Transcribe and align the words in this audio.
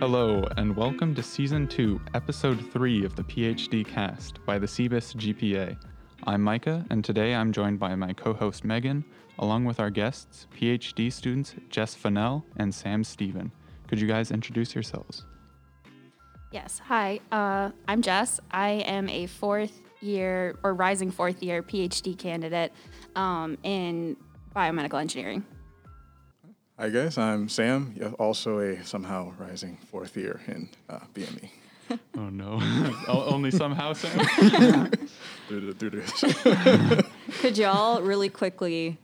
Hello, 0.00 0.42
and 0.56 0.74
welcome 0.74 1.14
to 1.14 1.22
Season 1.22 1.68
2, 1.68 2.00
Episode 2.14 2.72
3 2.72 3.04
of 3.04 3.14
the 3.16 3.22
PhD 3.22 3.86
Cast 3.86 4.42
by 4.46 4.58
the 4.58 4.66
CBIS 4.66 5.14
GPA. 5.14 5.76
I'm 6.24 6.40
Micah, 6.40 6.86
and 6.88 7.04
today 7.04 7.34
I'm 7.34 7.52
joined 7.52 7.78
by 7.78 7.94
my 7.94 8.14
co 8.14 8.32
host 8.32 8.64
Megan, 8.64 9.04
along 9.40 9.66
with 9.66 9.78
our 9.78 9.90
guests, 9.90 10.46
PhD 10.58 11.12
students 11.12 11.54
Jess 11.68 11.94
Funnell 11.94 12.44
and 12.56 12.74
Sam 12.74 13.04
Stephen. 13.04 13.52
Could 13.88 14.00
you 14.00 14.08
guys 14.08 14.30
introduce 14.30 14.74
yourselves? 14.74 15.26
Yes. 16.50 16.80
Hi. 16.86 17.20
Uh, 17.30 17.68
I'm 17.86 18.00
Jess. 18.00 18.40
I 18.50 18.70
am 18.70 19.06
a 19.10 19.26
fourth 19.26 19.82
year 20.00 20.56
or 20.62 20.72
rising 20.72 21.10
fourth 21.10 21.42
year 21.42 21.62
PhD 21.62 22.16
candidate 22.16 22.72
um, 23.16 23.58
in 23.64 24.16
biomedical 24.56 24.98
engineering. 24.98 25.44
Hi 26.80 26.88
guess 26.88 27.18
I'm 27.18 27.50
Sam, 27.50 27.94
also 28.18 28.58
a 28.60 28.82
somehow 28.86 29.34
rising 29.38 29.76
fourth 29.90 30.16
year 30.16 30.40
in 30.46 30.70
uh, 30.88 31.00
BME. 31.14 31.50
Oh 32.16 32.28
no. 32.30 32.58
Only 33.08 33.50
somehow, 33.50 33.92
Sam? 33.94 34.16
Due 35.48 35.60
to- 35.60 35.74
due 35.74 35.90
to 35.90 35.96
this. 36.00 37.04
Could 37.40 37.58
y'all 37.58 38.00
really 38.00 38.28
quickly 38.30 38.96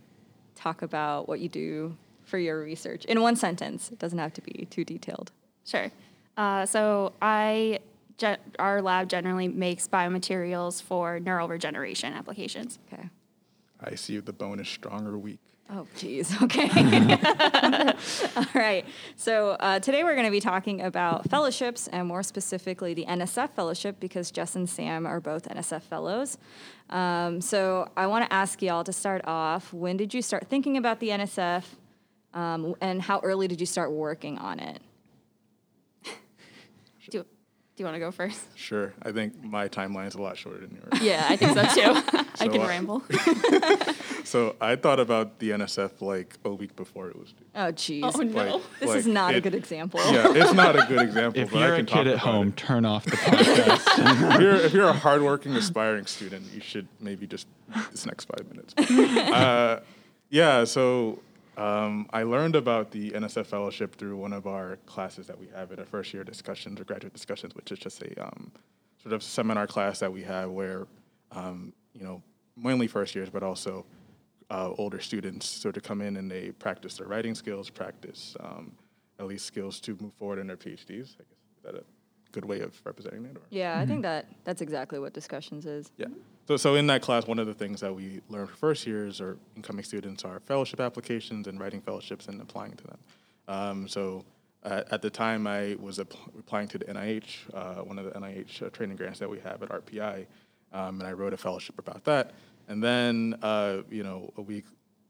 talk 0.54 0.80
about 0.82 1.28
what 1.28 1.40
you 1.40 1.48
do 1.50 1.96
for 2.24 2.38
your 2.38 2.60
research 2.62 3.04
in 3.04 3.20
one 3.20 3.34
sentence? 3.36 3.90
It 3.90 3.98
doesn't 3.98 4.18
have 4.20 4.32
to 4.34 4.40
be 4.40 4.66
too 4.70 4.84
detailed. 4.84 5.32
Sure. 5.66 5.90
Uh, 6.36 6.64
so 6.64 7.12
I, 7.20 7.80
ge- 8.18 8.38
our 8.60 8.80
lab 8.80 9.08
generally 9.08 9.48
makes 9.48 9.86
biomaterials 9.88 10.80
for 10.80 11.18
neural 11.18 11.48
regeneration 11.48 12.12
applications. 12.14 12.78
Okay. 12.92 13.08
I 13.80 13.96
see 13.96 14.18
the 14.20 14.32
bone 14.32 14.60
is 14.60 14.68
strong 14.68 15.06
or 15.08 15.18
weak. 15.18 15.40
Oh, 15.68 15.86
geez. 15.96 16.34
Okay. 16.42 16.68
All 18.36 18.44
right. 18.54 18.84
So 19.16 19.50
uh, 19.50 19.80
today 19.80 20.04
we're 20.04 20.14
going 20.14 20.26
to 20.26 20.30
be 20.30 20.40
talking 20.40 20.80
about 20.80 21.28
fellowships 21.28 21.88
and 21.88 22.06
more 22.06 22.22
specifically 22.22 22.94
the 22.94 23.04
NSF 23.06 23.50
fellowship 23.50 23.98
because 23.98 24.30
Jess 24.30 24.54
and 24.54 24.68
Sam 24.68 25.06
are 25.06 25.20
both 25.20 25.48
NSF 25.48 25.82
fellows. 25.82 26.38
Um, 26.90 27.40
so 27.40 27.90
I 27.96 28.06
want 28.06 28.24
to 28.26 28.32
ask 28.32 28.62
y'all 28.62 28.84
to 28.84 28.92
start 28.92 29.22
off 29.26 29.72
when 29.72 29.96
did 29.96 30.14
you 30.14 30.22
start 30.22 30.46
thinking 30.48 30.76
about 30.76 31.00
the 31.00 31.08
NSF 31.08 31.64
um, 32.32 32.76
and 32.80 33.02
how 33.02 33.18
early 33.20 33.48
did 33.48 33.58
you 33.58 33.66
start 33.66 33.90
working 33.90 34.38
on 34.38 34.60
it? 34.60 34.80
Do, 37.76 37.82
do 37.82 37.82
you 37.82 37.84
want 37.84 37.94
to 37.96 38.00
go 38.00 38.10
first? 38.10 38.40
Sure, 38.56 38.94
I 39.02 39.12
think 39.12 39.42
my 39.44 39.68
timeline 39.68 40.06
is 40.08 40.14
a 40.14 40.22
lot 40.22 40.36
shorter 40.38 40.60
than 40.66 40.74
yours. 40.76 41.02
Yeah, 41.02 41.26
I 41.28 41.36
think 41.36 41.52
so 41.54 41.62
too. 41.62 42.18
I 42.40 42.48
can 42.48 42.60
uh, 42.60 42.66
ramble. 42.66 43.02
So 44.24 44.56
I 44.60 44.74
thought 44.74 44.98
about 44.98 45.38
the 45.38 45.50
NSF 45.50 46.00
like 46.00 46.34
a 46.44 46.52
week 46.52 46.74
before 46.74 47.08
it 47.08 47.16
was 47.16 47.30
due. 47.32 47.44
Oh, 47.54 47.70
geez. 47.70 48.02
Oh 48.04 48.18
no. 48.22 48.56
Like- 48.56 48.62
This 48.80 48.88
like 48.88 48.98
is 48.98 49.06
not 49.06 49.34
a 49.36 49.40
good 49.40 49.54
example. 49.54 50.00
Yeah, 50.12 50.32
it's 50.34 50.52
not 50.52 50.74
a 50.74 50.84
good 50.88 51.00
example. 51.00 51.42
If 51.42 51.52
but 51.52 51.60
you're 51.60 51.74
a 51.74 51.76
can 51.76 51.86
talk 51.86 51.98
kid 51.98 52.06
at 52.08 52.18
home, 52.18 52.48
it. 52.48 52.56
turn 52.56 52.84
off 52.84 53.04
the 53.04 53.10
podcast. 53.16 54.34
if 54.34 54.40
you're 54.40 54.54
if 54.56 54.72
you're 54.72 54.88
a 54.88 54.92
hardworking 54.92 55.54
aspiring 55.54 56.06
student, 56.06 56.44
you 56.52 56.60
should 56.60 56.88
maybe 56.98 57.28
just 57.28 57.46
this 57.92 58.04
next 58.04 58.24
five 58.24 58.48
minutes. 58.50 58.74
uh, 59.30 59.80
yeah, 60.30 60.64
so 60.64 61.20
um, 61.56 62.06
I 62.12 62.22
learned 62.22 62.56
about 62.56 62.90
the 62.90 63.10
NSF 63.12 63.46
fellowship 63.46 63.96
through 63.96 64.16
one 64.16 64.32
of 64.32 64.46
our 64.46 64.76
classes 64.86 65.26
that 65.26 65.38
we 65.38 65.48
have 65.54 65.72
in 65.72 65.78
our 65.78 65.84
first 65.86 66.12
year 66.12 66.24
discussions 66.24 66.80
or 66.80 66.84
graduate 66.84 67.12
discussions, 67.12 67.54
which 67.54 67.72
is 67.72 67.78
just 67.78 68.02
a 68.02 68.24
um, 68.24 68.52
sort 69.02 69.14
of 69.14 69.22
seminar 69.22 69.66
class 69.66 69.98
that 70.00 70.12
we 70.12 70.22
have 70.22 70.50
where 70.50 70.86
um, 71.32 71.72
you 71.94 72.04
know 72.04 72.22
mainly 72.56 72.86
first 72.86 73.14
years, 73.14 73.30
but 73.30 73.42
also 73.42 73.84
uh, 74.50 74.70
older 74.78 75.00
students 75.00 75.46
sort 75.46 75.76
of 75.76 75.82
come 75.82 76.00
in 76.00 76.16
and 76.16 76.30
they 76.30 76.50
practice 76.52 76.96
their 76.98 77.06
writing 77.06 77.34
skills, 77.34 77.70
practice 77.70 78.36
um, 78.40 78.72
at 79.18 79.26
least 79.26 79.46
skills 79.46 79.80
to 79.80 79.96
move 80.00 80.12
forward 80.14 80.38
in 80.38 80.46
their 80.46 80.56
PhDs. 80.56 80.88
I 80.88 81.24
guess 81.24 81.40
is 81.56 81.62
that 81.64 81.74
a 81.74 81.84
good 82.32 82.44
way 82.44 82.60
of 82.60 82.78
representing 82.84 83.24
it? 83.24 83.36
Or? 83.36 83.42
Yeah, 83.50 83.78
I 83.78 83.86
think 83.86 84.02
that 84.02 84.26
that's 84.44 84.60
exactly 84.60 84.98
what 84.98 85.14
discussions 85.14 85.64
is. 85.66 85.90
Yeah. 85.96 86.08
So, 86.46 86.56
so 86.56 86.76
in 86.76 86.86
that 86.86 87.02
class, 87.02 87.26
one 87.26 87.40
of 87.40 87.46
the 87.46 87.54
things 87.54 87.80
that 87.80 87.94
we 87.94 88.20
learn 88.28 88.46
for 88.46 88.54
first 88.54 88.86
years 88.86 89.20
or 89.20 89.36
incoming 89.56 89.84
students 89.84 90.24
are 90.24 90.38
fellowship 90.40 90.80
applications 90.80 91.48
and 91.48 91.58
writing 91.58 91.80
fellowships 91.80 92.28
and 92.28 92.40
applying 92.40 92.74
to 92.74 92.84
them. 92.84 92.98
Um, 93.48 93.88
so 93.88 94.24
at, 94.62 94.92
at 94.92 95.02
the 95.02 95.10
time, 95.10 95.46
I 95.48 95.76
was 95.80 95.98
app- 95.98 96.12
applying 96.38 96.68
to 96.68 96.78
the 96.78 96.84
NIH, 96.84 97.52
uh, 97.52 97.82
one 97.82 97.98
of 97.98 98.04
the 98.04 98.12
NIH 98.12 98.62
uh, 98.62 98.70
training 98.70 98.96
grants 98.96 99.18
that 99.18 99.28
we 99.28 99.40
have 99.40 99.62
at 99.62 99.70
RPI, 99.70 100.26
um, 100.72 101.00
and 101.00 101.08
I 101.08 101.12
wrote 101.12 101.32
a 101.32 101.36
fellowship 101.36 101.78
about 101.80 102.04
that. 102.04 102.32
And 102.68 102.82
then, 102.82 103.36
uh, 103.42 103.78
you 103.90 104.04
know, 104.04 104.32
a 104.36 104.42
week 104.42 104.64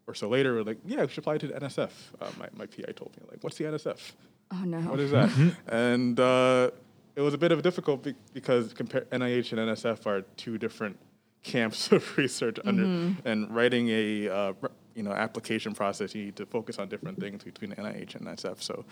or 0.07 0.15
so 0.15 0.29
later, 0.29 0.55
we're 0.55 0.63
like, 0.63 0.79
yeah, 0.87 1.03
we 1.03 1.09
should 1.09 1.19
apply 1.19 1.39
to 1.39 1.49
the 1.49 1.55
NSF. 1.55 1.91
Uh, 2.21 2.31
my, 2.39 2.49
my 2.55 2.67
PI 2.67 2.93
told 2.93 3.15
me, 3.17 3.25
like, 3.31 3.43
what's 3.43 3.57
the 3.59 3.65
NSF? 3.65 4.13
Oh, 4.53 4.63
no. 4.65 4.79
What 4.79 5.01
is 5.01 5.11
that? 5.11 5.31
and 5.67 6.19
uh, 6.19 6.71
it 7.15 7.21
was 7.21 7.35
a 7.35 7.39
bit 7.39 7.53
of 7.53 7.59
a 7.59 7.63
difficult 7.63 8.03
be- 8.05 8.15
because 8.33 8.73
compare 8.73 9.03
NIH 9.13 9.53
and 9.53 9.61
NSF 9.71 10.07
are 10.07 10.23
two 10.37 10.57
different 10.57 10.97
camps 11.47 11.93
of 11.97 12.03
research 12.19 12.59
under 12.65 12.85
mm-hmm. 12.85 13.29
and 13.29 13.55
writing 13.55 13.89
a 13.89 14.29
uh, 14.29 14.53
you 14.95 15.03
know 15.03 15.13
application 15.13 15.73
process 15.75 16.15
you 16.15 16.25
need 16.27 16.37
to 16.37 16.47
focus 16.47 16.79
on 16.79 16.89
different 16.89 17.19
things 17.21 17.45
between 17.45 17.71
NIH 17.73 18.17
and 18.17 18.27
NSF 18.27 18.63
so 18.63 18.85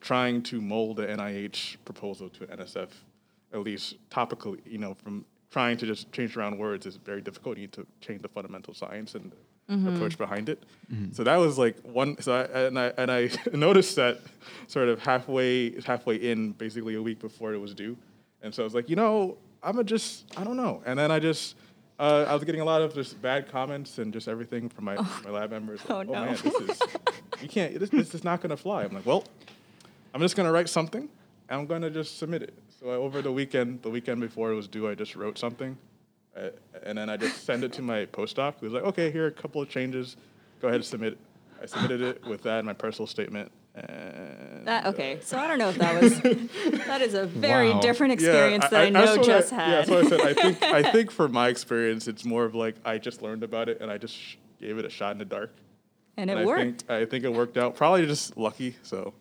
trying 0.00 0.42
to 0.44 0.60
mold 0.60 0.96
the 0.96 1.06
NIH 1.06 1.76
proposal 1.84 2.28
to 2.30 2.46
NSF 2.46 2.88
at 3.52 3.60
least 3.60 3.96
topically 4.10 4.60
you 4.66 4.78
know 4.78 4.94
from 4.94 5.24
trying 5.52 5.76
to 5.76 5.86
just 5.86 6.10
change 6.12 6.36
around 6.36 6.58
words 6.58 6.86
is 6.86 6.96
very 6.96 7.20
difficult. 7.20 7.58
You 7.58 7.64
need 7.64 7.72
to 7.72 7.86
change 8.00 8.22
the 8.22 8.28
fundamental 8.28 8.72
science 8.72 9.14
and 9.14 9.30
the 9.68 9.94
approach 9.94 10.18
behind 10.18 10.48
it. 10.48 10.64
Mm-hmm. 10.92 11.12
So 11.12 11.24
that 11.24 11.36
was 11.36 11.58
like 11.58 11.78
one 11.82 12.20
so 12.20 12.32
I, 12.34 12.42
and 12.66 12.78
I 12.78 12.92
and 12.98 13.10
I 13.10 13.30
noticed 13.52 13.96
that 13.96 14.20
sort 14.66 14.88
of 14.88 14.98
halfway 15.00 15.80
halfway 15.82 16.16
in 16.16 16.52
basically 16.52 16.94
a 16.94 17.02
week 17.02 17.20
before 17.20 17.52
it 17.54 17.58
was 17.58 17.74
due. 17.74 17.96
And 18.42 18.54
so 18.54 18.62
I 18.62 18.64
was 18.64 18.74
like 18.74 18.88
you 18.88 18.96
know 18.96 19.38
I'm 19.62 19.72
gonna 19.72 19.84
just 19.84 20.24
I 20.36 20.44
don't 20.44 20.56
know. 20.56 20.82
And 20.84 20.98
then 20.98 21.10
I 21.10 21.18
just 21.18 21.56
uh, 22.02 22.26
I 22.28 22.34
was 22.34 22.42
getting 22.44 22.60
a 22.60 22.64
lot 22.64 22.82
of 22.82 22.94
just 22.94 23.20
bad 23.22 23.48
comments 23.50 23.98
and 23.98 24.12
just 24.12 24.26
everything 24.28 24.68
from 24.68 24.84
my, 24.86 24.96
my 25.24 25.30
lab 25.30 25.50
members. 25.50 25.80
Like, 25.88 25.90
Oh, 25.90 26.00
oh, 26.00 26.02
no. 26.02 26.12
man, 26.24 26.36
this 26.42 26.54
is 26.54 26.80
you 27.40 27.48
can't. 27.48 27.78
This, 27.78 27.90
this 27.90 28.14
is 28.14 28.24
not 28.24 28.40
gonna 28.42 28.56
fly. 28.56 28.82
I'm 28.84 28.92
like, 28.92 29.06
well, 29.06 29.24
I'm 30.12 30.20
just 30.20 30.34
gonna 30.36 30.52
write 30.52 30.68
something. 30.68 31.08
and 31.48 31.60
I'm 31.60 31.66
gonna 31.66 31.90
just 31.90 32.18
submit 32.18 32.42
it. 32.42 32.54
So 32.80 32.90
I, 32.90 32.94
over 32.94 33.22
the 33.22 33.32
weekend, 33.32 33.82
the 33.82 33.90
weekend 33.90 34.20
before 34.20 34.50
it 34.52 34.56
was 34.56 34.66
due, 34.68 34.88
I 34.88 34.94
just 34.96 35.14
wrote 35.14 35.38
something, 35.38 35.78
uh, 36.36 36.48
and 36.84 36.98
then 36.98 37.08
I 37.08 37.16
just 37.16 37.44
sent 37.44 37.62
it 37.62 37.72
to 37.74 37.82
my 37.82 38.06
postdoc. 38.06 38.54
He 38.58 38.64
was 38.64 38.74
like, 38.74 38.82
okay, 38.84 39.10
here 39.12 39.24
are 39.24 39.28
a 39.28 39.32
couple 39.32 39.62
of 39.62 39.68
changes. 39.68 40.16
Go 40.60 40.68
ahead 40.68 40.76
and 40.76 40.84
submit 40.84 41.12
it. 41.14 41.18
I 41.62 41.66
submitted 41.66 42.00
it 42.02 42.24
with 42.26 42.42
that 42.42 42.58
and 42.58 42.66
my 42.66 42.72
personal 42.72 43.06
statement. 43.06 43.52
And 43.74 44.66
That 44.66 44.86
okay. 44.86 45.18
So 45.22 45.38
I 45.38 45.46
don't 45.46 45.58
know 45.58 45.70
if 45.70 45.78
that 45.78 46.02
was 46.02 46.20
that 46.86 47.00
is 47.00 47.14
a 47.14 47.26
very 47.48 47.70
Wow. 47.70 47.80
different 47.80 48.12
experience 48.12 48.66
that 48.68 48.82
I, 48.84 48.88
know 48.90 49.04
that's 49.04 49.16
what 49.18 49.26
Jess 49.26 49.52
I, 49.52 49.54
had. 49.56 49.68
Yeah, 49.70 49.76
that's 49.76 49.90
what 49.90 50.04
I 50.04 50.08
said. 50.08 50.20
I 50.20 50.34
think 50.34 50.62
I 50.62 50.82
think 50.92 51.10
for 51.10 51.28
my 51.28 51.48
experience, 51.48 52.06
it's 52.08 52.24
more 52.24 52.44
of 52.44 52.54
like 52.54 52.76
I 52.84 52.98
just 52.98 53.22
learned 53.22 53.42
about 53.42 53.68
it 53.68 53.80
and 53.80 53.90
I 53.90 53.98
just 53.98 54.14
sh- 54.14 54.36
gave 54.60 54.78
it 54.78 54.84
a 54.84 54.90
shot 54.90 55.12
in 55.12 55.18
the 55.18 55.24
dark. 55.24 55.54
and 56.16 56.28
it 56.30 56.34
And 56.34 56.40
I 56.42 56.44
worked. 56.46 56.60
think 56.82 56.90
I 56.90 57.04
think 57.06 57.24
it 57.24 57.32
worked 57.32 57.56
out. 57.56 57.74
Probably 57.76 58.04
just 58.06 58.36
lucky. 58.36 58.76
So 58.82 59.14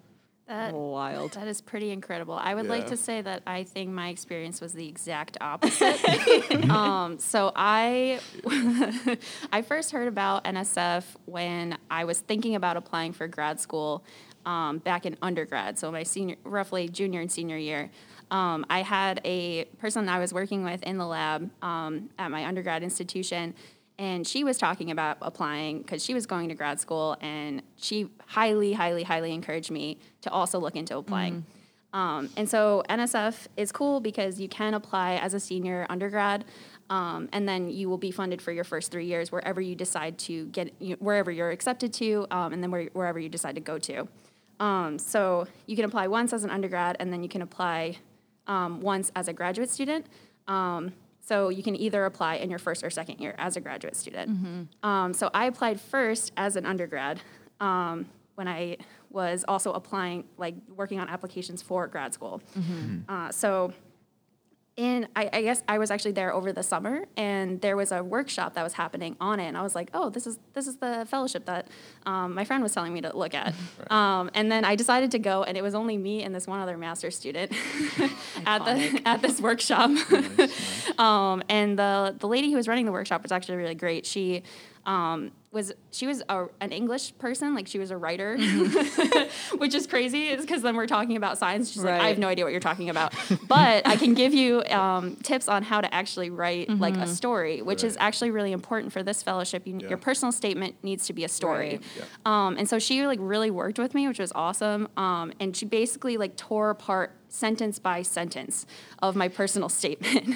That, 0.47 0.73
Wild. 0.73 1.31
that 1.33 1.47
is 1.47 1.61
pretty 1.61 1.91
incredible. 1.91 2.33
I 2.33 2.53
would 2.53 2.67
like 2.67 2.87
to 2.87 2.97
say 2.97 3.21
that 3.21 3.41
I 3.47 3.63
think 3.63 3.89
my 3.91 4.09
experience 4.09 4.59
was 4.59 4.73
the 4.73 4.85
exact 4.85 5.37
opposite. 5.39 5.97
um, 6.69 7.19
so 7.19 7.53
I, 7.55 8.19
I 9.53 9.61
first 9.61 9.91
heard 9.91 10.09
about 10.09 10.43
NSF 10.43 11.05
when 11.25 11.77
I 11.89 12.03
was 12.03 12.19
thinking 12.19 12.55
about 12.55 12.75
applying 12.75 13.13
for 13.13 13.27
grad 13.29 13.61
school 13.61 14.03
um, 14.45 14.79
back 14.79 15.05
in 15.05 15.17
undergrad. 15.21 15.77
So 15.77 15.91
my 15.91 16.03
senior, 16.03 16.35
roughly 16.43 16.89
junior 16.89 17.21
and 17.21 17.31
senior 17.31 17.57
year. 17.57 17.89
Um, 18.29 18.65
I 18.69 18.81
had 18.81 19.19
a 19.25 19.65
person 19.79 20.07
I 20.07 20.19
was 20.19 20.33
working 20.33 20.63
with 20.63 20.81
in 20.83 20.97
the 20.97 21.05
lab 21.05 21.49
um, 21.61 22.09
at 22.17 22.31
my 22.31 22.45
undergrad 22.45 22.81
institution, 22.81 23.53
and 23.99 24.25
she 24.25 24.43
was 24.43 24.57
talking 24.57 24.89
about 24.89 25.17
applying 25.21 25.79
because 25.79 26.03
she 26.03 26.13
was 26.13 26.25
going 26.25 26.49
to 26.49 26.55
grad 26.55 26.79
school, 26.79 27.17
and 27.21 27.61
she 27.75 28.09
highly, 28.25 28.73
highly, 28.73 29.03
highly 29.03 29.33
encouraged 29.33 29.69
me 29.69 29.99
to 30.21 30.31
also 30.31 30.59
look 30.59 30.75
into 30.75 30.97
applying. 30.97 31.45
Um, 31.93 32.29
and 32.37 32.49
so 32.49 32.83
NSF 32.89 33.47
is 33.57 33.71
cool 33.71 33.99
because 33.99 34.39
you 34.39 34.47
can 34.47 34.73
apply 34.73 35.15
as 35.15 35.33
a 35.33 35.39
senior 35.39 35.85
undergrad, 35.89 36.45
um, 36.89 37.27
and 37.33 37.47
then 37.47 37.69
you 37.69 37.89
will 37.89 37.97
be 37.97 38.11
funded 38.11 38.41
for 38.41 38.51
your 38.51 38.63
first 38.63 38.91
three 38.91 39.05
years 39.05 39.31
wherever 39.31 39.59
you 39.59 39.75
decide 39.75 40.17
to 40.19 40.45
get, 40.47 40.73
you, 40.79 40.95
wherever 40.99 41.31
you're 41.31 41.51
accepted 41.51 41.93
to, 41.93 42.27
um, 42.31 42.53
and 42.53 42.63
then 42.63 42.71
where, 42.71 42.85
wherever 42.93 43.19
you 43.19 43.29
decide 43.29 43.55
to 43.55 43.61
go 43.61 43.77
to. 43.79 44.07
Um, 44.61 44.99
so 44.99 45.47
you 45.65 45.75
can 45.75 45.85
apply 45.85 46.07
once 46.07 46.31
as 46.33 46.43
an 46.43 46.51
undergrad, 46.51 46.95
and 46.99 47.11
then 47.11 47.21
you 47.23 47.29
can 47.29 47.41
apply 47.41 47.97
um, 48.47 48.79
once 48.81 49.11
as 49.15 49.27
a 49.27 49.33
graduate 49.33 49.69
student. 49.69 50.05
Um, 50.47 50.93
so 51.19 51.49
you 51.49 51.63
can 51.63 51.75
either 51.75 52.05
apply 52.05 52.35
in 52.35 52.49
your 52.49 52.59
first 52.59 52.83
or 52.83 52.89
second 52.89 53.19
year 53.19 53.35
as 53.37 53.57
a 53.57 53.61
graduate 53.61 53.95
student. 53.95 54.29
Um, 54.83 55.13
so 55.13 55.29
I 55.33 55.45
applied 55.45 55.79
first 55.81 56.31
as 56.37 56.55
an 56.55 56.65
undergrad 56.65 57.19
um, 57.59 58.05
when 58.35 58.47
I 58.47 58.77
was 59.09 59.43
also 59.47 59.73
applying, 59.73 60.25
like 60.37 60.55
working 60.75 60.99
on 60.99 61.09
applications 61.09 61.61
for 61.61 61.87
grad 61.87 62.13
school. 62.13 62.41
Uh, 63.09 63.31
so 63.31 63.73
in 64.77 65.07
I, 65.15 65.29
I 65.33 65.41
guess 65.41 65.63
I 65.67 65.77
was 65.77 65.91
actually 65.91 66.13
there 66.13 66.33
over 66.33 66.53
the 66.53 66.63
summer, 66.63 67.05
and 67.17 67.59
there 67.59 67.75
was 67.75 67.91
a 67.91 68.03
workshop 68.03 68.53
that 68.53 68.63
was 68.63 68.73
happening 68.73 69.17
on 69.19 69.39
it, 69.39 69.47
and 69.47 69.57
I 69.57 69.61
was 69.61 69.75
like, 69.75 69.89
oh, 69.93 70.09
this 70.09 70.25
is 70.25 70.39
this 70.53 70.65
is 70.65 70.77
the 70.77 71.05
fellowship 71.09 71.45
that 71.45 71.67
um, 72.05 72.33
my 72.33 72.45
friend 72.45 72.63
was 72.63 72.73
telling 72.73 72.93
me 72.93 73.01
to 73.01 73.15
look 73.15 73.33
at, 73.33 73.53
um, 73.91 74.31
and 74.33 74.51
then 74.51 74.63
I 74.63 74.75
decided 74.75 75.11
to 75.11 75.19
go, 75.19 75.43
and 75.43 75.57
it 75.57 75.61
was 75.61 75.75
only 75.75 75.97
me 75.97 76.23
and 76.23 76.33
this 76.33 76.47
one 76.47 76.59
other 76.59 76.77
master 76.77 77.11
student 77.11 77.51
at 78.45 78.65
the 78.65 79.01
at 79.05 79.21
this 79.21 79.41
workshop, 79.41 79.91
um, 80.99 81.43
and 81.49 81.77
the 81.77 82.15
the 82.17 82.27
lady 82.27 82.49
who 82.49 82.55
was 82.55 82.67
running 82.67 82.85
the 82.85 82.93
workshop 82.93 83.23
was 83.23 83.31
actually 83.31 83.57
really 83.57 83.75
great. 83.75 84.05
She 84.05 84.43
um, 84.85 85.31
was 85.51 85.73
she 85.91 86.07
was 86.07 86.23
a, 86.29 86.45
an 86.61 86.71
English 86.71 87.17
person, 87.17 87.53
like 87.53 87.67
she 87.67 87.77
was 87.77 87.91
a 87.91 87.97
writer, 87.97 88.37
which 89.57 89.75
is 89.75 89.85
crazy. 89.85 90.29
Is 90.29 90.41
because 90.41 90.61
then 90.61 90.75
we're 90.77 90.87
talking 90.87 91.17
about 91.17 91.37
science. 91.37 91.71
She's 91.71 91.83
like, 91.83 91.99
I 91.99 92.07
have 92.07 92.17
no 92.17 92.27
idea 92.27 92.45
what 92.45 92.51
you're 92.51 92.61
talking 92.61 92.89
about, 92.89 93.13
but 93.47 93.85
I 93.85 93.97
can 93.97 94.13
give 94.13 94.33
you 94.33 94.63
um, 94.65 95.17
tips 95.17 95.49
on 95.49 95.63
how 95.63 95.81
to 95.81 95.93
actually 95.93 96.29
write 96.29 96.69
like 96.69 96.95
a 96.95 97.07
story, 97.07 97.61
which 97.61 97.83
is 97.83 97.97
actually 97.99 98.31
really 98.31 98.53
important 98.53 98.93
for 98.93 99.03
this 99.03 99.21
fellowship. 99.21 99.67
You, 99.67 99.79
Yeah. 99.81 99.89
Your 99.89 99.97
personal 99.97 100.31
statement 100.31 100.75
needs 100.83 101.07
to 101.07 101.13
be 101.13 101.23
a 101.25 101.29
story. 101.29 101.69
Right. 101.69 101.81
Yeah. 101.97 102.03
Um, 102.25 102.57
and 102.57 102.69
so 102.69 102.79
she 102.79 103.05
like 103.05 103.19
really 103.21 103.51
worked 103.51 103.79
with 103.79 103.93
me, 103.93 104.07
which 104.07 104.19
was 104.19 104.31
awesome. 104.33 104.87
Um, 104.95 105.33
and 105.39 105.55
she 105.55 105.65
basically 105.65 106.17
like 106.17 106.37
tore 106.37 106.69
apart 106.69 107.11
sentence 107.31 107.79
by 107.79 108.01
sentence 108.01 108.65
of 109.01 109.15
my 109.15 109.27
personal 109.27 109.69
statement, 109.81 110.35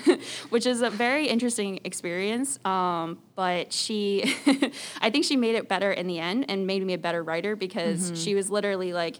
which 0.50 0.66
is 0.66 0.82
a 0.82 0.90
very 0.90 1.28
interesting 1.28 1.80
experience. 1.84 2.58
Um, 2.66 3.20
but 3.36 3.74
she, 3.74 4.24
I 5.02 5.10
think 5.10 5.26
she 5.26 5.36
made 5.36 5.56
it 5.56 5.68
better 5.68 5.92
in 5.92 6.08
the 6.08 6.20
end 6.20 6.46
and 6.50 6.66
made 6.66 6.84
me 6.86 6.94
a 6.94 6.98
better 6.98 7.22
writer 7.24 7.56
because 7.56 8.12
she 8.16 8.34
was 8.34 8.50
literally 8.50 8.94
like, 8.94 9.18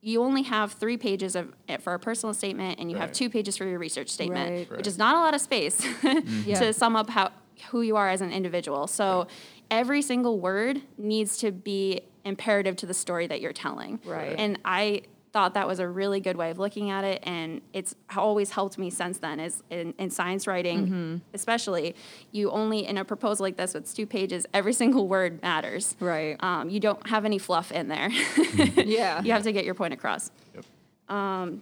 you 0.00 0.22
only 0.22 0.42
have 0.42 0.72
three 0.72 0.96
pages 0.96 1.36
of 1.36 1.52
it 1.68 1.82
for 1.82 1.92
a 1.92 1.98
personal 1.98 2.32
statement, 2.32 2.78
and 2.78 2.88
you 2.90 2.96
have 2.96 3.10
two 3.12 3.28
pages 3.28 3.56
for 3.56 3.64
your 3.66 3.80
research 3.80 4.08
statement, 4.08 4.70
Right. 4.70 4.78
which 4.78 4.86
is 4.86 4.96
not 4.96 5.16
a 5.16 5.18
lot 5.18 5.34
of 5.34 5.40
space 5.40 5.84
Yeah. 6.46 6.58
to 6.60 6.72
sum 6.72 6.94
up 6.96 7.10
how 7.10 7.32
who 7.70 7.82
you 7.82 7.96
are 7.96 8.08
as 8.08 8.20
an 8.20 8.30
individual. 8.30 8.86
So 8.86 9.26
every 9.72 10.00
single 10.00 10.38
word 10.38 10.80
needs 10.96 11.36
to 11.38 11.50
be 11.50 12.02
imperative 12.24 12.76
to 12.76 12.86
the 12.86 12.94
story 12.94 13.26
that 13.26 13.40
you're 13.40 13.52
telling. 13.52 13.98
Right. 14.04 14.36
And 14.38 14.60
I 14.64 15.02
thought 15.32 15.54
that 15.54 15.66
was 15.66 15.78
a 15.78 15.86
really 15.86 16.20
good 16.20 16.36
way 16.36 16.50
of 16.50 16.58
looking 16.58 16.90
at 16.90 17.04
it 17.04 17.20
and 17.24 17.60
it's 17.74 17.94
always 18.16 18.50
helped 18.50 18.78
me 18.78 18.88
since 18.90 19.18
then 19.18 19.38
is 19.38 19.62
in, 19.70 19.92
in 19.98 20.08
science 20.10 20.46
writing 20.46 20.86
Mm-hmm. 20.86 21.16
especially 21.34 21.94
you 22.32 22.50
only 22.50 22.86
in 22.86 22.96
a 22.96 23.04
proposal 23.04 23.44
like 23.44 23.56
this 23.56 23.74
with 23.74 23.92
two 23.94 24.06
pages 24.06 24.46
every 24.54 24.72
single 24.82 25.06
word 25.06 25.42
matters 25.42 25.96
Right. 26.00 26.36
um, 26.42 26.70
you 26.70 26.80
don't 26.80 27.06
have 27.08 27.24
any 27.26 27.38
fluff 27.38 27.70
in 27.72 27.88
there 27.88 28.08
yeah. 28.76 29.22
you 29.22 29.32
have 29.32 29.42
to 29.42 29.52
get 29.52 29.64
your 29.64 29.74
point 29.74 29.92
across 29.92 30.30
Yep. 30.54 30.64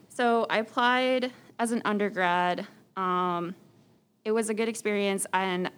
so 0.09 0.47
I 0.51 0.59
applied 0.59 1.33
as 1.59 1.73
an 1.73 1.83
undergrad. 1.85 2.67
Um, 2.97 3.55
it 4.25 4.33
was 4.33 4.49
a 4.51 4.55
good 4.55 4.69
experience, 4.69 5.27
and 5.33 5.71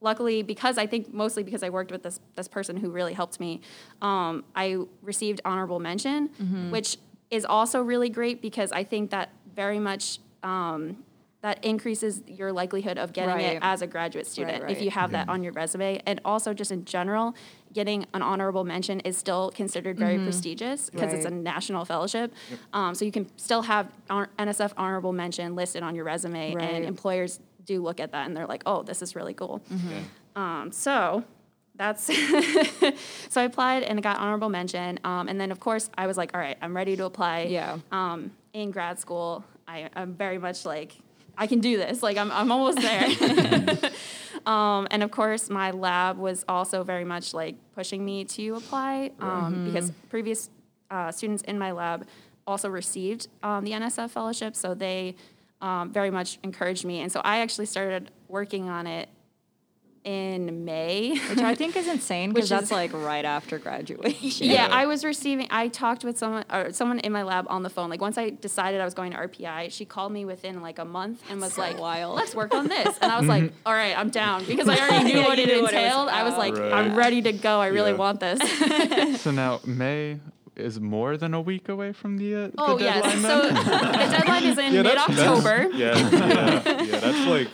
luckily, 0.00 0.42
because 0.42 0.76
I 0.78 0.86
think 0.86 1.12
mostly 1.14 1.42
because 1.42 1.62
I 1.62 1.70
worked 1.70 1.90
with 1.90 2.02
this 2.02 2.20
this 2.34 2.46
person 2.48 2.76
who 2.76 2.90
really 2.90 3.14
helped 3.14 3.40
me, 3.40 3.60
um, 4.02 4.44
I 4.54 4.76
received 5.02 5.40
honorable 5.44 5.80
mention, 5.80 6.70
which 6.70 6.98
is 7.30 7.44
also 7.44 7.82
really 7.82 8.08
great 8.08 8.40
because 8.40 8.72
I 8.72 8.84
think 8.84 9.10
that 9.10 9.30
very 9.54 9.78
much. 9.78 10.18
Um, 10.42 11.04
that 11.42 11.64
increases 11.64 12.22
your 12.26 12.50
likelihood 12.50 12.98
of 12.98 13.12
getting 13.12 13.34
Right. 13.34 13.56
it 13.56 13.58
as 13.62 13.80
a 13.80 13.86
graduate 13.86 14.26
student 14.26 14.64
if 14.64 14.78
right. 14.78 14.80
you 14.80 14.90
have 14.90 15.12
that 15.12 15.28
on 15.28 15.44
your 15.44 15.52
resume. 15.52 16.02
And 16.04 16.20
also, 16.24 16.52
just 16.52 16.72
in 16.72 16.84
general, 16.84 17.36
getting 17.72 18.04
an 18.14 18.22
honorable 18.22 18.64
mention 18.64 18.98
is 19.00 19.16
still 19.16 19.52
considered 19.54 19.96
very 19.96 20.18
prestigious 20.18 20.90
because 20.90 21.12
it's 21.12 21.24
a 21.26 21.30
national 21.30 21.84
fellowship. 21.84 22.34
Um, 22.72 22.96
so 22.96 23.04
you 23.04 23.12
can 23.12 23.28
still 23.38 23.62
have 23.62 23.92
NSF 24.10 24.72
honorable 24.76 25.12
mention 25.12 25.54
listed 25.54 25.84
on 25.84 25.94
your 25.94 26.04
resume, 26.04 26.54
Right. 26.54 26.64
and 26.64 26.84
employers 26.84 27.38
do 27.64 27.80
look 27.80 28.00
at 28.00 28.10
that 28.10 28.26
and 28.26 28.36
they're 28.36 28.46
like, 28.46 28.64
"Oh, 28.66 28.82
this 28.82 29.00
is 29.00 29.14
really 29.14 29.34
cool." 29.34 29.60
Mm-hmm. 29.72 30.40
Um, 30.42 30.72
so 30.72 31.22
that's 31.76 32.04
so 33.28 33.40
I 33.40 33.44
applied 33.44 33.82
and 33.82 33.98
I 33.98 34.02
got 34.02 34.18
honorable 34.18 34.48
mention, 34.48 34.98
um, 35.04 35.28
and 35.28 35.40
then 35.40 35.52
of 35.52 35.60
course 35.60 35.90
I 35.96 36.06
was 36.06 36.16
like, 36.16 36.34
"All 36.34 36.40
right, 36.40 36.56
I'm 36.60 36.74
ready 36.74 36.96
to 36.96 37.04
apply." 37.04 37.42
Yeah. 37.44 37.78
Um, 37.92 38.32
in 38.52 38.70
grad 38.70 38.98
school, 38.98 39.44
I, 39.68 39.90
I'm 39.94 40.14
very 40.14 40.38
much 40.38 40.64
like. 40.64 40.96
I 41.38 41.46
can 41.46 41.60
do 41.60 41.76
this. 41.76 42.02
Like 42.02 42.16
I'm, 42.16 42.32
I'm 42.32 42.50
almost 42.50 42.80
there. 42.80 43.10
Um, 44.46 44.86
and 44.92 45.02
of 45.02 45.10
course, 45.10 45.50
my 45.50 45.72
lab 45.72 46.18
was 46.18 46.44
also 46.48 46.84
very 46.84 47.04
much 47.04 47.34
like 47.34 47.56
pushing 47.74 48.04
me 48.04 48.24
to 48.26 48.54
apply 48.54 49.10
um, 49.18 49.64
because 49.64 49.90
previous 50.08 50.48
uh, 50.90 51.10
students 51.10 51.42
in 51.42 51.58
my 51.58 51.72
lab 51.72 52.06
also 52.46 52.68
received 52.68 53.26
um, 53.42 53.64
the 53.64 53.72
NSF 53.72 54.10
fellowship, 54.10 54.54
so 54.54 54.72
they 54.72 55.16
um, 55.60 55.92
very 55.92 56.10
much 56.10 56.38
encouraged 56.44 56.84
me. 56.84 57.00
And 57.00 57.10
so 57.10 57.20
I 57.24 57.38
actually 57.38 57.66
started 57.66 58.12
working 58.28 58.68
on 58.68 58.86
it 58.86 59.08
in 60.06 60.64
May. 60.64 61.18
Which 61.28 61.40
I 61.40 61.54
think 61.56 61.76
is 61.76 61.88
insane 61.96 62.32
because 62.32 62.48
that's 62.48 62.70
like 62.70 62.92
right 62.92 63.24
after 63.24 63.58
graduation. 63.58 64.46
Yeah, 64.46 64.68
Yeah. 64.68 64.74
I 64.74 64.86
was 64.86 65.04
receiving. 65.04 65.48
I 65.50 65.66
talked 65.68 66.04
with 66.04 66.16
someone 66.16 66.44
or 66.50 66.72
someone 66.72 67.00
in 67.00 67.12
my 67.12 67.24
lab 67.24 67.46
on 67.50 67.62
the 67.64 67.68
phone. 67.70 67.90
Like 67.90 68.00
once 68.00 68.16
I 68.16 68.30
decided 68.30 68.80
I 68.80 68.84
was 68.84 68.94
going 68.94 69.10
to 69.12 69.18
RPI, 69.18 69.72
she 69.72 69.84
called 69.84 70.12
me 70.12 70.24
within 70.24 70.62
like 70.62 70.78
a 70.78 70.84
month 70.84 71.22
and 71.28 71.40
was 71.40 71.54
so 71.54 71.60
like, 71.60 71.78
wild. 71.78 72.14
"Let's 72.14 72.34
work 72.36 72.54
on 72.54 72.68
this." 72.68 72.96
And 73.02 73.10
I 73.10 73.18
was 73.18 73.28
like, 73.28 73.52
"All 73.66 73.74
right, 73.74 73.98
I'm 73.98 74.10
down," 74.10 74.44
because 74.44 74.68
I 74.68 74.76
already 74.78 75.04
knew 75.12 75.18
Yeah, 75.20 75.26
what 75.26 75.38
it 75.40 75.46
knew 75.48 75.60
what 75.62 75.72
it 75.74 75.76
was 75.76 75.84
entailed. 75.84 76.08
I 76.08 76.22
was 76.22 76.36
like, 76.38 76.56
Right. 76.56 76.72
"I'm 76.72 76.94
ready 76.96 77.20
to 77.22 77.32
go. 77.32 77.60
I 77.60 77.66
really 77.66 77.90
Yeah. 77.90 77.96
want 77.96 78.20
this." 78.20 78.40
So 79.22 79.32
now 79.32 79.60
May 79.66 80.20
is 80.54 80.78
more 80.80 81.16
than 81.16 81.34
a 81.34 81.40
week 81.40 81.68
away 81.68 81.92
from 81.92 82.16
the, 82.16 82.34
uh, 82.34 82.38
the 82.46 82.52
oh 82.58 82.78
deadline. 82.78 83.02
yes. 83.02 83.22
then? 83.22 83.22
So 83.22 83.42
the 83.48 84.16
deadline 84.16 84.44
is 84.44 84.56
in 84.58 84.72
Yeah, 84.72 84.82
mid 84.82 84.96
that's, 84.96 85.06
that's 85.16 85.20
October. 85.28 85.68
yeah, 85.76 85.98
yeah, 85.98 86.82
yeah. 86.82 87.00
That's 87.00 87.26
like 87.26 87.48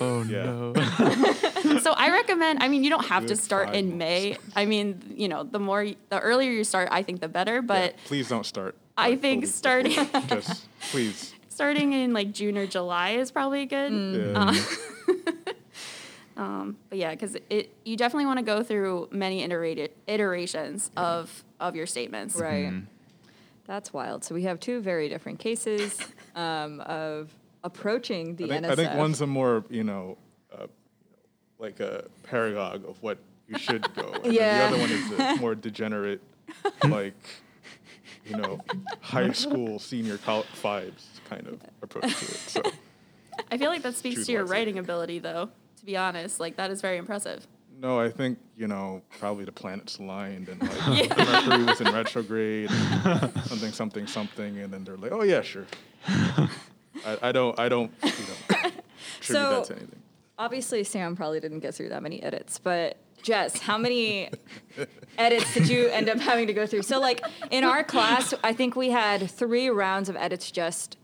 oh 0.00 0.22
no. 0.28 0.74
So 1.80 1.92
I 1.92 2.10
recommend. 2.10 2.62
I 2.62 2.68
mean, 2.68 2.84
you 2.84 2.90
don't 2.90 3.06
have 3.06 3.22
to 3.24 3.28
Good 3.34 3.38
start 3.38 3.66
five 3.68 3.76
in 3.76 3.96
May. 3.98 4.36
I 4.54 4.64
mean, 4.66 5.14
you 5.16 5.28
know, 5.28 5.42
the 5.44 5.58
more, 5.58 5.82
y- 5.82 5.96
the 6.10 6.18
earlier 6.20 6.50
you 6.50 6.62
start, 6.64 6.88
I 6.92 7.02
think 7.02 7.20
the 7.20 7.28
better. 7.28 7.62
But 7.62 7.92
yeah, 7.92 7.98
please 8.04 8.28
don't 8.28 8.44
start. 8.44 8.74
I 8.96 9.08
like, 9.10 9.18
a 9.18 9.20
think 9.22 9.42
week 9.44 9.50
starting- 9.52 9.94
before. 10.04 10.20
just 10.40 10.66
please. 10.92 11.34
starting 11.48 11.92
in 11.94 12.12
like 12.12 12.32
June 12.32 12.56
or 12.58 12.66
July 12.66 13.10
is 13.12 13.30
probably 13.30 13.64
good. 13.66 13.92
Mm. 13.92 14.32
Yeah. 14.34 15.42
Uh, 15.46 15.52
um, 16.42 16.76
but 16.90 16.98
yeah, 16.98 17.10
because 17.10 17.36
it 17.50 17.70
you 17.84 17.96
definitely 17.96 18.26
want 18.26 18.38
to 18.38 18.44
go 18.44 18.62
through 18.62 19.08
many 19.10 19.42
iterated 19.42 19.90
iterations 20.06 20.90
of 20.96 21.44
of 21.60 21.76
your 21.76 21.86
statements. 21.86 22.36
Right. 22.36 22.66
Mm-hmm. 22.66 22.86
That's 23.66 23.92
wild. 23.92 24.24
So 24.24 24.34
we 24.34 24.42
have 24.42 24.60
two 24.60 24.80
very 24.80 25.08
different 25.08 25.38
cases 25.38 25.98
um, 26.34 26.80
of 26.80 27.30
approaching 27.64 28.36
the 28.36 28.44
I 28.44 28.48
think, 28.48 28.64
NSF. 28.66 28.70
I 28.70 28.74
think 28.76 28.94
one's 28.94 29.20
a 29.20 29.26
more 29.26 29.64
you 29.70 29.82
know, 29.82 30.16
uh, 30.56 30.66
like 31.58 31.80
a 31.80 32.04
paragon 32.22 32.84
of 32.86 33.02
what 33.02 33.18
you 33.48 33.58
should 33.58 33.92
go, 33.94 34.12
and 34.22 34.32
Yeah. 34.32 34.58
the 34.58 34.64
other 34.66 34.78
one 34.78 34.90
is 34.90 35.10
the 35.10 35.36
more 35.40 35.54
degenerate, 35.56 36.20
like 36.88 37.14
you 38.26 38.36
know, 38.36 38.60
high 39.00 39.32
school 39.32 39.78
senior 39.78 40.16
college 40.18 40.46
vibes 40.62 41.04
kind 41.28 41.46
of 41.48 41.60
approach 41.82 42.04
to 42.04 42.24
it. 42.24 42.38
So 42.38 42.62
I 43.50 43.58
feel 43.58 43.68
like 43.70 43.82
that 43.82 43.94
speaks 43.96 44.16
Choose 44.16 44.26
to 44.26 44.32
your 44.32 44.42
wisely. 44.44 44.56
writing 44.58 44.78
ability, 44.78 45.18
though. 45.18 45.50
To 45.78 45.84
be 45.84 45.96
honest, 45.96 46.40
like 46.40 46.56
that 46.56 46.70
is 46.70 46.80
very 46.80 46.96
impressive. 46.98 47.46
no, 47.80 47.98
I 48.00 48.08
think 48.08 48.38
you 48.56 48.66
know 48.68 49.02
probably 49.18 49.44
the 49.44 49.52
planets 49.52 49.98
aligned 49.98 50.48
and 50.48 50.62
like 50.62 51.18
Mercury 51.18 51.64
was 51.64 51.80
in 51.82 51.92
retrograde, 51.92 52.70
and 52.70 53.42
something 53.44 53.72
something 53.72 54.06
something, 54.06 54.58
and 54.58 54.72
then 54.72 54.84
they're 54.84 54.96
like, 54.96 55.12
oh 55.12 55.22
yeah, 55.22 55.42
sure. 55.42 55.66
I, 57.06 57.28
I 57.28 57.32
don't 57.32 57.58
I 57.58 57.68
don't 57.68 57.92
you 58.02 58.08
know 58.10 58.34
attribute 58.50 58.82
So- 59.22 59.50
that 59.56 59.64
to 59.66 59.72
anything. 59.76 60.00
Obviously, 60.36 60.82
Sam 60.82 61.14
probably 61.14 61.38
didn't 61.38 61.60
get 61.60 61.76
through 61.76 61.90
that 61.90 62.02
many 62.02 62.20
edits, 62.20 62.58
but 62.58 62.96
Jess, 63.22 63.56
how 63.60 63.78
many 63.78 64.30
edits 65.18 65.54
did 65.54 65.68
you 65.68 65.86
end 65.86 66.08
up 66.08 66.18
having 66.18 66.48
to 66.48 66.52
go 66.52 66.66
through? 66.66 66.82
So, 66.82 66.98
like 66.98 67.24
in 67.52 67.62
our 67.62 67.84
class, 67.84 68.34
I 68.42 68.52
think 68.52 68.74
we 68.74 68.90
had 68.90 69.30
three 69.30 69.68
rounds 69.68 70.08
of 70.08 70.16
edits 70.16 70.50
just 70.50 70.96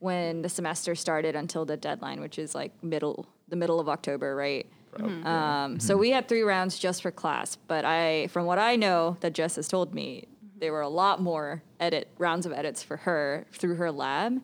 when 0.00 0.42
the 0.42 0.48
semester 0.48 0.96
started 0.96 1.36
until 1.36 1.64
the 1.64 1.76
deadline, 1.76 2.20
which 2.20 2.36
is 2.36 2.52
like 2.52 2.72
middle, 2.82 3.26
the 3.48 3.54
middle 3.54 3.78
of 3.78 3.88
October, 3.88 4.34
right? 4.34 4.66
Probably. 4.92 5.22
Um, 5.22 5.78
so 5.78 5.96
we 5.96 6.10
had 6.10 6.26
three 6.28 6.42
rounds 6.42 6.76
just 6.76 7.00
for 7.00 7.12
class, 7.12 7.54
but 7.68 7.84
I, 7.84 8.26
from 8.26 8.44
what 8.44 8.58
I 8.58 8.74
know 8.74 9.16
that 9.20 9.34
Jess 9.34 9.54
has 9.54 9.68
told 9.68 9.94
me, 9.94 10.26
there 10.58 10.72
were 10.72 10.80
a 10.82 10.88
lot 10.88 11.20
more 11.20 11.62
edit 11.80 12.08
rounds 12.18 12.46
of 12.46 12.52
edits 12.52 12.82
for 12.82 12.96
her 12.98 13.46
through 13.52 13.74
her 13.76 13.90
lab 13.90 14.40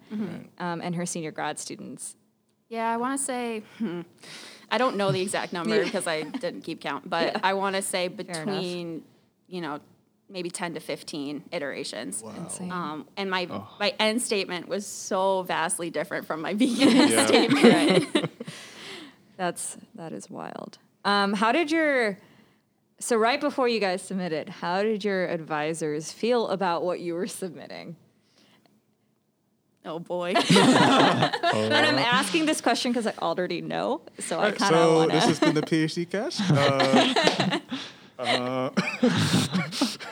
um, 0.58 0.80
and 0.82 0.94
her 0.96 1.06
senior 1.06 1.30
grad 1.30 1.58
students. 1.58 2.16
Yeah, 2.68 2.88
I 2.88 2.96
want 2.98 3.18
to 3.18 3.24
say. 3.24 3.62
Hmm, 3.78 4.02
I 4.70 4.78
don't 4.78 4.96
know 4.96 5.10
the 5.12 5.20
exact 5.20 5.52
number 5.52 5.82
because 5.84 6.06
I 6.06 6.22
didn't 6.22 6.62
keep 6.62 6.80
count, 6.80 7.08
but 7.10 7.32
Yeah. 7.32 7.40
I 7.42 7.54
want 7.54 7.76
to 7.76 7.82
say 7.82 8.08
between, 8.08 9.02
you 9.48 9.60
know, 9.60 9.80
maybe 10.28 10.50
ten 10.50 10.74
to 10.74 10.80
fifteen 10.80 11.42
iterations. 11.50 12.22
Insane. 12.22 12.70
Um, 12.70 13.08
and 13.16 13.28
my 13.30 13.48
Oh. 13.50 13.68
my 13.80 13.92
end 13.98 14.22
statement 14.22 14.68
was 14.68 14.86
so 14.86 15.42
vastly 15.42 15.90
different 15.90 16.26
from 16.26 16.40
my 16.42 16.54
beginning 16.64 17.08
Yeah. 17.08 17.26
statement. 17.26 18.30
That's 19.36 19.76
that 19.94 20.12
is 20.12 20.28
wild. 20.30 20.78
Um, 21.04 21.32
how 21.32 21.50
did 21.52 21.70
your 21.70 22.18
so 23.00 23.16
right 23.16 23.40
before 23.40 23.66
you 23.66 23.80
guys 23.80 24.02
submitted, 24.02 24.48
how 24.48 24.82
did 24.82 25.04
your 25.04 25.26
advisors 25.26 26.12
feel 26.12 26.48
about 26.48 26.84
what 26.84 27.00
you 27.00 27.14
were 27.14 27.26
submitting? 27.26 27.96
Oh 29.84 29.98
boy. 29.98 30.34
And 31.52 31.74
I'm 31.74 31.98
asking 31.98 32.46
this 32.46 32.60
question 32.60 32.92
because 32.92 33.06
I 33.06 33.14
already 33.20 33.62
know, 33.62 34.02
so 34.18 34.38
I 34.38 34.50
kind 34.52 34.74
of 34.74 34.80
so 34.80 34.96
want 34.96 35.12
this 35.12 35.24
has 35.24 35.40
been 35.40 35.54
the 35.54 35.62
PhD 35.62 36.08
cast. 36.08 36.40
Uh, 38.20 38.70
uh, 39.02 39.70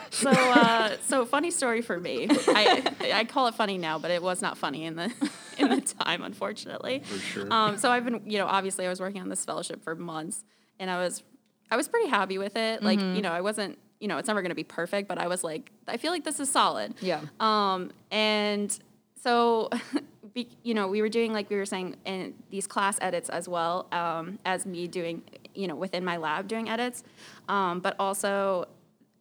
so 0.09 0.31
uh, 0.31 0.97
so 1.07 1.27
funny 1.27 1.51
story 1.51 1.83
for 1.83 2.01
me. 2.01 2.27
I 2.31 2.83
I 3.13 3.25
call 3.27 3.49
it 3.49 3.55
funny 3.55 3.77
now, 3.77 3.99
but 3.99 4.11
it 4.11 4.23
was 4.23 4.41
not 4.41 4.57
funny 4.57 4.87
in 4.87 4.97
the 4.97 5.13
in 5.59 5.69
the 5.69 5.83
time, 5.83 6.23
unfortunately. 6.23 7.03
For 7.05 7.19
sure. 7.19 7.53
Um, 7.53 7.77
so 7.77 7.91
I've 7.91 8.07
been, 8.07 8.23
you 8.25 8.39
know, 8.39 8.47
obviously 8.47 8.87
I 8.87 8.89
was 8.89 8.99
working 8.99 9.21
on 9.21 9.29
this 9.29 9.45
fellowship 9.45 9.85
for 9.85 9.95
months, 9.95 10.43
and 10.81 10.91
I 10.91 10.97
was 10.97 11.23
I 11.71 11.77
was 11.77 11.89
pretty 11.89 12.09
happy 12.09 12.39
with 12.39 12.57
it. 12.57 12.83
Like, 12.83 13.01
you 13.01 13.21
know, 13.23 13.33
I 13.33 13.41
wasn't, 13.41 13.79
you 14.01 14.09
know, 14.09 14.19
it's 14.19 14.29
never 14.29 14.41
going 14.43 14.51
to 14.51 14.55
be 14.57 14.65
perfect, 14.65 15.09
but 15.09 15.19
I 15.19 15.27
was 15.27 15.45
like, 15.45 15.71
I 15.87 15.97
feel 15.97 16.13
like 16.13 16.25
this 16.25 16.41
is 16.41 16.51
solid. 16.51 16.95
Yeah. 17.01 17.21
Um, 17.41 17.91
and 18.11 18.77
so, 19.23 19.69
be, 20.35 20.49
you 20.63 20.75
know, 20.75 20.89
we 20.89 21.01
were 21.03 21.09
doing 21.09 21.33
like 21.33 21.51
we 21.51 21.57
were 21.57 21.67
saying 21.67 21.97
in 22.05 22.35
these 22.51 22.67
class 22.67 22.99
edits 23.01 23.29
as 23.29 23.49
well 23.49 23.87
um, 23.93 24.39
as 24.45 24.67
me 24.67 24.87
doing, 24.89 25.23
you 25.55 25.67
know, 25.67 25.75
within 25.75 26.05
my 26.05 26.17
lab 26.17 26.49
doing 26.49 26.69
edits, 26.69 27.03
um, 27.49 27.81
but 27.81 27.97
also, 27.99 28.67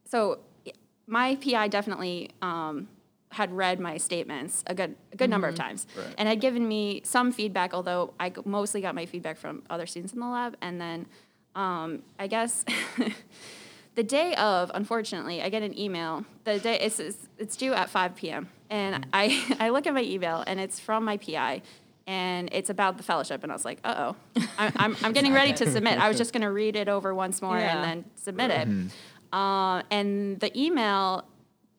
so 0.06 0.40
my 1.08 1.36
PI 1.36 1.68
definitely 1.70 2.30
um, 2.42 2.88
had 3.32 3.52
read 3.52 3.80
my 3.80 3.98
statements 3.98 4.64
a 4.68 4.74
good 4.76 4.96
a 5.12 5.16
good 5.18 5.30
number 5.30 5.48
of 5.48 5.56
times 5.56 5.86
Right. 5.98 6.14
and 6.18 6.28
had 6.30 6.40
given 6.40 6.68
me 6.68 7.02
some 7.04 7.32
feedback. 7.32 7.74
Although 7.74 8.14
i 8.20 8.32
mostly 8.46 8.80
got 8.82 8.96
my 8.96 9.06
feedback 9.06 9.38
from 9.38 9.64
other 9.70 9.86
students 9.86 10.14
in 10.14 10.20
the 10.20 10.28
lab, 10.28 10.56
and 10.62 10.80
then 10.80 11.08
um, 11.58 12.04
I 12.18 12.28
guess. 12.28 12.64
the 13.96 14.04
day 14.04 14.36
of, 14.36 14.72
unfortunately, 14.74 15.42
I 15.42 15.50
get 15.50 15.64
an 15.64 15.78
email. 15.78 16.24
The 16.46 16.60
day 16.60 16.80
it's 16.80 17.00
it's, 17.00 17.28
it's 17.38 17.56
due 17.58 17.74
at 17.74 17.90
5 17.90 18.16
p.m. 18.16 18.50
and 18.70 19.06
I 19.12 19.44
I 19.60 19.70
look 19.70 19.88
at 19.88 19.94
my 19.94 20.04
email 20.04 20.44
and 20.48 20.60
it's 20.60 20.80
from 20.80 21.04
my 21.04 21.18
PI, 21.18 21.62
and 22.06 22.50
it's 22.52 22.70
about 22.70 22.98
the 22.98 23.04
fellowship. 23.04 23.42
And 23.44 23.52
I 23.52 23.56
was 23.56 23.66
like, 23.66 23.80
uh 23.84 24.14
oh, 24.14 24.42
I'm 24.58 24.96
I'm 25.04 25.14
getting 25.14 25.34
ready 25.34 25.52
to 25.54 25.70
submit. 25.70 25.98
I 26.00 26.08
was 26.08 26.18
just 26.18 26.32
gonna 26.32 26.52
read 26.52 26.76
it 26.76 26.88
over 26.88 27.14
once 27.14 27.42
more 27.42 27.58
Yeah. 27.58 27.76
and 27.76 27.84
then 27.84 28.12
submit 28.16 28.52
it. 28.52 28.68
Uh, 29.34 29.82
and 29.92 30.40
the 30.40 30.58
email 30.58 31.26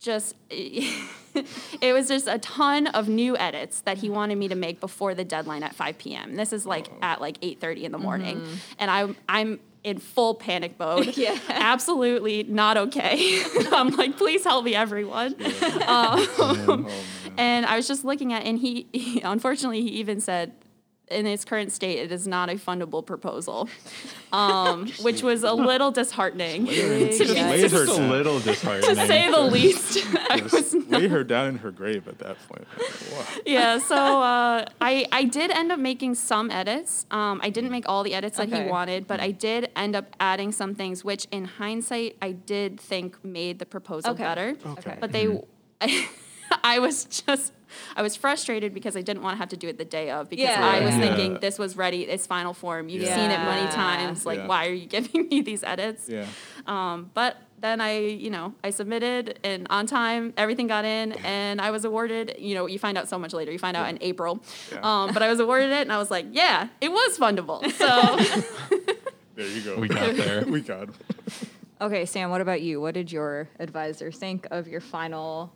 just 0.00 0.35
it 1.80 1.92
was 1.92 2.08
just 2.08 2.26
a 2.26 2.38
ton 2.38 2.87
of 2.88 3.08
new 3.08 3.37
edits 3.37 3.80
that 3.82 3.99
he 3.99 4.11
wanted 4.11 4.37
me 4.37 4.49
to 4.49 4.54
make 4.54 4.80
before 4.80 5.14
the 5.14 5.25
deadline 5.25 5.62
at 5.62 5.75
5 5.75 5.99
p.m. 5.99 6.35
This 6.37 6.52
is 6.52 6.66
like 6.66 6.88
at 7.02 7.20
like 7.20 7.40
8:30 7.40 7.82
in 7.85 7.92
the 7.92 7.99
morning, 7.99 8.42
and 8.78 8.90
I'm 8.90 9.16
I'm 9.28 9.61
in 9.85 9.99
full 9.99 10.35
panic 10.35 10.78
mode. 10.78 11.16
Yeah. 11.16 11.38
absolutely 11.49 12.42
not 12.44 12.76
okay. 12.76 13.42
I'm 13.73 13.90
like, 13.90 14.16
please 14.16 14.44
help 14.44 14.64
me, 14.64 14.75
everyone. 14.75 15.35
Um, 15.35 16.26
oh, 16.38 16.90
and 17.37 17.64
I 17.66 17.76
was 17.76 17.88
just 17.88 18.04
looking 18.04 18.32
at, 18.32 18.44
and 18.44 18.58
he, 18.58 18.87
he 18.92 19.20
unfortunately 19.20 19.82
he 19.82 19.88
even 19.90 20.20
said. 20.20 20.52
In 21.10 21.26
its 21.26 21.44
current 21.44 21.72
state, 21.72 21.98
it 21.98 22.12
is 22.12 22.26
not 22.26 22.50
a 22.50 22.54
fundable 22.54 23.04
proposal, 23.04 23.68
um, 24.32 24.88
which 25.00 25.22
was 25.22 25.42
a 25.42 25.52
little 25.52 25.90
disheartening 25.90 26.66
to, 26.66 27.08
Just 27.08 27.34
be- 27.34 27.42
lay 27.42 27.60
It's 27.62 27.72
her 27.72 27.86
just 27.86 27.98
a 27.98 28.00
down. 28.00 28.10
little 28.10 28.38
to 28.40 28.44
disheartening. 28.46 28.94
say 29.06 29.30
the 29.30 29.40
least. 29.40 29.98
I 30.30 30.40
Just 30.40 30.74
was 30.74 30.74
lay 30.88 31.08
her 31.08 31.24
down 31.24 31.48
in 31.48 31.58
her 31.58 31.70
grave 31.70 32.08
at 32.08 32.18
that 32.18 32.36
point. 32.48 32.66
Wow. 33.12 33.24
yeah 33.46 33.78
so 33.78 33.94
uh, 33.96 34.64
I, 34.80 35.06
I 35.12 35.24
did 35.24 35.50
end 35.50 35.72
up 35.72 35.78
making 35.78 36.14
some 36.14 36.50
edits 36.50 37.06
um, 37.10 37.40
i 37.42 37.50
didn't 37.50 37.70
make 37.70 37.88
all 37.88 38.02
the 38.02 38.14
edits 38.14 38.36
that 38.36 38.48
Okay. 38.48 38.64
he 38.64 38.70
wanted 38.70 39.06
but 39.06 39.20
i 39.20 39.30
did 39.30 39.70
end 39.76 39.96
up 39.96 40.14
adding 40.20 40.52
some 40.52 40.74
things 40.74 41.04
which 41.04 41.26
in 41.30 41.44
hindsight 41.44 42.16
i 42.22 42.32
did 42.32 42.78
think 42.80 43.22
made 43.24 43.58
the 43.58 43.66
proposal 43.66 44.10
Okay. 44.12 44.22
better 44.22 44.56
Okay. 44.66 44.96
but 45.00 45.12
they 45.12 45.40
I, 46.64 46.78
was 46.78 47.04
just 47.04 47.52
i 47.96 48.02
was 48.02 48.16
frustrated 48.16 48.72
because 48.75 48.96
i 48.96 49.02
didn't 49.02 49.22
want 49.22 49.34
to 49.34 49.38
have 49.38 49.48
to 49.48 49.56
do 49.56 49.68
it 49.68 49.78
the 49.78 49.84
day 49.84 50.10
of 50.10 50.28
because 50.28 50.44
Yeah. 50.44 50.64
i 50.66 50.80
was 50.84 50.94
Yeah. 50.94 51.00
thinking 51.00 51.38
this 51.40 51.58
was 51.58 51.76
ready 51.76 52.02
it's 52.02 52.26
final 52.26 52.54
form 52.54 52.88
you've 52.88 53.06
seen 53.06 53.30
it 53.30 53.38
many 53.38 53.70
times 53.72 54.25
like 54.26 54.38
Yeah. 54.38 54.46
why 54.46 54.66
are 54.68 54.72
you 54.72 54.87
giving 54.96 55.28
me 55.28 55.40
these 55.40 55.62
edits 55.64 56.08
Yeah. 56.08 56.26
um, 56.66 57.10
but 57.14 57.37
then 57.60 57.80
I, 57.80 57.98
you 57.98 58.30
know, 58.30 58.54
I 58.62 58.70
submitted 58.70 59.40
and 59.42 59.66
on 59.68 59.87
time, 59.88 60.32
everything 60.37 60.68
got 60.68 60.84
in, 60.84 61.10
and 61.25 61.60
I 61.60 61.72
was 61.72 61.84
awarded. 61.84 62.37
You 62.38 62.54
know, 62.54 62.66
you 62.66 62.78
find 62.78 62.96
out 62.96 63.08
so 63.08 63.18
much 63.18 63.32
later. 63.32 63.50
You 63.50 63.58
find 63.58 63.76
out 63.76 63.88
in 63.88 63.98
April, 64.00 64.40
Yeah. 64.70 64.78
um, 64.84 65.12
but 65.12 65.25
I 65.25 65.28
was 65.28 65.40
awarded 65.40 65.70
it, 65.72 65.80
and 65.82 65.92
I 65.92 65.98
was 65.98 66.08
like, 66.08 66.26
yeah, 66.30 66.68
it 66.80 66.92
was 66.92 67.18
fundable. 67.18 67.60
So 67.72 67.88
There 69.34 69.46
you 69.48 69.60
go. 69.62 69.76
We 69.76 69.88
got 69.88 70.14
there. 70.22 70.44
we 70.46 70.60
got. 70.60 70.90
Okay, 71.80 72.04
Sam, 72.06 72.30
what 72.30 72.40
about 72.40 72.60
you? 72.62 72.80
What 72.80 72.94
did 72.94 73.10
your 73.10 73.48
advisor 73.58 74.12
think 74.12 74.46
of 74.52 74.68
your 74.68 74.80
final 74.80 75.52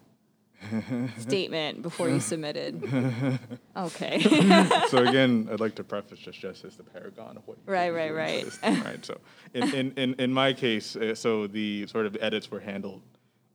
statement 1.18 1.82
before 1.82 2.08
you 2.08 2.20
submitted? 2.20 2.82
Okay. 3.74 4.20
so 4.88 4.98
again, 4.98 5.48
I'd 5.50 5.60
like 5.60 5.74
to 5.76 5.84
preface 5.84 6.18
just 6.18 6.38
just 6.38 6.64
as 6.64 6.76
the 6.76 6.82
paragon 6.84 7.36
of 7.38 7.46
what. 7.46 7.56
you 7.66 7.72
Right, 7.72 7.90
right, 7.90 8.14
right. 8.14 8.40
for 8.40 8.44
this 8.50 8.56
thing, 8.58 8.82
right. 8.82 9.04
So 9.04 9.18
in, 9.54 9.74
in, 9.74 9.92
in, 9.96 10.14
in 10.18 10.32
my 10.32 10.52
case, 10.52 10.94
uh, 10.94 11.14
so 11.14 11.46
the 11.46 11.86
sort 11.86 12.04
of 12.06 12.16
edits 12.20 12.50
were 12.50 12.60
handled 12.60 13.00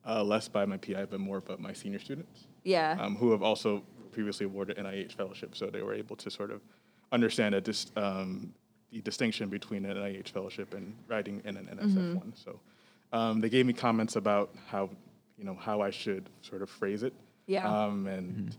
uh, 0.06 0.24
less 0.24 0.48
by 0.48 0.64
my 0.66 0.76
PI, 0.76 1.04
but 1.06 1.20
more 1.20 1.40
by 1.40 1.54
my 1.58 1.72
senior 1.72 2.00
students, 2.00 2.46
yeah. 2.64 2.96
um, 2.98 3.14
who 3.16 3.30
have 3.30 3.42
also 3.42 3.82
previously 4.10 4.46
awarded 4.46 4.76
NIH 4.76 5.12
fellowship, 5.12 5.54
so 5.56 5.66
they 5.66 5.82
were 5.82 5.94
able 5.94 6.16
to 6.16 6.30
sort 6.30 6.50
of 6.50 6.60
understand 7.12 7.54
a 7.54 7.60
dis- 7.60 7.86
um, 7.96 8.52
the 8.90 9.00
distinction 9.02 9.48
between 9.48 9.84
an 9.84 9.96
NIH 9.96 10.30
fellowship 10.30 10.74
and 10.74 10.94
writing 11.06 11.40
in 11.44 11.56
an 11.56 11.66
NSF 11.66 11.94
Mm-hmm. 11.94 12.14
one. 12.16 12.32
So 12.34 12.58
um, 13.12 13.40
they 13.40 13.48
gave 13.50 13.66
me 13.66 13.72
comments 13.72 14.16
about 14.16 14.54
how 14.66 14.90
you 15.38 15.44
know 15.44 15.54
how 15.54 15.80
I 15.80 15.90
should 15.90 16.28
sort 16.42 16.62
of 16.62 16.70
phrase 16.70 17.02
it. 17.02 17.12
Yeah. 17.46 17.66
Um, 17.66 18.06
and 18.06 18.56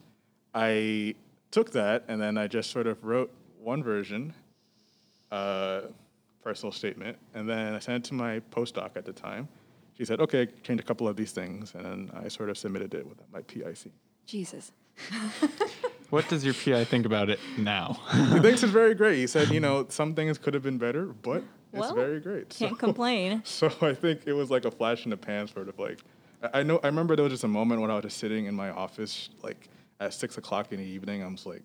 I 0.53 1.15
took 1.51 1.71
that 1.71 2.05
and 2.07 2.21
then 2.21 2.37
I 2.37 2.47
just 2.47 2.71
sort 2.71 2.87
of 2.87 3.03
wrote 3.03 3.31
one 3.61 3.83
version, 3.83 4.33
uh, 5.31 5.81
personal 6.43 6.71
statement, 6.71 7.17
and 7.33 7.47
then 7.47 7.75
I 7.75 7.79
sent 7.79 8.05
it 8.05 8.07
to 8.09 8.13
my 8.13 8.39
postdoc 8.51 8.91
at 8.95 9.05
the 9.05 9.13
time. 9.13 9.47
She 9.97 10.05
said, 10.05 10.21
"Okay, 10.21 10.47
change 10.63 10.79
a 10.79 10.83
couple 10.83 11.07
of 11.07 11.17
these 11.17 11.33
things," 11.33 11.75
and 11.75 11.85
then 11.85 12.11
I 12.13 12.29
sort 12.29 12.49
of 12.49 12.57
submitted 12.57 12.93
it 12.93 13.05
with 13.05 13.17
my 13.33 13.41
PIC. 13.41 13.91
Jesus. 14.25 14.71
What 16.09 16.27
does 16.27 16.43
your 16.43 16.55
PI 16.55 16.85
think 16.85 17.05
about 17.05 17.29
it 17.29 17.39
now? 17.57 17.99
He 18.33 18.39
thinks 18.45 18.63
it's 18.63 18.71
very 18.71 18.95
great. 18.95 19.17
He 19.17 19.27
said, 19.27 19.49
"You 19.49 19.59
know, 19.59 19.85
some 19.89 20.15
things 20.15 20.39
could 20.39 20.55
have 20.55 20.63
been 20.63 20.79
better, 20.79 21.05
but 21.05 21.43
it's 21.71 21.81
Well, 21.81 21.93
very 21.93 22.19
great." 22.19 22.51
So- 22.51 22.65
Can't 22.67 22.79
complain. 22.79 23.43
So 23.45 23.67
I 23.81 23.93
think 23.93 24.21
it 24.25 24.33
was 24.33 24.49
like 24.49 24.65
a 24.65 24.71
flash 24.71 25.03
in 25.05 25.11
the 25.11 25.17
pan, 25.17 25.47
sort 25.47 25.69
of 25.69 25.77
like. 25.77 25.99
I 26.53 26.63
know. 26.63 26.79
I 26.83 26.87
remember 26.87 27.15
there 27.15 27.23
was 27.23 27.33
just 27.33 27.43
a 27.43 27.47
moment 27.49 27.81
when 27.81 27.91
I 27.91 27.95
was 27.95 28.03
just 28.03 28.17
sitting 28.17 28.45
in 28.45 28.55
my 28.55 28.69
office, 28.69 29.29
like 29.43 29.67
at 29.99 30.13
six 30.13 30.37
o'clock 30.37 30.71
in 30.71 30.77
the 30.79 30.85
evening. 30.85 31.21
I 31.23 31.27
was 31.27 31.45
like, 31.45 31.63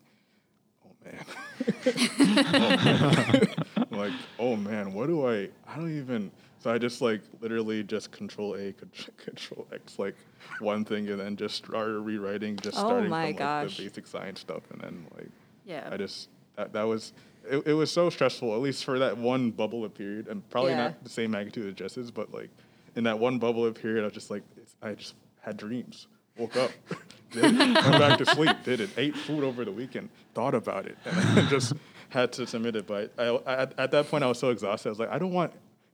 "Oh 0.84 0.90
man," 1.04 1.24
like, 3.90 4.12
"Oh 4.38 4.56
man, 4.56 4.92
what 4.92 5.06
do 5.06 5.26
I? 5.26 5.48
I 5.68 5.76
don't 5.76 5.96
even." 5.96 6.30
So 6.58 6.72
I 6.72 6.78
just 6.78 7.02
like 7.02 7.20
literally 7.40 7.82
just 7.84 8.10
Control 8.10 8.54
A, 8.56 8.72
Control 9.18 9.66
X, 9.72 9.98
like 9.98 10.16
one 10.60 10.84
thing, 10.84 11.08
and 11.10 11.20
then 11.20 11.36
just 11.36 11.56
started 11.56 11.98
rewriting, 12.00 12.56
just 12.56 12.78
Oh 12.78 12.86
starting 12.86 13.10
from 13.10 13.12
like 13.12 13.36
the 13.38 13.74
basic 13.84 14.06
science 14.06 14.40
stuff, 14.40 14.62
and 14.70 14.80
then 14.80 15.06
like 15.16 15.28
Yeah. 15.66 15.88
I 15.92 15.96
just 15.98 16.30
that, 16.56 16.72
that 16.72 16.84
was 16.84 17.12
it, 17.48 17.66
it 17.66 17.74
was 17.74 17.90
so 17.92 18.08
stressful 18.08 18.54
at 18.54 18.60
least 18.60 18.84
for 18.84 18.98
that 18.98 19.18
one 19.18 19.50
bubble 19.50 19.84
of 19.84 19.94
period 19.94 20.28
and 20.28 20.48
probably 20.48 20.70
Yeah. 20.70 20.84
not 20.84 21.04
the 21.04 21.10
same 21.10 21.32
magnitude 21.32 21.68
as 21.68 21.74
Jess's 21.74 22.10
but 22.10 22.32
like 22.32 22.48
in 22.96 23.04
that 23.04 23.18
one 23.18 23.38
bubble 23.38 23.66
of 23.66 23.74
period 23.74 24.00
I 24.00 24.04
was 24.04 24.14
just 24.14 24.30
like 24.30 24.42
I 24.84 24.92
just 24.94 25.14
had 25.40 25.56
dreams 25.56 26.06
woke 26.38 26.56
up 26.56 26.70
did 27.30 27.44
it, 27.44 27.52
went 27.58 27.74
back 27.74 28.18
to 28.18 28.26
sleep 28.26 28.56
did 28.64 28.80
it 28.80 28.90
ate 28.96 29.16
food 29.16 29.44
over 29.44 29.64
the 29.64 29.72
weekend 29.72 30.08
thought 30.34 30.54
about 30.54 30.84
it 30.86 30.96
and 31.04 31.16
then 31.36 31.48
just 31.56 31.72
had 32.10 32.32
to 32.32 32.46
submit 32.46 32.76
it 32.76 32.86
but 32.86 33.12
I, 33.18 33.22
I 33.24 33.54
at, 33.62 33.78
at 33.78 33.90
that 33.92 34.08
point 34.08 34.24
I 34.24 34.26
was 34.26 34.38
so 34.38 34.50
exhausted 34.50 34.88
I 34.88 34.90
was 34.90 34.98
like 34.98 35.10
I 35.10 35.18
don't 35.18 35.32
want 35.32 35.52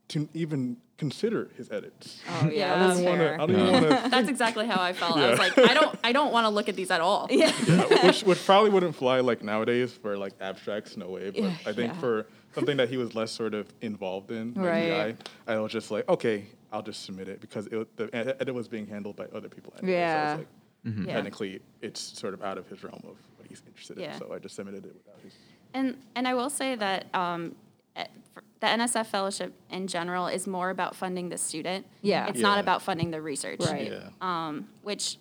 to 0.08 0.28
even 0.34 0.76
consider 0.96 1.48
his 1.56 1.70
edits 1.70 2.20
Oh, 2.28 2.48
yeah, 2.50 2.74
I 2.74 2.78
that's 2.78 2.96
don't 2.98 3.04
wanna, 3.06 3.18
fair. 3.18 3.34
I 3.34 3.46
don't 3.46 3.50
even 3.50 3.72
want 3.72 4.04
to 4.04 4.10
that's 4.10 4.28
exactly 4.28 4.66
how 4.66 4.82
I 4.82 4.92
felt. 4.92 5.16
I 5.16 5.30
was 5.30 5.38
like, 5.38 5.56
I 5.56 5.72
don't, 5.72 5.98
I 6.04 6.12
don't 6.12 6.30
want 6.32 6.44
to 6.44 6.50
look 6.50 6.68
at 6.68 6.76
these 6.76 6.90
at 6.90 7.00
all. 7.00 7.26
Yeah. 7.30 7.52
yeah, 7.66 8.04
which 8.06 8.22
which 8.22 8.44
probably 8.44 8.68
wouldn't 8.70 8.94
fly 8.96 9.20
like 9.20 9.42
nowadays 9.42 9.92
for 9.94 10.18
like 10.18 10.34
abstracts, 10.40 10.96
no 10.98 11.08
way. 11.08 11.30
But 11.30 11.42
Yeah, 11.42 11.52
I 11.64 11.72
think 11.72 11.94
yeah. 11.94 12.00
for 12.00 12.26
something 12.54 12.76
that 12.76 12.88
he 12.90 12.96
was 12.98 13.14
less 13.14 13.30
sort 13.30 13.54
of 13.54 13.72
involved 13.80 14.30
in, 14.30 14.52
like 14.54 14.66
Right. 14.66 15.16
PI, 15.46 15.54
I 15.54 15.58
was 15.60 15.72
just 15.72 15.90
like, 15.90 16.06
okay, 16.08 16.44
I'll 16.72 16.82
just 16.82 17.04
submit 17.04 17.28
it 17.28 17.40
because 17.40 17.66
it, 17.66 17.96
the 17.96 18.08
edit 18.14 18.54
was 18.54 18.68
being 18.68 18.86
handled 18.86 19.16
by 19.16 19.26
other 19.34 19.48
people. 19.48 19.72
Anyway, 19.78 19.92
Yeah. 19.98 20.14
so 20.14 20.20
I 20.20 20.36
was 20.36 20.96
like, 20.96 21.06
Yeah. 21.06 21.14
technically, 21.14 21.60
it's 21.82 22.00
sort 22.00 22.34
of 22.34 22.42
out 22.42 22.58
of 22.58 22.66
his 22.68 22.82
realm 22.84 23.02
of 23.04 23.16
what 23.36 23.46
he's 23.48 23.62
interested 23.66 23.98
Yeah. 23.98 24.12
in. 24.14 24.18
So 24.18 24.32
I 24.32 24.38
just 24.38 24.54
submitted 24.56 24.84
it 24.86 24.94
without 24.94 25.20
his. 25.22 25.32
And 25.74 25.96
and 26.14 26.26
I 26.26 26.34
will 26.34 26.50
say 26.50 26.74
that 26.76 27.06
um, 27.14 27.54
eh, 27.96 28.06
the 28.60 28.66
NSF 28.66 29.06
fellowship 29.06 29.52
in 29.70 29.86
general 29.86 30.26
is 30.26 30.46
more 30.46 30.70
about 30.70 30.94
funding 30.96 31.28
the 31.28 31.38
student. 31.38 31.86
Yeah. 32.02 32.28
It's 32.28 32.40
not 32.40 32.58
about 32.58 32.82
funding 32.82 33.10
the 33.10 33.20
research. 33.22 33.60
Right. 33.60 33.90
Yeah. 33.92 34.08
um, 34.20 34.68
which 34.82 35.18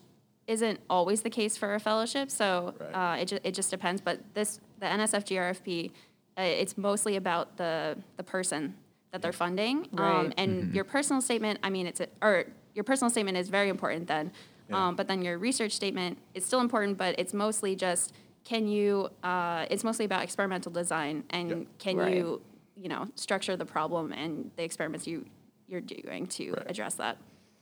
isn't 0.48 0.80
always 0.90 1.22
the 1.22 1.30
case 1.30 1.56
for 1.58 1.76
a 1.76 1.80
fellowship. 1.80 2.32
So 2.32 2.74
Right. 2.80 3.18
uh, 3.18 3.22
it, 3.22 3.26
ju- 3.26 3.40
it 3.44 3.54
just 3.54 3.70
depends. 3.70 4.02
But 4.02 4.20
this 4.34 4.60
the 4.80 4.88
NSF 4.88 5.24
GRFP, 5.26 5.92
uh, 6.38 6.42
it's 6.42 6.78
mostly 6.78 7.16
about 7.18 7.58
the 7.58 7.98
the 8.18 8.24
person 8.24 8.76
that 9.12 9.22
they're 9.22 9.32
funding. 9.32 9.88
Um, 9.98 9.98
Right. 9.98 10.34
and 10.38 10.74
your 10.74 10.84
personal 10.84 11.22
statement, 11.22 11.60
I 11.64 11.70
mean, 11.70 11.88
it's 11.88 12.00
a, 12.00 12.08
or 12.22 12.46
your 12.76 12.84
personal 12.84 13.10
statement 13.10 13.38
is 13.38 13.50
very 13.50 13.70
important 13.70 14.08
then. 14.08 14.32
Yeah. 14.70 14.88
Um, 14.88 14.96
but 14.96 15.08
then 15.08 15.22
your 15.22 15.38
research 15.38 15.72
statement 15.72 16.18
is 16.34 16.46
still 16.46 16.60
important, 16.62 16.98
but 16.98 17.20
it's 17.20 17.34
mostly 17.34 17.76
just 17.76 18.14
can 18.46 18.68
you? 18.68 19.10
Uh, 19.22 19.66
it's 19.70 19.84
mostly 19.84 20.06
about 20.06 20.24
experimental 20.24 20.72
design 20.72 21.24
and 21.30 21.50
Yeah. 21.50 21.56
can 21.78 21.98
Right. 21.98 22.16
you, 22.16 22.42
you 22.76 22.88
know, 22.88 23.08
structure 23.16 23.56
the 23.58 23.66
problem 23.66 24.12
and 24.14 24.50
the 24.56 24.64
experiments 24.64 25.06
you 25.08 25.26
you're 25.68 25.82
doing 25.82 26.26
to 26.26 26.54
Right. 26.54 26.64
address 26.66 26.96
that. 26.96 27.18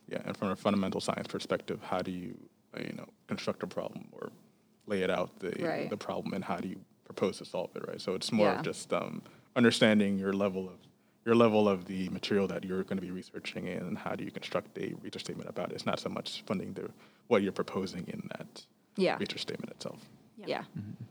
Yeah, 0.08 0.22
and 0.24 0.38
from 0.38 0.50
a 0.50 0.56
fundamental 0.56 1.02
science 1.02 1.28
perspective, 1.28 1.82
how 1.84 2.00
do 2.02 2.12
you, 2.12 2.38
uh, 2.74 2.80
you 2.82 2.94
know, 2.94 3.06
construct 3.28 3.64
a 3.64 3.68
problem 3.68 4.08
or 4.14 4.32
lay 4.86 5.02
it 5.02 5.10
out 5.10 5.40
the 5.40 5.52
Right. 5.62 5.90
the 5.90 5.98
problem, 5.98 6.34
and 6.34 6.44
how 6.46 6.58
do 6.58 6.70
you 6.70 6.80
propose 7.04 7.38
to 7.40 7.46
solve 7.46 7.72
it, 7.76 7.86
right? 7.88 8.00
So 8.00 8.14
it's 8.14 8.32
more 8.32 8.48
Yeah. 8.48 8.60
of 8.60 8.64
just 8.66 8.94
um, 8.94 9.22
understanding 9.58 10.18
your 10.20 10.32
level 10.32 10.70
of 10.70 10.78
your 11.28 11.36
level 11.36 11.68
of 11.68 11.86
the 11.86 12.08
material 12.08 12.48
that 12.48 12.64
you're 12.64 12.84
going 12.84 12.98
to 12.98 13.06
be 13.06 13.12
researching 13.12 13.68
in, 13.68 13.80
and 13.80 13.98
how 13.98 14.16
do 14.16 14.24
you 14.24 14.32
construct 14.32 14.78
a 14.78 14.94
research 15.04 15.24
statement 15.26 15.50
about 15.50 15.70
it. 15.72 15.76
It's 15.76 15.86
not 15.86 16.00
so 16.00 16.08
much 16.10 16.42
funding 16.48 16.72
the 16.72 16.90
what 17.28 17.44
you're 17.44 17.52
proposing 17.52 18.06
in 18.08 18.30
that 18.38 18.66
Yeah. 18.96 19.18
research 19.20 19.42
statement 19.42 19.70
itself. 19.74 20.00
Yeah. 20.46 20.62
Mm-hmm. 20.62 21.04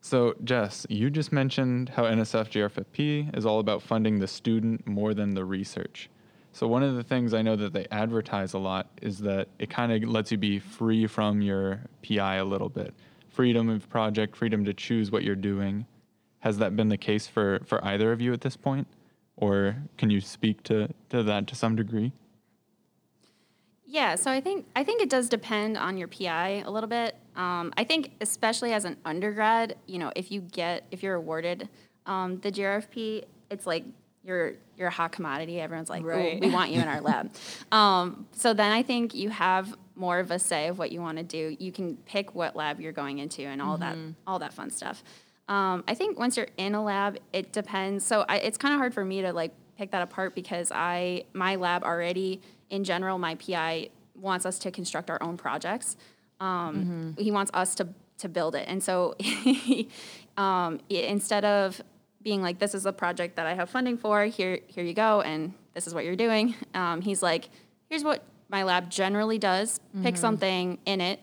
So, 0.00 0.34
Jess, 0.42 0.84
you 0.90 1.08
just 1.08 1.30
mentioned 1.30 1.90
how 1.90 2.02
NSF 2.02 2.50
GRFP 2.50 3.36
is 3.36 3.46
all 3.46 3.60
about 3.60 3.80
funding 3.80 4.18
the 4.18 4.26
student 4.26 4.84
more 4.88 5.14
than 5.14 5.34
the 5.34 5.44
research. 5.44 6.10
So, 6.52 6.66
one 6.66 6.82
of 6.82 6.96
the 6.96 7.04
things 7.04 7.32
I 7.32 7.42
know 7.42 7.54
that 7.54 7.72
they 7.72 7.86
advertise 7.92 8.54
a 8.54 8.58
lot 8.58 8.88
is 9.00 9.20
that 9.20 9.46
it 9.60 9.70
kind 9.70 9.92
of 9.92 10.10
lets 10.10 10.32
you 10.32 10.38
be 10.38 10.58
free 10.58 11.06
from 11.06 11.40
your 11.40 11.82
PI 12.02 12.36
a 12.36 12.44
little 12.44 12.68
bit 12.68 12.92
freedom 13.28 13.68
of 13.68 13.88
project, 13.88 14.36
freedom 14.36 14.64
to 14.64 14.74
choose 14.74 15.12
what 15.12 15.22
you're 15.22 15.36
doing. 15.36 15.86
Has 16.40 16.58
that 16.58 16.74
been 16.74 16.88
the 16.88 16.98
case 16.98 17.28
for, 17.28 17.60
for 17.64 17.82
either 17.84 18.10
of 18.10 18.20
you 18.20 18.32
at 18.32 18.40
this 18.40 18.56
point? 18.56 18.88
Or 19.42 19.76
can 19.98 20.08
you 20.08 20.20
speak 20.20 20.62
to, 20.64 20.88
to 21.08 21.24
that 21.24 21.48
to 21.48 21.56
some 21.56 21.74
degree? 21.74 22.12
Yeah, 23.84 24.14
so 24.14 24.30
I 24.30 24.40
think 24.40 24.66
I 24.76 24.84
think 24.84 25.02
it 25.02 25.10
does 25.10 25.28
depend 25.28 25.76
on 25.76 25.96
your 25.98 26.06
PI 26.06 26.62
a 26.64 26.70
little 26.70 26.88
bit. 26.88 27.16
Um, 27.34 27.72
I 27.76 27.82
think 27.82 28.12
especially 28.20 28.72
as 28.72 28.84
an 28.84 28.96
undergrad, 29.04 29.76
you 29.86 29.98
know, 29.98 30.12
if 30.14 30.30
you 30.30 30.42
get 30.42 30.84
if 30.92 31.02
you're 31.02 31.16
awarded 31.16 31.68
um, 32.06 32.38
the 32.38 32.52
GRFP, 32.52 33.24
it's 33.50 33.66
like 33.66 33.84
you're 34.22 34.52
you're 34.78 34.88
a 34.88 34.92
hot 34.92 35.10
commodity. 35.10 35.60
Everyone's 35.60 35.90
like, 35.90 36.04
Right. 36.04 36.40
we 36.40 36.48
want 36.48 36.70
you 36.70 36.80
in 36.80 36.86
our 36.86 37.00
lab. 37.00 37.32
Um, 37.72 38.26
so 38.32 38.54
then 38.54 38.70
I 38.70 38.84
think 38.84 39.12
you 39.12 39.30
have 39.30 39.74
more 39.96 40.20
of 40.20 40.30
a 40.30 40.38
say 40.38 40.68
of 40.68 40.78
what 40.78 40.92
you 40.92 41.00
want 41.00 41.18
to 41.18 41.24
do. 41.24 41.56
You 41.58 41.72
can 41.72 41.96
pick 42.06 42.34
what 42.34 42.54
lab 42.54 42.80
you're 42.80 42.92
going 42.92 43.18
into 43.18 43.42
and 43.42 43.60
all 43.60 43.76
that 43.78 43.96
all 44.24 44.38
that 44.38 44.52
fun 44.52 44.70
stuff. 44.70 45.02
Um, 45.48 45.84
I 45.88 45.94
think 45.94 46.18
once 46.18 46.36
you're 46.36 46.48
in 46.56 46.74
a 46.74 46.82
lab, 46.82 47.18
it 47.32 47.52
depends. 47.52 48.06
So 48.06 48.24
I, 48.28 48.38
it's 48.38 48.56
kind 48.58 48.74
of 48.74 48.78
hard 48.78 48.94
for 48.94 49.04
me 49.04 49.22
to 49.22 49.32
like 49.32 49.52
pick 49.76 49.90
that 49.90 50.02
apart 50.02 50.34
because 50.34 50.70
I 50.72 51.24
my 51.32 51.56
lab 51.56 51.82
already 51.82 52.40
in 52.70 52.84
general 52.84 53.18
my 53.18 53.34
PI 53.34 53.88
wants 54.14 54.46
us 54.46 54.58
to 54.60 54.70
construct 54.70 55.10
our 55.10 55.22
own 55.22 55.36
projects. 55.36 55.96
Um, 56.40 57.14
He 57.18 57.30
wants 57.30 57.50
us 57.54 57.74
to 57.76 57.88
to 58.18 58.28
build 58.28 58.54
it, 58.54 58.66
and 58.68 58.82
so 58.82 59.16
um, 60.36 60.80
instead 60.88 61.44
of 61.44 61.80
being 62.22 62.40
like 62.42 62.58
this 62.58 62.74
is 62.74 62.86
a 62.86 62.92
project 62.92 63.36
that 63.36 63.46
I 63.46 63.54
have 63.54 63.68
funding 63.70 63.96
for, 63.96 64.24
here 64.26 64.60
here 64.68 64.84
you 64.84 64.94
go, 64.94 65.20
and 65.22 65.54
this 65.74 65.86
is 65.86 65.94
what 65.94 66.04
you're 66.04 66.16
doing. 66.16 66.54
Um, 66.74 67.02
he's 67.02 67.22
like, 67.22 67.50
here's 67.90 68.02
what 68.02 68.22
my 68.48 68.62
lab 68.62 68.88
generally 68.90 69.38
does. 69.38 69.78
Pick 70.02 70.16
something 70.16 70.78
in 70.86 71.00
it, 71.02 71.20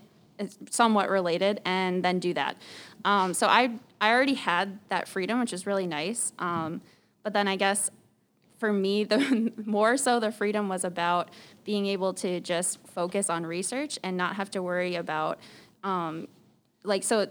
somewhat 0.70 1.10
related, 1.10 1.62
and 1.66 2.04
then 2.04 2.20
do 2.20 2.34
that. 2.34 2.58
Um, 3.06 3.34
so 3.34 3.48
I 3.48 3.72
I 4.02 4.12
already 4.12 4.36
had 4.36 4.80
that 4.90 5.08
freedom, 5.08 5.40
which 5.40 5.54
is 5.54 5.66
really 5.66 5.88
nice. 5.88 6.34
Um, 6.40 6.82
but 7.24 7.34
then 7.34 7.48
I 7.48 7.56
guess 7.56 7.92
for 8.60 8.72
me, 8.72 9.04
the 9.06 9.52
more 9.66 9.98
so 9.98 10.20
the 10.20 10.32
freedom 10.32 10.70
was 10.70 10.84
about 10.84 11.30
being 11.64 11.86
able 11.88 12.14
to 12.16 12.40
just 12.40 12.80
focus 12.88 13.30
on 13.30 13.46
research 13.46 13.98
and 14.04 14.18
not 14.18 14.36
have 14.36 14.52
to 14.52 14.62
worry 14.62 14.96
about, 14.96 15.40
um, 15.84 16.28
like, 16.84 17.04
so 17.04 17.28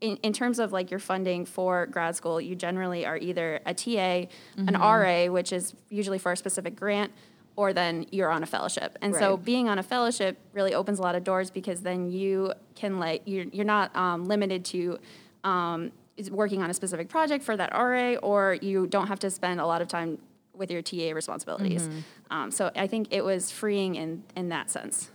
in, 0.00 0.16
in 0.18 0.32
terms 0.32 0.58
of 0.58 0.72
like 0.72 0.90
your 0.90 1.00
funding 1.00 1.44
for 1.44 1.86
grad 1.86 2.16
school, 2.16 2.40
you 2.40 2.54
generally 2.54 3.04
are 3.04 3.18
either 3.18 3.60
a 3.66 3.74
TA, 3.74 4.26
an 4.56 4.74
RA, 4.74 5.26
which 5.26 5.52
is 5.52 5.74
usually 5.90 6.18
for 6.18 6.32
a 6.32 6.36
specific 6.36 6.74
grant, 6.74 7.12
or 7.60 7.74
then 7.74 8.06
you're 8.10 8.30
on 8.30 8.42
a 8.42 8.46
fellowship. 8.46 8.96
And 9.02 9.14
so 9.14 9.36
being 9.36 9.68
on 9.68 9.78
a 9.78 9.82
fellowship 9.82 10.38
really 10.54 10.72
opens 10.72 10.98
a 10.98 11.02
lot 11.02 11.14
of 11.14 11.24
doors 11.24 11.50
because 11.50 11.82
then 11.82 12.10
you 12.10 12.54
can 12.74 12.98
like 12.98 13.20
you're 13.26 13.44
you're 13.52 13.66
not 13.66 13.94
um, 13.94 14.24
limited 14.24 14.64
to 14.64 14.98
um, 15.44 15.92
working 16.30 16.62
on 16.62 16.70
a 16.70 16.74
specific 16.74 17.10
project 17.10 17.44
for 17.44 17.58
that 17.58 17.70
RA, 17.74 18.14
or 18.22 18.56
you 18.62 18.86
don't 18.86 19.08
have 19.08 19.18
to 19.18 19.30
spend 19.30 19.60
a 19.60 19.66
lot 19.66 19.82
of 19.82 19.88
time 19.88 20.16
with 20.54 20.70
your 20.70 20.80
TA 20.80 21.12
responsibilities. 21.14 21.86
Um, 22.30 22.50
so 22.50 22.70
I 22.74 22.86
think 22.86 23.08
it 23.10 23.22
was 23.22 23.50
freeing 23.50 23.94
in 23.94 24.24
in 24.34 24.48
that 24.48 24.70
sense. 24.70 25.10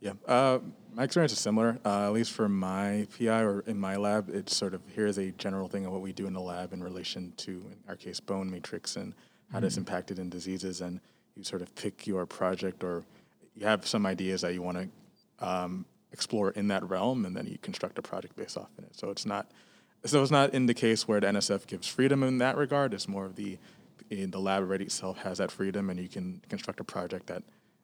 Yeah, 0.00 0.12
uh, 0.28 0.60
my 0.94 1.02
experience 1.02 1.32
is 1.32 1.40
similar. 1.40 1.80
Uh, 1.84 2.06
at 2.06 2.12
least 2.12 2.30
for 2.30 2.48
my 2.48 3.08
PI 3.18 3.40
or 3.40 3.64
in 3.66 3.80
my 3.80 3.96
lab, 3.96 4.28
it's 4.28 4.56
sort 4.56 4.74
of 4.74 4.80
here's 4.94 5.18
a 5.18 5.32
general 5.32 5.66
thing 5.66 5.86
of 5.86 5.92
what 5.92 6.02
we 6.02 6.12
do 6.12 6.28
in 6.28 6.34
the 6.34 6.40
lab 6.40 6.72
in 6.72 6.84
relation 6.84 7.32
to, 7.38 7.50
in 7.50 7.78
our 7.88 7.96
case, 7.96 8.20
bone 8.20 8.48
matrix 8.48 8.94
and 8.94 9.12
how 9.52 9.58
that's 9.58 9.76
impacted 9.76 10.20
in 10.20 10.28
diseases. 10.28 10.80
And 10.82 11.00
you 11.38 11.44
sort 11.44 11.62
of 11.62 11.74
pick 11.76 12.06
your 12.06 12.26
project 12.26 12.82
or 12.82 13.04
you 13.54 13.64
have 13.64 13.86
some 13.86 14.04
ideas 14.04 14.42
that 14.42 14.52
you 14.52 14.60
want 14.60 14.78
to 14.78 15.46
um, 15.46 15.86
explore 16.12 16.50
in 16.50 16.68
that 16.68 16.88
realm, 16.88 17.24
and 17.24 17.36
then 17.36 17.46
you 17.46 17.58
construct 17.58 17.98
a 17.98 18.02
project 18.02 18.36
based 18.36 18.58
off 18.58 18.70
in 18.76 18.84
it. 18.84 18.96
So 18.96 19.10
it's 19.10 19.24
not. 19.24 19.50
So 20.04 20.22
it's 20.22 20.30
not 20.30 20.54
in 20.54 20.66
the 20.66 20.74
case 20.74 21.08
where 21.08 21.20
the 21.20 21.26
NSF 21.26 21.66
gives 21.66 21.88
freedom 21.88 22.22
in 22.22 22.38
that 22.38 22.56
regard. 22.56 22.94
It's 22.94 23.08
more 23.08 23.24
of 23.24 23.36
the 23.36 23.58
the 24.10 24.38
lab 24.38 24.62
already 24.62 24.84
itself 24.84 25.18
has 25.18 25.38
that 25.38 25.50
freedom, 25.50 25.90
and 25.90 25.98
you 26.00 26.08
can 26.08 26.40
construct 26.48 26.80
a 26.80 26.84
project 26.84 27.26
that 27.26 27.42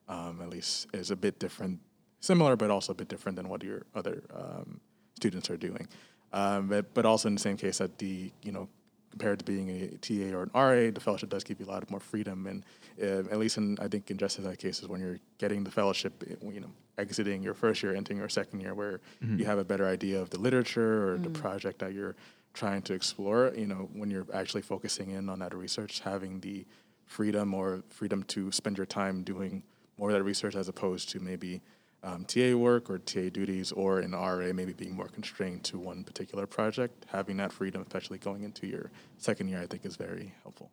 um, 0.08 0.40
at 0.40 0.48
least 0.48 0.86
is 0.92 1.10
a 1.10 1.16
bit 1.16 1.38
different, 1.38 1.80
similar, 2.20 2.56
but 2.56 2.70
also 2.70 2.92
a 2.92 2.94
bit 2.94 3.08
different 3.08 3.36
than 3.36 3.48
what 3.48 3.62
your 3.62 3.82
other 3.94 4.22
um, 4.34 4.80
students 5.16 5.50
are 5.50 5.56
doing. 5.56 5.88
Um, 6.32 6.68
but, 6.68 6.94
but 6.94 7.04
also 7.04 7.28
in 7.28 7.34
the 7.34 7.40
same 7.40 7.56
case 7.56 7.78
that 7.78 7.98
the, 7.98 8.32
you 8.42 8.52
know, 8.52 8.68
compared 9.14 9.38
to 9.38 9.44
being 9.44 9.70
a 9.70 9.96
TA 9.98 10.36
or 10.36 10.42
an 10.42 10.50
RA, 10.54 10.90
the 10.90 11.00
fellowship 11.00 11.30
does 11.30 11.44
give 11.44 11.60
you 11.60 11.66
a 11.66 11.70
lot 11.74 11.88
more 11.88 12.00
freedom. 12.00 12.48
And 12.48 12.64
uh, 13.00 13.30
at 13.32 13.38
least 13.38 13.56
in, 13.58 13.78
I 13.80 13.86
think 13.86 14.10
in 14.10 14.18
just 14.18 14.42
that 14.42 14.58
cases, 14.58 14.88
when 14.88 15.00
you're 15.00 15.20
getting 15.38 15.62
the 15.62 15.70
fellowship, 15.70 16.12
eh, 16.28 16.34
you 16.56 16.60
know, 16.60 16.72
exiting 16.98 17.40
your 17.40 17.54
first 17.54 17.80
year, 17.82 17.94
entering 17.94 18.18
your 18.18 18.28
second 18.28 18.58
year, 18.60 18.74
where 18.74 19.00
you 19.38 19.44
have 19.44 19.58
a 19.58 19.64
better 19.64 19.86
idea 19.86 20.20
of 20.20 20.30
the 20.30 20.38
literature 20.38 21.08
or 21.08 21.18
the 21.18 21.30
project 21.30 21.78
that 21.78 21.92
you're 21.92 22.16
trying 22.54 22.82
to 22.82 22.92
explore, 22.92 23.52
you 23.56 23.66
know, 23.66 23.88
when 23.92 24.10
you're 24.10 24.26
actually 24.34 24.62
focusing 24.62 25.10
in 25.10 25.28
on 25.28 25.38
that 25.38 25.54
research, 25.54 26.00
having 26.00 26.40
the 26.40 26.66
freedom 27.06 27.54
or 27.54 27.84
freedom 27.88 28.22
to 28.24 28.50
spend 28.50 28.76
your 28.76 28.86
time 28.86 29.22
doing 29.22 29.62
more 29.98 30.10
of 30.10 30.16
that 30.16 30.24
research 30.24 30.56
as 30.56 30.68
opposed 30.68 31.08
to 31.10 31.20
maybe 31.20 31.60
um, 32.04 32.24
TA 32.26 32.54
work 32.54 32.90
or 32.90 32.98
TA 32.98 33.30
duties 33.32 33.72
or 33.72 34.00
in 34.00 34.12
RA 34.12 34.52
maybe 34.52 34.74
being 34.74 34.94
more 34.94 35.08
constrained 35.08 35.64
to 35.64 35.78
one 35.78 36.04
particular 36.04 36.46
project. 36.46 37.06
Having 37.08 37.38
that 37.38 37.52
freedom, 37.52 37.82
especially 37.82 38.18
going 38.18 38.44
into 38.44 38.66
your 38.66 38.90
second 39.18 39.48
year, 39.48 39.60
I 39.60 39.66
think 39.66 39.84
is 39.86 39.96
very 39.96 40.34
helpful. 40.42 40.70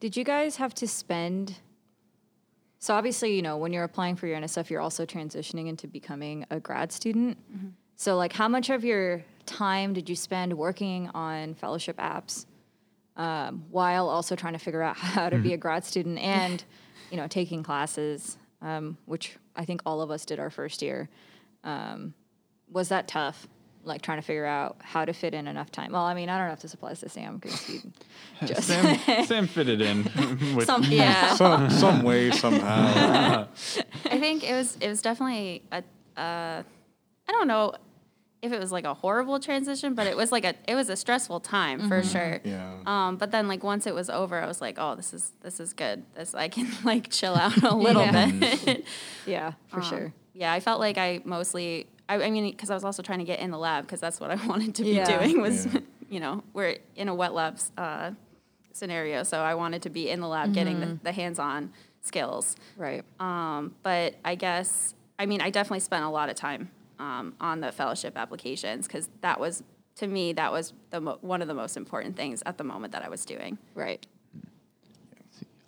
Did 0.00 0.16
you 0.16 0.24
guys 0.24 0.56
have 0.56 0.74
to 0.74 0.88
spend? 0.88 1.56
So 2.78 2.94
obviously, 2.94 3.36
you 3.36 3.42
know, 3.42 3.58
when 3.58 3.72
you're 3.72 3.84
applying 3.84 4.16
for 4.16 4.26
your 4.26 4.40
NSF, 4.40 4.70
you're 4.70 4.80
also 4.80 5.06
transitioning 5.06 5.68
into 5.68 5.86
becoming 5.86 6.46
a 6.50 6.58
grad 6.58 6.90
student. 6.90 7.38
So, 7.94 8.16
like, 8.16 8.32
how 8.32 8.48
much 8.48 8.70
of 8.70 8.84
your 8.84 9.22
time 9.46 9.92
did 9.92 10.08
you 10.08 10.16
spend 10.16 10.52
working 10.54 11.08
on 11.14 11.54
fellowship 11.54 11.98
apps 11.98 12.46
um, 13.16 13.64
while 13.70 14.08
also 14.08 14.34
trying 14.34 14.54
to 14.54 14.58
figure 14.58 14.82
out 14.82 14.96
how 15.14 15.28
to 15.28 15.38
be 15.38 15.52
a 15.52 15.56
grad 15.56 15.84
student 15.84 16.18
and, 16.18 16.64
you 17.10 17.16
know, 17.16 17.28
taking 17.28 17.62
classes, 17.62 18.38
um, 18.62 18.96
which 19.06 19.36
I 19.56 19.64
think 19.64 19.82
all 19.84 20.00
of 20.00 20.10
us 20.10 20.24
did 20.24 20.38
our 20.40 20.50
first 20.50 20.82
year. 20.82 21.08
Um, 21.64 22.14
was 22.70 22.88
that 22.88 23.08
tough? 23.08 23.46
Like 23.84 24.00
trying 24.00 24.18
to 24.18 24.22
figure 24.22 24.46
out 24.46 24.76
how 24.80 25.04
to 25.04 25.12
fit 25.12 25.34
in 25.34 25.48
enough 25.48 25.72
time. 25.72 25.90
Well, 25.90 26.04
I 26.04 26.14
mean, 26.14 26.28
I 26.28 26.38
don't 26.38 26.46
know 26.46 26.52
if 26.52 26.62
this 26.62 26.72
applies 26.72 27.00
to 27.00 27.08
Sam 27.08 27.38
because 27.38 27.60
he 27.66 27.80
just 28.46 28.68
Sam, 28.68 29.24
Sam 29.26 29.46
fitted 29.48 29.80
in 29.80 30.04
with 30.54 30.66
Some, 30.66 30.84
yeah. 30.84 31.34
Some 31.34 31.68
some 31.68 32.02
way 32.04 32.30
somehow. 32.30 33.48
I 34.04 34.18
think 34.20 34.44
it 34.44 34.52
was 34.54 34.76
it 34.80 34.86
was 34.86 35.02
definitely 35.02 35.64
a 35.72 35.82
uh, 36.16 36.62
I 37.28 37.32
don't 37.32 37.48
know 37.48 37.74
if 38.42 38.52
it 38.52 38.58
was 38.58 38.72
like 38.72 38.84
a 38.84 38.92
horrible 38.94 39.38
transition, 39.38 39.94
but 39.94 40.06
it 40.08 40.16
was 40.16 40.32
like 40.32 40.44
a 40.44 40.54
it 40.68 40.74
was 40.74 40.88
a 40.88 40.96
stressful 40.96 41.40
time 41.40 41.88
for 41.88 42.02
sure. 42.02 42.40
Yeah. 42.44 42.74
Um, 42.86 43.16
but 43.16 43.30
then 43.30 43.46
like 43.48 43.62
once 43.62 43.86
it 43.86 43.94
was 43.94 44.10
over, 44.10 44.40
I 44.42 44.46
was 44.46 44.60
like, 44.60 44.76
oh, 44.78 44.94
this 44.96 45.14
is 45.14 45.32
this 45.42 45.60
is 45.60 45.72
good. 45.72 46.04
This 46.14 46.34
I 46.34 46.48
can 46.48 46.68
like 46.84 47.08
chill 47.10 47.34
out 47.36 47.62
a 47.62 47.74
little 47.74 48.02
Yeah. 48.02 48.30
bit. 48.30 48.84
yeah, 49.26 49.52
for 49.68 49.76
Um, 49.78 49.82
sure. 49.82 50.12
Yeah, 50.34 50.52
I 50.52 50.60
felt 50.60 50.80
like 50.80 50.98
I 50.98 51.20
mostly. 51.24 51.86
I, 52.08 52.20
I 52.20 52.30
mean, 52.30 52.50
because 52.50 52.68
I 52.70 52.74
was 52.74 52.84
also 52.84 53.02
trying 53.02 53.20
to 53.20 53.24
get 53.24 53.38
in 53.38 53.50
the 53.52 53.58
lab 53.58 53.84
because 53.84 54.00
that's 54.00 54.18
what 54.20 54.30
I 54.30 54.34
wanted 54.46 54.74
to 54.74 54.82
be 54.82 54.90
Yeah. 54.90 55.18
doing. 55.18 55.40
Was 55.40 55.66
Yeah. 55.66 55.80
you 56.10 56.18
know 56.20 56.42
we're 56.52 56.78
in 56.96 57.08
a 57.08 57.14
wet 57.14 57.32
labs 57.34 57.70
uh, 57.78 58.10
scenario, 58.72 59.22
so 59.22 59.38
I 59.40 59.54
wanted 59.54 59.82
to 59.82 59.90
be 59.90 60.08
in 60.10 60.20
the 60.20 60.28
lab 60.28 60.52
getting 60.52 60.80
the, 60.80 60.98
the 61.02 61.12
hands-on 61.12 61.72
skills. 62.00 62.56
Right. 62.76 63.04
Um, 63.20 63.74
but 63.82 64.16
I 64.24 64.34
guess, 64.34 64.94
I 65.18 65.26
mean, 65.26 65.40
I 65.40 65.50
definitely 65.50 65.80
spent 65.80 66.04
a 66.04 66.08
lot 66.08 66.28
of 66.30 66.34
time 66.36 66.70
um, 67.02 67.34
on 67.40 67.60
the 67.60 67.72
fellowship 67.72 68.16
applications 68.16 68.86
because 68.86 69.08
that 69.22 69.40
was, 69.40 69.62
to 69.96 70.06
me, 70.06 70.32
that 70.34 70.52
was 70.52 70.72
the 70.90 71.00
mo- 71.00 71.18
one 71.20 71.42
of 71.42 71.48
the 71.48 71.54
most 71.54 71.76
important 71.76 72.16
things 72.16 72.42
at 72.46 72.56
the 72.58 72.64
moment 72.64 72.92
that 72.92 73.04
I 73.04 73.08
was 73.08 73.24
doing. 73.24 73.58
Right. 73.74 74.06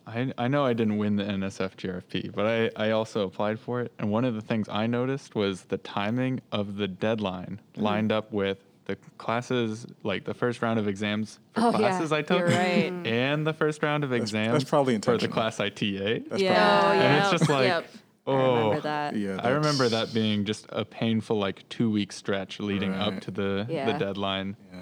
I, 0.07 0.33
I 0.37 0.49
know 0.49 0.65
I 0.67 0.75
didn't 0.75 0.99
win 0.99 1.17
the 1.17 1.25
NSF 1.25 1.77
GRFP, 1.77 2.35
but 2.35 2.47
I, 2.77 2.87
I 2.89 2.91
also 2.91 3.27
applied 3.27 3.59
for 3.59 3.81
it. 3.81 3.91
And 3.99 4.11
one 4.11 4.25
of 4.25 4.35
the 4.35 4.43
things 4.43 4.69
I 4.69 4.87
noticed 4.87 5.35
was 5.35 5.63
the 5.63 5.79
timing 5.79 6.41
of 6.53 6.77
the 6.77 6.87
deadline 6.89 7.61
Mm-hmm. 7.75 7.83
lined 7.83 8.13
up 8.13 8.31
with 8.33 8.59
the 8.85 8.97
classes, 9.19 9.87
like 10.05 10.25
the 10.25 10.35
first 10.35 10.61
round 10.63 10.79
of 10.79 10.87
exams 10.87 11.41
for 11.55 11.63
Oh, 11.63 11.71
yeah, 11.73 11.79
classes 11.79 12.13
I 12.13 12.21
took, 12.23 12.39
you're 12.41 12.49
right. 12.49 12.93
and 13.07 13.45
the 13.47 13.53
first 13.55 13.83
round 13.83 14.05
of 14.05 14.13
exams 14.13 14.53
That's 14.53 14.65
probably 14.71 14.99
for 14.99 15.17
the 15.17 15.27
class 15.27 15.59
I 15.59 15.71
TA. 15.71 16.21
That's 16.29 16.41
Yeah. 16.43 16.81
probably- 16.81 16.99
And 16.99 17.03
yeah. 17.03 17.21
it's 17.23 17.31
just 17.31 17.49
like, 17.51 17.67
Yep. 17.67 17.87
I 18.27 18.31
oh, 18.31 18.55
remember 18.57 18.81
that. 18.81 19.17
yeah, 19.17 19.37
I 19.43 19.51
remember 19.51 19.89
that 19.89 20.15
being 20.15 20.45
just 20.45 20.67
a 20.71 20.85
painful 20.85 21.39
like 21.39 21.69
two 21.69 21.91
week 21.91 22.11
stretch 22.13 22.59
leading 22.61 22.95
up 22.95 23.21
to 23.23 23.31
the, 23.31 23.67
Yeah. 23.69 23.93
the 23.93 23.99
deadline. 23.99 24.57
Yeah. 24.73 24.81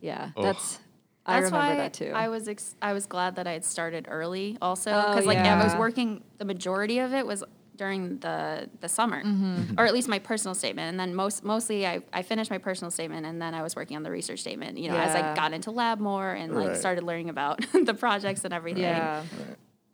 Yeah, 0.00 0.30
Ugh. 0.36 0.42
that's. 0.44 0.78
I 1.26 1.34
That's 1.40 1.52
remember 1.52 1.66
why 1.68 1.76
that 1.76 1.92
too. 1.92 2.12
I 2.14 2.28
was 2.28 2.48
ex- 2.48 2.74
I 2.80 2.94
was 2.94 3.04
glad 3.06 3.36
that 3.36 3.46
I 3.46 3.52
had 3.52 3.64
started 3.64 4.06
early 4.08 4.56
also 4.62 4.90
Oh, 4.90 5.08
because 5.10 5.26
like 5.26 5.36
I 5.38 5.62
was 5.62 5.74
working 5.76 6.24
the 6.38 6.46
majority 6.46 6.98
of 6.98 7.12
it 7.12 7.26
was 7.26 7.44
during 7.76 8.18
the 8.18 8.68
the 8.80 8.88
summer 8.88 9.22
Mm-hmm. 9.22 9.74
or 9.78 9.84
at 9.84 9.92
least 9.92 10.08
my 10.08 10.18
personal 10.18 10.54
statement 10.54 10.88
and 10.88 10.98
then 10.98 11.14
most 11.14 11.44
mostly 11.44 11.86
I, 11.86 12.00
I 12.12 12.22
finished 12.22 12.50
my 12.50 12.56
personal 12.58 12.90
statement 12.90 13.26
and 13.26 13.40
then 13.40 13.54
I 13.54 13.62
was 13.62 13.76
working 13.76 13.96
on 13.98 14.02
the 14.02 14.10
research 14.10 14.40
statement 14.40 14.78
you 14.78 14.88
know 14.90 14.96
as 14.96 15.14
I 15.14 15.34
got 15.34 15.52
into 15.52 15.70
lab 15.70 16.00
more 16.00 16.30
and 16.32 16.54
like 16.54 16.68
Right. 16.68 16.76
started 16.76 17.04
learning 17.04 17.28
about 17.28 17.60
the 17.84 17.94
projects 17.94 18.44
and 18.46 18.54
everything 18.54 18.82
yeah, 18.82 19.22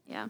yeah 0.06 0.28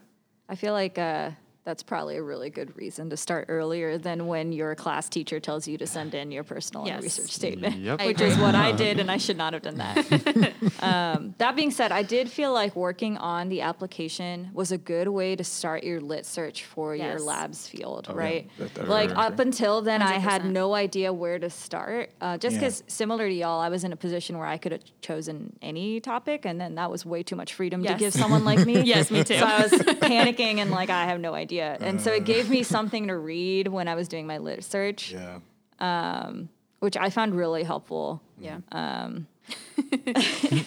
I 0.49 0.55
feel 0.55 0.73
like 0.73 0.99
uh, 0.99 1.31
that's 1.67 1.83
probably 1.83 2.17
a 2.17 2.23
really 2.23 2.49
good 2.49 2.75
reason 2.77 3.11
to 3.11 3.17
start 3.17 3.47
earlier 3.49 3.99
than 3.99 4.29
when 4.29 4.53
your 4.53 4.77
class 4.77 5.09
teacher 5.09 5.41
tells 5.41 5.67
you 5.67 5.77
to 5.77 5.87
send 5.87 6.15
in 6.15 6.31
your 6.31 6.45
personal 6.45 6.85
and 6.85 6.95
Yes. 6.95 7.03
research 7.03 7.33
statement, 7.33 7.77
Yep. 7.79 8.05
Which 8.07 8.21
is 8.21 8.39
what 8.39 8.55
I 8.55 8.71
did, 8.85 9.01
and 9.01 9.11
I 9.11 9.17
should 9.17 9.37
not 9.37 9.53
have 9.53 9.63
done 9.63 9.79
that. 9.79 10.53
um, 10.81 11.35
that 11.39 11.57
being 11.57 11.73
said, 11.73 11.91
I 11.91 12.03
did 12.05 12.31
feel 12.31 12.53
like 12.53 12.77
working 12.77 13.17
on 13.19 13.49
the 13.49 13.63
application 13.63 14.51
was 14.55 14.71
a 14.71 14.79
good 14.79 15.09
way 15.09 15.35
to 15.35 15.43
start 15.43 15.83
your 15.83 16.01
lit 16.01 16.25
search 16.25 16.65
for 16.65 16.95
your 16.95 17.19
labs 17.19 17.67
field, 17.69 18.07
Oh, 18.09 18.15
yeah. 18.15 18.19
right? 18.21 18.51
That- 18.59 18.75
that- 18.75 18.89
like 18.89 19.09
very 19.11 19.21
up 19.27 19.39
until 19.41 19.83
then, 19.83 20.03
I 20.03 20.15
had 20.19 20.45
no 20.45 20.75
idea 20.75 21.13
where 21.13 21.39
to 21.41 21.51
start. 21.51 22.11
Uh, 22.21 22.39
just 22.39 22.55
Yeah. 22.55 22.61
because, 22.61 22.85
similar 22.87 23.27
to 23.29 23.35
y'all, 23.35 23.61
I 23.61 23.71
was 23.71 23.83
in 23.83 23.93
a 23.93 23.97
position 23.97 24.39
where 24.39 24.47
I 24.47 24.57
could 24.57 24.71
have 24.73 24.83
chosen 25.01 25.57
any 25.61 25.99
topic, 26.01 26.45
and 26.47 26.61
then 26.61 26.77
that 26.77 26.91
was 26.93 27.05
way 27.05 27.25
too 27.25 27.35
much 27.35 27.55
freedom 27.55 27.83
to 27.83 27.95
give 27.95 28.13
someone 28.13 28.45
like 28.45 28.65
me. 28.65 28.77
Yes, 28.87 29.11
me 29.11 29.25
too. 29.25 29.35
So 29.39 29.45
I 29.45 29.63
was 29.63 29.73
panicking 29.73 30.59
and 30.59 30.71
like 30.71 30.91
I 30.91 31.07
have 31.07 31.19
no 31.19 31.35
idea, 31.35 31.56
and 31.59 32.01
so 32.01 32.13
it 32.13 32.23
Uh. 32.23 32.25
gave 32.25 32.49
me 32.51 32.63
something 32.77 33.09
to 33.09 33.17
read 33.17 33.69
when 33.69 33.89
I 33.89 33.95
was 33.95 34.09
doing 34.09 34.27
my 34.27 34.39
lit 34.39 34.65
search, 34.65 35.13
Yeah. 35.13 35.39
Um, 35.81 36.49
which 36.81 36.97
I 36.97 37.11
found 37.11 37.35
really 37.35 37.63
helpful. 37.65 38.21
Mm. 38.41 38.45
yeah 38.45 38.59
um, 38.73 39.27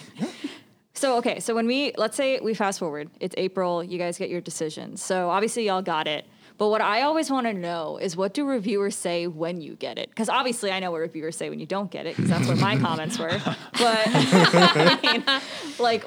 So 0.94 1.16
okay, 1.16 1.40
so 1.40 1.54
when 1.54 1.66
we 1.66 1.92
let's 1.96 2.14
say 2.16 2.40
we 2.40 2.52
fast 2.52 2.78
forward, 2.78 3.08
it's 3.20 3.34
April, 3.38 3.82
you 3.82 3.96
guys 3.96 4.18
get 4.18 4.28
your 4.28 4.42
decisions. 4.42 5.02
So 5.02 5.30
obviously 5.30 5.64
y'all 5.66 5.80
got 5.80 6.06
it. 6.06 6.26
But 6.58 6.68
what 6.68 6.82
I 6.82 7.00
always 7.02 7.30
want 7.30 7.46
to 7.46 7.54
know 7.54 7.96
is 7.96 8.18
what 8.18 8.34
do 8.34 8.44
reviewers 8.46 8.94
say 8.94 9.26
when 9.26 9.62
you 9.62 9.76
get 9.76 9.96
it? 9.98 10.10
Because 10.10 10.28
obviously 10.28 10.70
I 10.70 10.78
know 10.78 10.90
what 10.90 11.00
reviewers 11.00 11.34
say 11.38 11.48
when 11.48 11.58
you 11.58 11.64
don't 11.64 11.90
get 11.90 12.04
it, 12.04 12.16
because 12.16 12.28
that's 12.30 12.46
what 12.46 12.58
my 12.58 12.76
comments 12.86 13.18
were. 13.18 13.30
But 13.78 14.02
I 14.12 14.98
mean, 15.02 15.24
like, 15.78 16.04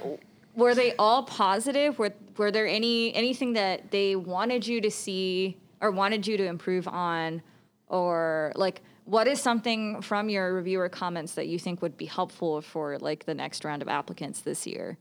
were 0.55 0.75
they 0.75 0.95
all 0.97 1.23
positive? 1.23 1.97
Were 1.99 2.13
were 2.37 2.51
there 2.51 2.67
any 2.67 3.13
anything 3.13 3.53
that 3.53 3.91
they 3.91 4.15
wanted 4.15 4.65
you 4.65 4.81
to 4.81 4.91
see 4.91 5.57
or 5.81 5.91
wanted 5.91 6.25
you 6.25 6.37
to 6.37 6.45
improve 6.45 6.87
on, 6.87 7.41
or 7.87 8.53
like? 8.55 8.81
What 9.05 9.27
is 9.27 9.41
something 9.41 10.01
from 10.01 10.29
your 10.29 10.53
reviewer 10.53 10.87
comments 10.87 11.33
that 11.33 11.47
you 11.47 11.59
think 11.59 11.81
would 11.81 11.97
be 11.97 12.05
helpful 12.05 12.61
for 12.61 12.97
like 12.99 13.25
the 13.25 13.33
next 13.33 13.65
round 13.65 13.81
of 13.81 13.89
applicants 13.89 14.39
this 14.39 14.65
year? 14.65 14.97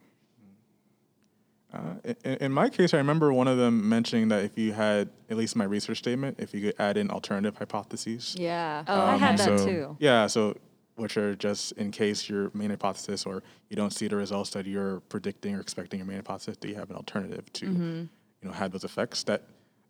Uh, 1.72 1.94
in, 2.24 2.34
in 2.34 2.52
my 2.52 2.68
case, 2.68 2.92
I 2.92 2.96
remember 2.96 3.32
one 3.32 3.46
of 3.46 3.58
them 3.58 3.88
mentioning 3.88 4.26
that 4.28 4.44
if 4.44 4.58
you 4.58 4.72
had 4.72 5.08
at 5.30 5.36
least 5.36 5.54
my 5.54 5.64
research 5.64 5.98
statement, 5.98 6.40
if 6.40 6.52
you 6.52 6.60
could 6.60 6.74
add 6.80 6.96
in 6.96 7.10
alternative 7.10 7.56
hypotheses. 7.56 8.34
Yeah. 8.36 8.82
Oh, 8.88 9.00
I 9.00 9.14
um, 9.14 9.20
had 9.20 9.38
that 9.38 9.58
so, 9.60 9.66
too. 9.66 9.96
Yeah, 10.00 10.26
so 10.26 10.56
which 11.02 11.16
are 11.16 11.34
just 11.34 11.72
in 11.72 11.90
case 11.90 12.28
your 12.28 12.50
main 12.54 12.70
hypothesis 12.70 13.26
or 13.26 13.42
you 13.68 13.76
don't 13.76 13.92
see 13.92 14.06
the 14.06 14.16
results 14.16 14.50
that 14.50 14.66
you're 14.66 15.00
predicting 15.08 15.54
or 15.56 15.60
expecting 15.60 15.98
your 15.98 16.06
main 16.06 16.16
hypothesis, 16.16 16.56
that 16.58 16.68
you 16.68 16.76
have 16.76 16.88
an 16.90 16.96
alternative 16.96 17.52
to 17.54 17.66
Mm-hmm. 17.66 17.98
you 18.40 18.48
know 18.48 18.52
have 18.52 18.70
those 18.72 18.84
effects. 18.84 19.24
That, 19.24 19.42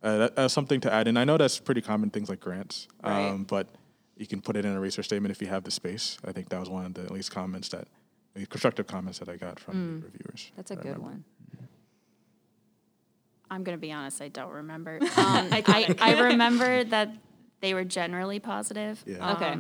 uh, 0.03 0.17
that 0.19 0.37
that's 0.37 0.55
something 0.55 0.81
to 0.81 0.93
add 0.93 1.07
in. 1.07 1.17
I 1.17 1.25
know 1.25 1.37
that's 1.37 1.59
pretty 1.61 1.83
common 1.83 2.11
things 2.11 2.29
like 2.31 2.41
grants, 2.41 2.89
Right. 3.05 3.29
um, 3.29 3.45
but 3.45 3.69
you 4.17 4.27
can 4.27 4.41
put 4.41 4.57
it 4.57 4.65
in 4.65 4.73
a 4.73 4.81
research 4.81 5.05
statement 5.07 5.31
if 5.33 5.41
you 5.43 5.49
have 5.49 5.65
the 5.65 5.71
space. 5.71 6.17
I 6.25 6.33
think 6.33 6.49
that 6.49 6.59
was 6.61 6.71
one 6.71 6.87
of 6.87 6.95
the 6.95 7.03
at 7.03 7.11
least 7.11 7.31
comments 7.31 7.69
that 7.69 7.87
the 8.35 8.47
constructive 8.47 8.87
comments 8.87 9.19
that 9.19 9.29
I 9.29 9.37
got 9.37 9.61
from 9.61 10.01
the 10.01 10.07
reviewers. 10.07 10.51
Mm. 10.51 10.57
That's 10.57 10.71
a 10.71 10.77
that 10.77 10.83
good 10.83 10.99
one. 10.99 11.25
I'm 13.51 13.65
gonna 13.65 13.77
be 13.77 13.93
honest 13.93 14.23
I 14.23 14.29
don't 14.29 14.51
remember 14.51 14.99
um, 15.03 15.09
I, 15.53 15.95
I 16.01 16.21
remember 16.23 16.85
that 16.85 17.13
they 17.61 17.75
were 17.75 17.85
generally 17.85 18.41
positive 18.41 19.05
Yeah. 19.07 19.35
Okay. 19.35 19.59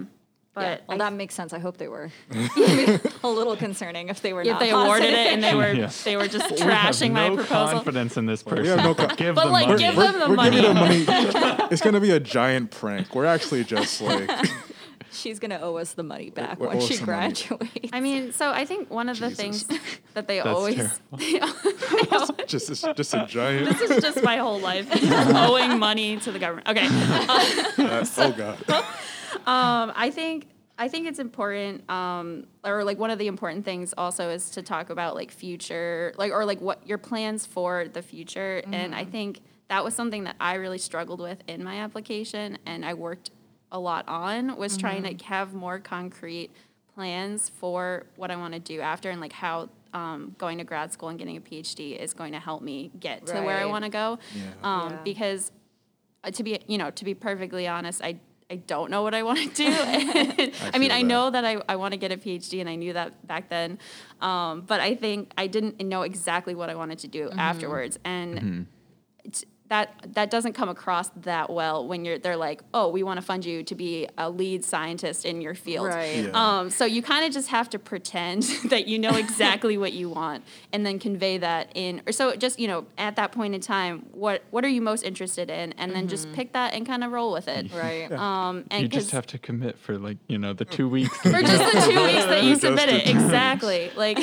But 0.54 0.82
but 0.86 0.88
well, 0.88 0.94
I 1.02 1.10
that 1.10 1.16
makes 1.16 1.34
sense. 1.34 1.52
I 1.54 1.58
hope 1.58 1.78
they 1.78 1.88
were. 1.88 2.10
a 2.30 3.28
little 3.28 3.56
concerning 3.56 4.08
if 4.10 4.20
they 4.20 4.32
were 4.34 4.42
if 4.42 4.48
not 4.48 4.60
they 4.60 4.70
awarded 4.70 5.10
positive. 5.10 5.14
it 5.14 5.32
and 5.32 5.42
they 5.42 5.54
were 5.54 5.72
Yeah. 5.82 5.90
they 6.04 6.16
were 6.16 6.28
just 6.28 6.50
We 6.50 6.60
have 6.60 6.94
trashing 6.94 7.12
my 7.12 7.28
no 7.28 7.36
proposal. 7.36 7.74
confidence 7.76 8.16
in 8.18 8.26
this 8.26 8.42
person. 8.42 8.62
we 8.64 8.68
have 8.68 8.78
no 8.84 8.94
co- 8.94 9.06
give 9.16 9.34
But, 9.34 9.44
them 9.44 9.52
like, 9.52 9.68
money. 9.68 9.82
give 9.82 9.96
them 9.96 10.18
the 10.18 10.28
we're 10.28 10.36
money. 10.36 10.50
giving 10.56 10.74
them 10.74 10.78
money. 10.78 11.04
it's 11.70 11.80
gonna 11.80 12.00
be 12.00 12.10
a 12.10 12.20
giant 12.20 12.70
prank. 12.70 13.14
We're 13.14 13.24
actually 13.24 13.64
just 13.64 14.00
like 14.02 14.28
She's 15.12 15.38
gonna 15.38 15.59
owe 15.62 15.77
us 15.77 15.92
the 15.92 16.03
money 16.03 16.31
back 16.31 16.59
we- 16.59 16.66
when 16.68 16.77
owe 16.79 16.81
she 16.81 16.94
us 16.94 17.01
money. 17.01 17.07
graduates. 17.07 17.90
I 17.92 18.01
mean, 18.01 18.33
so 18.33 18.51
I 18.51 18.64
think 18.64 18.90
one 18.90 19.09
of 19.09 19.18
the 19.18 19.31
things 19.31 19.64
that 20.14 20.27
they 20.27 20.38
That's 20.38 20.48
always 20.48 20.77
terrible. 20.77 22.35
just 22.46 22.68
this, 22.68 22.83
just 22.96 23.14
a 23.14 23.27
giant. 23.27 23.66
this 23.79 23.90
is 23.90 24.03
just 24.03 24.22
my 24.22 24.38
whole 24.38 24.59
life 24.61 24.88
owing 25.35 25.79
money 25.79 26.16
to 26.18 26.33
the 26.33 26.38
government. 26.38 26.68
Okay, 26.68 26.87
uh, 26.87 28.05
oh 28.18 28.33
god. 28.37 28.59
um, 29.46 29.92
I 29.96 30.11
think 30.11 30.46
I 30.79 30.88
think 30.88 31.07
it's 31.07 31.18
important, 31.18 31.88
um, 31.90 32.46
or 32.64 32.83
like 32.85 32.98
one 32.98 33.11
of 33.11 33.18
the 33.18 33.27
important 33.27 33.64
things 33.64 33.92
also 33.96 34.31
is 34.31 34.51
to 34.51 34.62
talk 34.62 34.90
about 34.90 35.14
like 35.14 35.31
future, 35.31 36.14
like 36.16 36.33
or 36.33 36.44
like 36.44 36.61
what 36.61 36.87
your 36.88 36.98
plans 36.98 37.46
for 37.46 37.87
the 37.92 38.03
future. 38.03 38.62
And 38.72 38.94
I 38.94 39.05
think 39.05 39.40
that 39.68 39.85
was 39.85 39.94
something 39.94 40.25
that 40.25 40.37
I 40.40 40.55
really 40.55 40.79
struggled 40.79 41.20
with 41.20 41.38
in 41.46 41.62
my 41.62 41.77
application, 41.81 42.59
and 42.66 42.85
I 42.85 42.94
worked 42.94 43.31
a 43.72 43.78
lot 43.78 44.06
on 44.06 44.56
was 44.56 44.76
trying 44.76 45.02
to 45.02 45.24
have 45.24 45.54
more 45.54 45.80
concrete 45.80 46.50
plans 46.94 47.48
for 47.48 48.06
what 48.14 48.30
I 48.30 48.37
want 48.37 48.54
to 48.54 48.61
do 48.61 48.80
after, 48.80 49.11
and 49.11 49.20
like 49.20 49.32
how. 49.32 49.68
Um, 49.94 50.35
going 50.38 50.56
to 50.56 50.64
grad 50.64 50.90
school 50.90 51.11
and 51.11 51.18
getting 51.18 51.37
a 51.37 51.40
PhD 51.42 51.98
is 51.98 52.14
going 52.14 52.32
to 52.32 52.40
help 52.40 52.62
me 52.62 52.90
get 52.98 53.26
to 53.26 53.42
where 53.42 53.58
I 53.58 53.66
want 53.66 53.85
to 53.85 53.90
go. 53.90 54.18
Yeah. 54.35 54.42
Um, 54.62 54.92
Yeah. 54.92 54.98
Because 55.04 55.52
uh, 56.24 56.30
to 56.30 56.42
be 56.42 56.58
you 56.66 56.78
know 56.78 56.90
to 56.90 57.04
be 57.04 57.14
perfectly 57.14 57.66
honest 57.66 58.00
i 58.02 58.16
i 58.48 58.56
don't 58.56 58.90
know 58.90 59.02
what 59.02 59.12
i 59.12 59.22
want 59.22 59.38
to 59.40 59.48
do 59.48 59.66
i, 59.68 60.78
mean 60.78 60.90
feel 60.90 60.92
i 60.92 61.02
know 61.02 61.30
that 61.30 61.44
i, 61.44 61.61
I 61.68 61.76
want 61.76 61.92
to 61.92 61.98
get 61.98 62.12
a 62.12 62.16
phd 62.16 62.61
and 62.61 62.68
i 62.68 62.76
knew 62.76 62.92
that 62.92 63.26
back 63.26 63.48
then 63.48 63.78
um, 64.20 64.61
but 64.62 64.80
i 64.80 64.94
think 64.94 65.32
i 65.37 65.46
didn't 65.46 65.80
know 65.80 66.02
exactly 66.02 66.54
what 66.54 66.70
i 66.70 66.74
wanted 66.74 67.00
to 67.00 67.08
do 67.08 67.28
afterwards 67.32 67.98
and 68.04 68.66
it's, 69.24 69.44
that 69.72 69.94
that 70.12 70.30
doesn't 70.30 70.52
come 70.52 70.68
across 70.68 71.08
that 71.16 71.48
well 71.48 71.88
when 71.88 72.04
you're 72.04 72.18
they're 72.18 72.37
like 72.37 72.61
oh 72.74 72.88
we 72.90 73.02
want 73.02 73.18
to 73.18 73.24
fund 73.24 73.42
you 73.42 73.62
to 73.62 73.74
be 73.74 74.06
a 74.18 74.28
lead 74.28 74.62
scientist 74.62 75.24
in 75.24 75.40
your 75.40 75.54
field 75.54 75.87
Right. 75.88 76.24
Yeah. 76.26 76.30
um, 76.58 76.68
so 76.68 76.85
you 76.85 77.00
kind 77.00 77.24
of 77.24 77.32
just 77.32 77.48
have 77.48 77.70
to 77.70 77.78
pretend 77.78 78.42
that 78.68 78.87
you 78.87 78.98
know 78.98 79.16
exactly 79.16 79.78
what 79.78 79.94
you 79.94 80.11
want 80.11 80.44
and 80.74 80.85
then 80.85 80.98
convey 80.98 81.38
that 81.38 81.70
in 81.74 82.02
or 82.06 82.12
so 82.12 82.37
just 82.37 82.61
you 82.61 82.68
know 82.68 82.85
at 82.98 83.16
that 83.16 83.32
point 83.32 83.54
in 83.54 83.62
time 83.62 84.04
what 84.12 84.42
what 84.50 84.62
are 84.62 84.68
you 84.68 84.82
most 84.82 85.04
interested 85.04 85.48
in 85.48 85.72
and 85.78 85.92
then 85.94 86.06
just 86.06 86.30
pick 86.35 86.52
that 86.52 86.74
and 86.74 86.85
kind 86.87 87.02
of 87.02 87.11
roll 87.11 87.32
with 87.32 87.48
it 87.48 87.72
right. 87.72 88.12
um, 88.12 88.64
and 88.70 88.82
you 88.82 88.88
just 88.88 89.11
have 89.11 89.26
to 89.26 89.38
commit 89.38 89.78
for 89.78 89.96
like 89.96 90.18
you 90.28 90.37
know 90.37 90.52
the 90.52 90.66
two 90.66 90.87
weeks. 90.87 91.16
for 91.22 91.40
just 91.40 91.72
the 91.72 91.80
two 91.90 92.04
weeks 92.04 92.24
that 92.26 92.42
you 92.44 92.50
Just 92.52 92.61
the 92.61 92.76
submit 92.76 92.90
it 92.90 93.04
two 93.06 93.11
exactly 93.11 93.90
like 93.96 94.18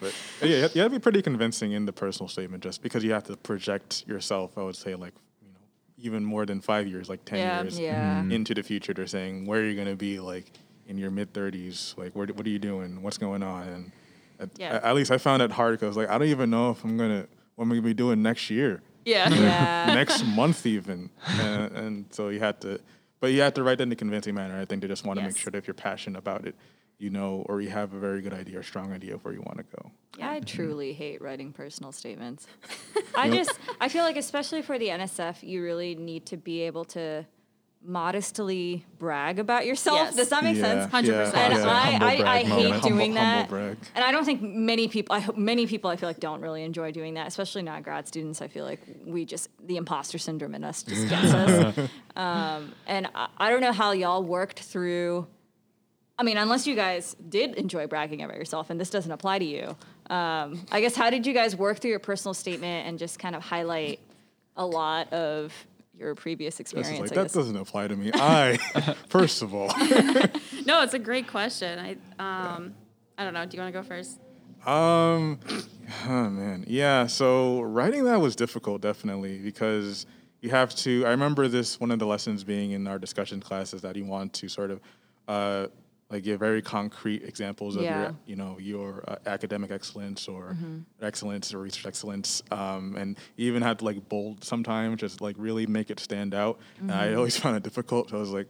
But 0.00 0.12
yeah, 0.42 0.68
you 0.74 0.82
have, 0.82 0.90
to 0.90 0.90
be 0.90 0.98
pretty 0.98 1.22
convincing 1.22 1.72
in 1.72 1.86
the 1.86 1.92
personal 1.92 2.28
statement, 2.28 2.62
just 2.62 2.82
because 2.82 3.02
you 3.04 3.12
have 3.12 3.24
to 3.24 3.36
project 3.36 4.04
yourself. 4.06 4.56
I 4.58 4.62
would 4.62 4.76
say 4.76 4.94
like 4.94 5.14
you 5.42 5.48
know 5.48 5.60
even 5.98 6.24
more 6.24 6.44
than 6.46 6.60
five 6.60 6.86
years, 6.86 7.08
like 7.08 7.24
ten 7.24 7.38
Yeah. 7.38 7.62
years 7.62 7.78
Yeah. 7.78 8.20
Mm-hmm. 8.20 8.32
into 8.32 8.54
the 8.54 8.62
future. 8.62 8.92
They're 8.94 9.06
saying 9.06 9.46
where 9.46 9.60
are 9.60 9.64
you 9.64 9.74
going 9.74 9.88
to 9.88 9.96
be 9.96 10.20
like 10.20 10.46
in 10.86 10.98
your 10.98 11.10
mid 11.10 11.32
thirties? 11.32 11.94
Like 11.96 12.14
where, 12.14 12.26
what 12.28 12.46
are 12.46 12.50
you 12.50 12.58
doing? 12.58 13.02
What's 13.02 13.18
going 13.18 13.42
on? 13.42 13.68
And 13.68 13.92
at, 14.38 14.50
Yeah. 14.58 14.80
at 14.82 14.94
least 14.94 15.10
I 15.10 15.18
found 15.18 15.42
it 15.42 15.50
hard 15.52 15.78
because 15.80 15.96
like 15.96 16.08
I 16.10 16.18
don't 16.18 16.28
even 16.28 16.50
know 16.50 16.70
if 16.70 16.84
I'm 16.84 16.96
gonna 16.96 17.26
what 17.54 17.64
am 17.64 17.70
I'm 17.72 17.78
gonna 17.78 17.82
be 17.82 17.94
doing 17.94 18.22
next 18.22 18.50
year. 18.50 18.82
yeah 19.06 19.28
Yeah. 19.32 19.94
next 19.94 20.24
month 20.26 20.66
even 20.66 21.10
and, 21.40 21.76
and 21.76 22.04
so 22.10 22.28
you 22.28 22.40
had 22.40 22.60
to 22.62 22.80
but 23.20 23.28
you 23.32 23.40
had 23.40 23.54
to 23.54 23.62
write 23.62 23.78
that 23.78 23.84
in 23.84 23.92
a 23.92 23.96
convincing 23.96 24.34
manner 24.34 24.60
i 24.60 24.64
think 24.66 24.82
they 24.82 24.88
just 24.88 25.04
want 25.06 25.18
to 25.18 25.24
make 25.24 25.36
sure 25.38 25.50
that 25.52 25.58
if 25.58 25.66
you're 25.68 25.74
passionate 25.90 26.18
about 26.18 26.44
it 26.44 26.54
you 26.98 27.10
know 27.10 27.44
or 27.48 27.60
you 27.60 27.68
have 27.70 27.92
a 27.92 27.98
very 27.98 28.20
good 28.22 28.32
idea 28.32 28.58
or 28.58 28.62
strong 28.62 28.92
idea 28.92 29.14
of 29.14 29.24
where 29.24 29.34
you 29.34 29.42
want 29.42 29.58
to 29.58 29.64
go 29.76 29.90
Yeah, 30.18 30.30
I 30.30 30.40
truly 30.40 30.92
hate 30.94 31.20
writing 31.20 31.52
personal 31.52 31.92
statements. 31.92 32.46
I 33.16 33.28
just 33.30 33.52
I 33.80 33.88
feel 33.88 34.02
like 34.04 34.16
especially 34.16 34.62
for 34.62 34.78
the 34.78 34.88
NSF, 34.88 35.42
you 35.42 35.62
really 35.62 35.94
need 35.94 36.24
to 36.26 36.36
be 36.38 36.62
able 36.62 36.84
to 36.86 37.26
modestly 37.88 38.84
brag 38.98 39.38
about 39.38 39.64
yourself. 39.64 39.98
Yes. 39.98 40.16
Does 40.16 40.28
that 40.30 40.42
make 40.42 40.56
Yeah, 40.56 40.88
sense? 40.88 40.92
100%. 40.92 41.34
And 41.34 41.54
yeah. 41.54 41.68
I, 41.68 41.98
I, 42.00 42.32
I 42.38 42.42
hate 42.42 42.48
moment. 42.48 42.82
doing 42.82 43.14
Humble- 43.14 43.14
that. 43.14 43.48
humble. 43.50 43.76
And 43.94 44.04
I 44.04 44.10
don't 44.10 44.24
think 44.24 44.42
many 44.42 44.88
people, 44.88 45.14
I 45.14 45.20
hope 45.20 45.36
many 45.36 45.66
people, 45.66 45.88
I 45.90 45.96
feel 45.96 46.08
like 46.08 46.18
don't 46.18 46.40
really 46.40 46.64
enjoy 46.64 46.90
doing 46.92 47.14
that, 47.14 47.28
especially 47.28 47.62
not 47.62 47.82
grad 47.84 48.08
students. 48.08 48.42
I 48.42 48.48
feel 48.48 48.64
like 48.64 48.80
we 49.04 49.24
just 49.24 49.48
the 49.64 49.76
imposter 49.76 50.18
syndrome 50.18 50.54
in 50.54 50.64
us 50.64 50.82
just 50.82 51.08
gets 51.08 51.32
us. 51.32 51.88
Um, 52.16 52.72
and 52.86 53.08
I, 53.14 53.28
I 53.36 53.50
don't 53.50 53.60
know 53.60 53.72
how 53.72 53.92
y'all 53.92 54.22
worked 54.22 54.60
through. 54.60 55.26
I 56.18 56.22
mean, 56.22 56.38
unless 56.38 56.66
you 56.66 56.74
guys 56.74 57.14
did 57.28 57.54
enjoy 57.56 57.86
bragging 57.86 58.22
about 58.22 58.36
yourself, 58.36 58.70
and 58.70 58.80
this 58.80 58.90
doesn't 58.90 59.12
apply 59.12 59.38
to 59.38 59.44
you. 59.44 59.76
Um, 60.08 60.64
I 60.72 60.80
guess 60.80 60.96
how 60.96 61.10
did 61.10 61.26
you 61.26 61.34
guys 61.34 61.54
work 61.54 61.78
through 61.78 61.90
your 61.90 61.98
personal 61.98 62.32
statement 62.32 62.88
and 62.88 62.98
just 62.98 63.18
kind 63.18 63.36
of 63.36 63.42
highlight 63.42 64.00
a 64.56 64.64
lot 64.64 65.12
of 65.12 65.52
your 65.98 66.14
previous 66.14 66.54
This 66.56 66.72
experience? 66.72 67.00
like 67.00 67.10
that 67.10 67.32
doesn't 67.32 67.56
apply 67.56 67.88
to 67.88 67.96
me. 67.96 68.10
I, 68.14 68.56
first 69.08 69.42
of 69.42 69.54
all, 69.54 69.68
No, 70.66 70.82
it's 70.82 70.94
a 70.94 70.98
great 70.98 71.28
question. 71.28 71.78
I 71.78 71.92
um, 72.18 72.74
I 73.18 73.24
don't 73.24 73.34
know. 73.34 73.44
Do 73.46 73.56
you 73.56 73.62
want 73.62 73.74
to 73.74 73.80
go 73.80 73.86
first? 73.86 74.18
Um, 74.66 75.38
oh 76.08 76.28
man, 76.30 76.64
yeah. 76.66 77.06
So 77.06 77.60
writing 77.62 78.04
that 78.04 78.20
was 78.20 78.34
difficult, 78.34 78.80
definitely, 78.80 79.38
because 79.38 80.06
you 80.40 80.50
have 80.50 80.74
to. 80.76 81.06
I 81.06 81.10
remember 81.10 81.46
this 81.46 81.78
one 81.78 81.90
of 81.92 81.98
the 81.98 82.06
lessons 82.06 82.42
being 82.42 82.72
in 82.72 82.86
our 82.88 82.98
discussion 82.98 83.40
classes 83.40 83.82
that 83.82 83.94
you 83.96 84.04
want 84.04 84.32
to 84.34 84.48
sort 84.48 84.70
of, 84.72 84.80
uh, 85.28 85.66
like 86.10 86.22
give 86.22 86.38
very 86.38 86.62
concrete 86.62 87.22
examples 87.24 87.74
of 87.76 87.82
Yeah. 87.82 88.00
your, 88.00 88.14
you 88.26 88.36
know, 88.36 88.58
your 88.60 89.02
uh, 89.08 89.16
academic 89.26 89.70
excellence 89.72 90.28
or 90.28 90.56
excellence 91.02 91.52
or 91.52 91.58
research 91.58 91.84
excellence, 91.86 92.42
um, 92.52 92.94
and 92.96 93.18
you 93.36 93.46
even 93.48 93.62
had 93.62 93.80
to 93.80 93.84
like 93.84 94.08
bold 94.08 94.44
sometimes, 94.44 95.00
just 95.00 95.20
like 95.20 95.34
really 95.38 95.66
make 95.66 95.90
it 95.90 95.98
stand 95.98 96.32
out. 96.34 96.58
And 96.80 96.92
I 96.92 97.14
always 97.14 97.36
found 97.42 97.56
it 97.56 97.62
difficult. 97.62 98.10
So 98.10 98.16
I 98.16 98.20
was 98.20 98.30
like. 98.30 98.48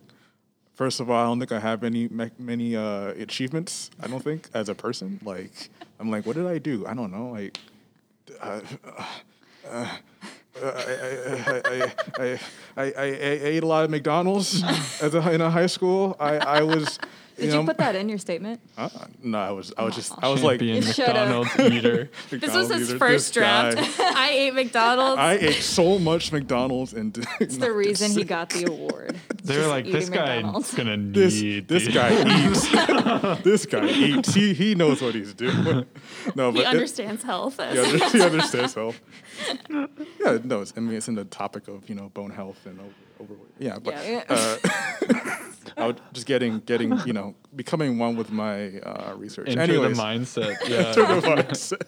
First 0.74 1.00
of 1.00 1.08
all, 1.08 1.16
I 1.18 1.24
don't 1.24 1.38
think 1.38 1.52
I 1.52 1.58
have 1.58 1.82
any 1.84 2.06
many 2.38 2.76
uh, 2.76 3.06
achievements. 3.16 3.90
I 3.98 4.08
don't 4.08 4.22
think 4.22 4.50
as 4.52 4.68
a 4.68 4.74
person. 4.74 5.18
Like, 5.24 5.70
I'm 5.98 6.10
like, 6.10 6.26
what 6.26 6.36
did 6.36 6.46
I 6.46 6.58
do? 6.58 6.86
I 6.86 6.92
don't 6.92 7.10
know. 7.10 7.30
Like, 7.30 7.58
uh, 8.42 8.60
uh, 9.66 9.70
uh, 9.70 9.96
I, 10.62 10.62
I, 10.62 11.62
I, 11.64 11.92
I, 12.18 12.38
I, 12.76 12.82
I, 12.82 12.84
I 12.92 13.04
ate 13.54 13.62
a 13.62 13.66
lot 13.66 13.84
of 13.86 13.90
McDonald's 13.90 14.62
as 15.02 15.14
a, 15.14 15.30
in 15.32 15.40
a 15.40 15.48
high 15.50 15.64
school. 15.64 16.14
I, 16.20 16.36
I 16.36 16.62
was. 16.62 16.98
Did 17.38 17.50
know, 17.50 17.60
you 17.60 17.66
put 17.66 17.76
that 17.78 17.94
in 17.94 18.08
your 18.08 18.18
statement? 18.18 18.60
uh, 18.78 18.88
no, 19.22 19.38
I 19.38 19.50
was. 19.50 19.72
I 19.76 19.84
was 19.84 19.94
just. 19.94 20.12
I 20.22 20.28
was 20.28 20.42
like. 20.42 20.60
Champion 20.60 20.76
You 20.86 20.92
should've. 20.92 21.08
McDonald's 21.14 21.58
eater. 21.60 22.10
This 22.30 22.54
was 22.54 22.70
his 22.70 22.88
eater. 22.90 22.98
first 22.98 23.34
draft. 23.34 23.78
I 24.00 24.30
ate 24.30 24.54
McDonald's. 24.54 25.18
I 25.18 25.34
ate 25.34 25.62
so 25.62 25.98
much 25.98 26.32
McDonald's 26.32 26.92
and. 26.94 27.16
It's 27.40 27.58
the 27.58 27.72
reason 27.72 28.12
he 28.12 28.24
got 28.24 28.50
the 28.50 28.64
award. 28.70 29.16
They 29.44 29.58
were 29.58 29.66
like, 29.66 29.84
this 29.84 30.08
eating 30.08 30.14
guy's 30.14 30.74
gonna 30.74 30.96
need 30.96 31.14
this 31.14 31.34
this 31.68 31.84
these." 31.86 31.94
guy 31.94 32.48
eats. 32.48 33.42
this 33.44 33.66
guy 33.66 33.86
eats. 33.86 34.32
He 34.34 34.54
he 34.54 34.74
knows 34.74 35.02
what 35.02 35.14
he's 35.14 35.34
doing. 35.34 35.84
No, 36.34 36.50
but 36.50 36.54
he 36.54 36.60
it- 36.62 36.66
understands 36.66 37.22
health. 37.22 37.56
he, 37.58 37.62
under, 37.78 38.08
he 38.08 38.22
understands 38.22 38.74
health. 38.74 39.00
Yeah, 39.70 40.38
no, 40.42 40.62
it's, 40.62 40.72
I 40.76 40.80
mean 40.80 40.96
it's 40.96 41.08
in 41.08 41.14
the 41.14 41.24
topic 41.24 41.68
of 41.68 41.88
you 41.88 41.94
know 41.94 42.08
bone 42.14 42.30
health 42.30 42.64
and 42.66 42.80
over, 42.80 42.90
overweight. 43.20 43.52
Yeah, 43.58 43.78
but 43.78 43.94
Yeah. 43.94 44.24
Uh, 44.28 45.36
I 45.76 45.86
was 45.88 45.96
just 46.12 46.26
getting 46.26 46.60
getting 46.60 46.98
you 47.06 47.12
know 47.12 47.34
becoming 47.54 47.98
one 47.98 48.16
with 48.16 48.30
my 48.30 48.78
uh, 48.78 49.14
research. 49.16 49.48
Enter 49.48 49.60
Anyways, 49.62 49.96
the 49.96 50.02
mindset. 50.02 50.56
Yeah. 50.68 50.92
the 50.92 51.02
mindset. 51.22 51.82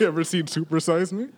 you 0.00 0.06
ever 0.06 0.24
seen 0.24 0.46
Super 0.48 0.80
Size 0.80 1.12
Me? 1.12 1.28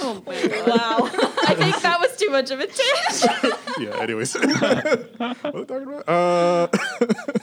Oh 0.00 0.22
my 0.24 0.40
god. 0.46 0.68
Wow. 0.68 1.10
I 1.48 1.54
think 1.58 1.80
that 1.82 1.98
was 2.00 2.16
too 2.16 2.30
much 2.30 2.50
of 2.50 2.60
a 2.60 2.66
tangent. 2.66 3.54
Yeah. 3.78 3.96
Anyways, 4.00 4.34
what 4.34 4.74
are 4.74 5.52
we 5.52 5.64
talking 5.64 5.86
about? 5.86 6.08
Uh, 6.08 6.66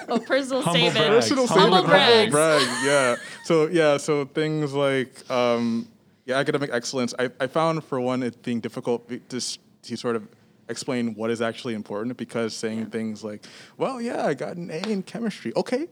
Oh, 0.10 0.19
personal 0.19 0.62
Humble 0.62 0.80
statement. 0.91 0.93
brag. 1.08 1.12
Personal 1.21 1.48
Humble 1.48 1.78
statement, 1.78 1.88
brags. 1.88 2.32
brag, 2.32 2.62
yeah. 2.84 3.15
So 3.45 3.67
yeah, 3.67 3.95
so 3.98 4.26
things 4.26 4.74
like 4.74 5.30
um, 5.32 5.88
yeah, 6.26 6.38
academic 6.38 6.71
excellence. 6.74 7.13
I, 7.17 7.30
I 7.39 7.48
found 7.48 7.84
for 7.86 8.00
one 8.02 8.21
it 8.24 8.41
being 8.43 8.60
difficult 8.60 9.08
to 9.30 9.39
to 9.84 9.95
sort 9.98 10.15
of 10.17 10.28
explain 10.69 11.15
what 11.15 11.30
is 11.30 11.41
actually 11.41 11.73
important 11.73 12.17
because 12.17 12.56
saying 12.56 12.88
things 12.88 13.23
like, 13.23 13.45
well, 13.78 14.01
yeah, 14.01 14.25
I 14.25 14.34
got 14.34 14.58
an 14.58 14.69
A 14.71 14.80
in 14.89 15.04
chemistry. 15.04 15.54
Okay, 15.56 15.88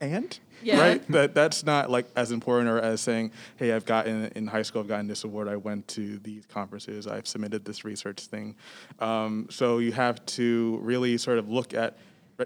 and 0.00 0.38
Yeah. 0.62 0.80
right? 0.80 1.08
That 1.08 1.34
that's 1.34 1.64
not 1.64 1.90
like 1.90 2.06
as 2.16 2.30
important 2.32 2.68
or 2.68 2.80
as 2.80 3.00
saying 3.00 3.30
hey 3.56 3.72
i've 3.72 3.84
gotten 3.84 4.26
in 4.34 4.46
high 4.48 4.62
school 4.62 4.82
i've 4.82 4.88
gotten 4.88 5.06
this 5.06 5.22
award 5.24 5.46
i 5.48 5.54
went 5.56 5.86
to 5.88 6.18
these 6.18 6.44
conferences 6.46 7.06
i've 7.06 7.26
submitted 7.28 7.64
this 7.64 7.84
research 7.84 8.22
thing. 8.26 8.56
Um, 8.98 9.46
so 9.50 9.78
you 9.78 9.92
have 9.92 10.24
to 10.38 10.78
really 10.82 11.16
sort 11.18 11.38
of 11.38 11.48
look 11.48 11.74
at 11.74 11.96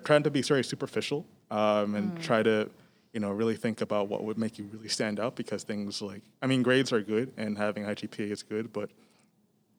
trying 0.05 0.23
to 0.25 0.31
be 0.31 0.43
very 0.43 0.65
superficial 0.65 1.27
um, 1.51 1.95
and 1.95 2.23
try 2.23 2.43
to 2.43 2.69
you 3.13 3.21
know 3.21 3.31
really 3.31 3.57
think 3.57 3.81
about 3.81 4.09
what 4.09 4.25
would 4.25 4.39
make 4.39 4.59
you 4.59 4.69
really 4.73 4.89
stand 4.89 5.19
out 5.21 5.35
because 5.37 5.63
things 5.65 6.01
like 6.03 6.23
i 6.43 6.47
mean 6.47 6.63
grades 6.63 6.93
are 6.93 7.03
good 7.03 7.33
and 7.37 7.57
having 7.59 7.85
high 7.85 7.95
gpa 7.95 8.31
is 8.31 8.43
good 8.43 8.73
but 8.73 8.91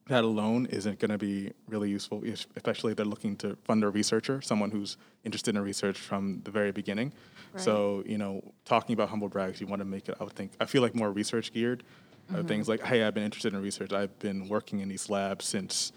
that 0.07 0.23
alone 0.23 0.65
isn't 0.67 0.99
going 0.99 1.11
to 1.11 1.17
be 1.17 1.51
really 1.67 1.89
useful, 1.89 2.23
especially 2.55 2.91
if 2.91 2.97
they're 2.97 3.05
looking 3.05 3.35
to 3.37 3.55
fund 3.63 3.83
a 3.83 3.89
researcher, 3.89 4.41
someone 4.41 4.69
who's 4.71 4.97
interested 5.23 5.55
in 5.55 5.61
research 5.61 5.97
from 5.97 6.41
the 6.43 6.51
very 6.51 6.71
beginning. 6.71 7.13
So, 7.55 8.03
you 8.05 8.17
know, 8.17 8.41
talking 8.65 8.93
about 8.93 9.09
humble 9.09 9.29
brags, 9.29 9.61
you 9.61 9.67
want 9.67 9.79
to 9.81 9.85
make 9.85 10.09
it, 10.09 10.15
I 10.19 10.23
would 10.23 10.33
think, 10.33 10.53
I 10.59 10.65
feel 10.65 10.81
like 10.81 10.95
more 10.95 11.11
research 11.11 11.53
geared. 11.53 11.83
Uh, 12.33 12.41
things 12.41 12.67
like, 12.67 12.81
hey, 12.83 13.03
I've 13.03 13.13
been 13.13 13.23
interested 13.23 13.53
in 13.53 13.61
research. 13.61 13.93
I've 13.93 14.17
been 14.19 14.47
working 14.49 14.79
in 14.79 14.89
these 14.89 15.09
labs 15.09 15.45
since, 15.45 15.91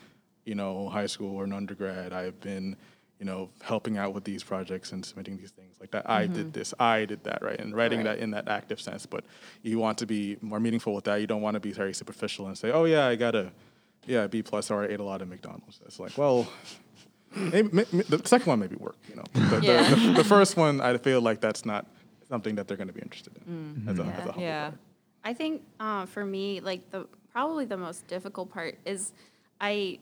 you 0.45 0.55
know, 0.55 0.88
high 0.90 1.07
school 1.07 1.35
or 1.35 1.45
an 1.45 1.53
undergrad. 1.53 2.12
I've 2.12 2.38
been, 2.40 2.77
you 3.19 3.25
know, 3.25 3.49
helping 3.62 3.97
out 3.97 4.12
with 4.12 4.25
these 4.25 4.42
projects 4.42 4.92
and 4.92 5.03
submitting 5.05 5.38
these 5.38 5.53
things 5.53 5.77
like 5.81 5.92
that. 5.92 6.09
I 6.11 6.27
did 6.27 6.53
this, 6.53 6.75
I 6.79 7.07
did 7.07 7.25
that, 7.25 7.42
right? 7.42 7.59
And 7.59 7.75
writing 7.75 8.01
Right. 8.01 8.16
that 8.16 8.19
in 8.19 8.33
that 8.33 8.49
active 8.49 8.81
sense. 8.81 9.07
But 9.07 9.25
you 9.62 9.79
want 9.79 9.97
to 9.99 10.07
be 10.07 10.37
more 10.42 10.61
meaningful 10.61 10.95
with 10.95 11.05
that. 11.05 11.21
You 11.23 11.27
don't 11.27 11.42
want 11.42 11.55
to 11.55 11.61
be 11.61 11.73
very 11.73 11.95
superficial 11.95 12.49
and 12.49 12.59
say, 12.59 12.71
oh, 12.73 12.85
yeah, 12.85 13.07
I 13.07 13.16
got 13.16 13.35
a, 13.35 13.51
yeah, 14.07 14.27
B 14.27 14.42
plus, 14.42 14.71
or 14.71 14.85
I 14.85 14.87
ate 14.88 15.01
a 15.01 15.05
lot 15.05 15.23
of 15.23 15.29
McDonald's. 15.29 15.81
It's 15.85 15.99
like, 16.01 16.16
well, 16.16 16.47
maybe, 17.35 17.69
may- 17.73 17.85
may- 17.92 18.03
the 18.09 18.21
second 18.25 18.47
one 18.49 18.59
maybe 18.61 18.77
work, 18.77 18.97
you 19.09 19.16
know. 19.16 19.25
The, 19.33 19.40
the- 19.61 19.66
Yeah. 19.66 19.95
the, 19.95 20.12
the 20.19 20.25
first 20.25 20.57
one, 20.57 20.81
I 20.81 20.97
feel 20.99 21.21
like 21.21 21.40
that's 21.40 21.64
not 21.66 21.87
something 22.29 22.55
that 22.57 22.66
they're 22.69 22.77
going 22.77 22.88
to 22.88 22.92
be 22.95 23.01
interested 23.03 23.35
in 23.47 23.85
as 23.88 23.99
a, 23.99 24.03
as 24.05 24.37
a 24.37 24.40
Yeah. 24.40 24.71
I 25.25 25.35
think 25.35 25.62
uh, 25.81 26.07
for 26.07 26.25
me, 26.25 26.61
like 26.61 26.88
the 26.90 27.07
probably 27.33 27.64
the 27.64 27.77
most 27.77 28.07
difficult 28.07 28.51
part 28.53 28.79
is 28.85 29.12
I 29.61 29.99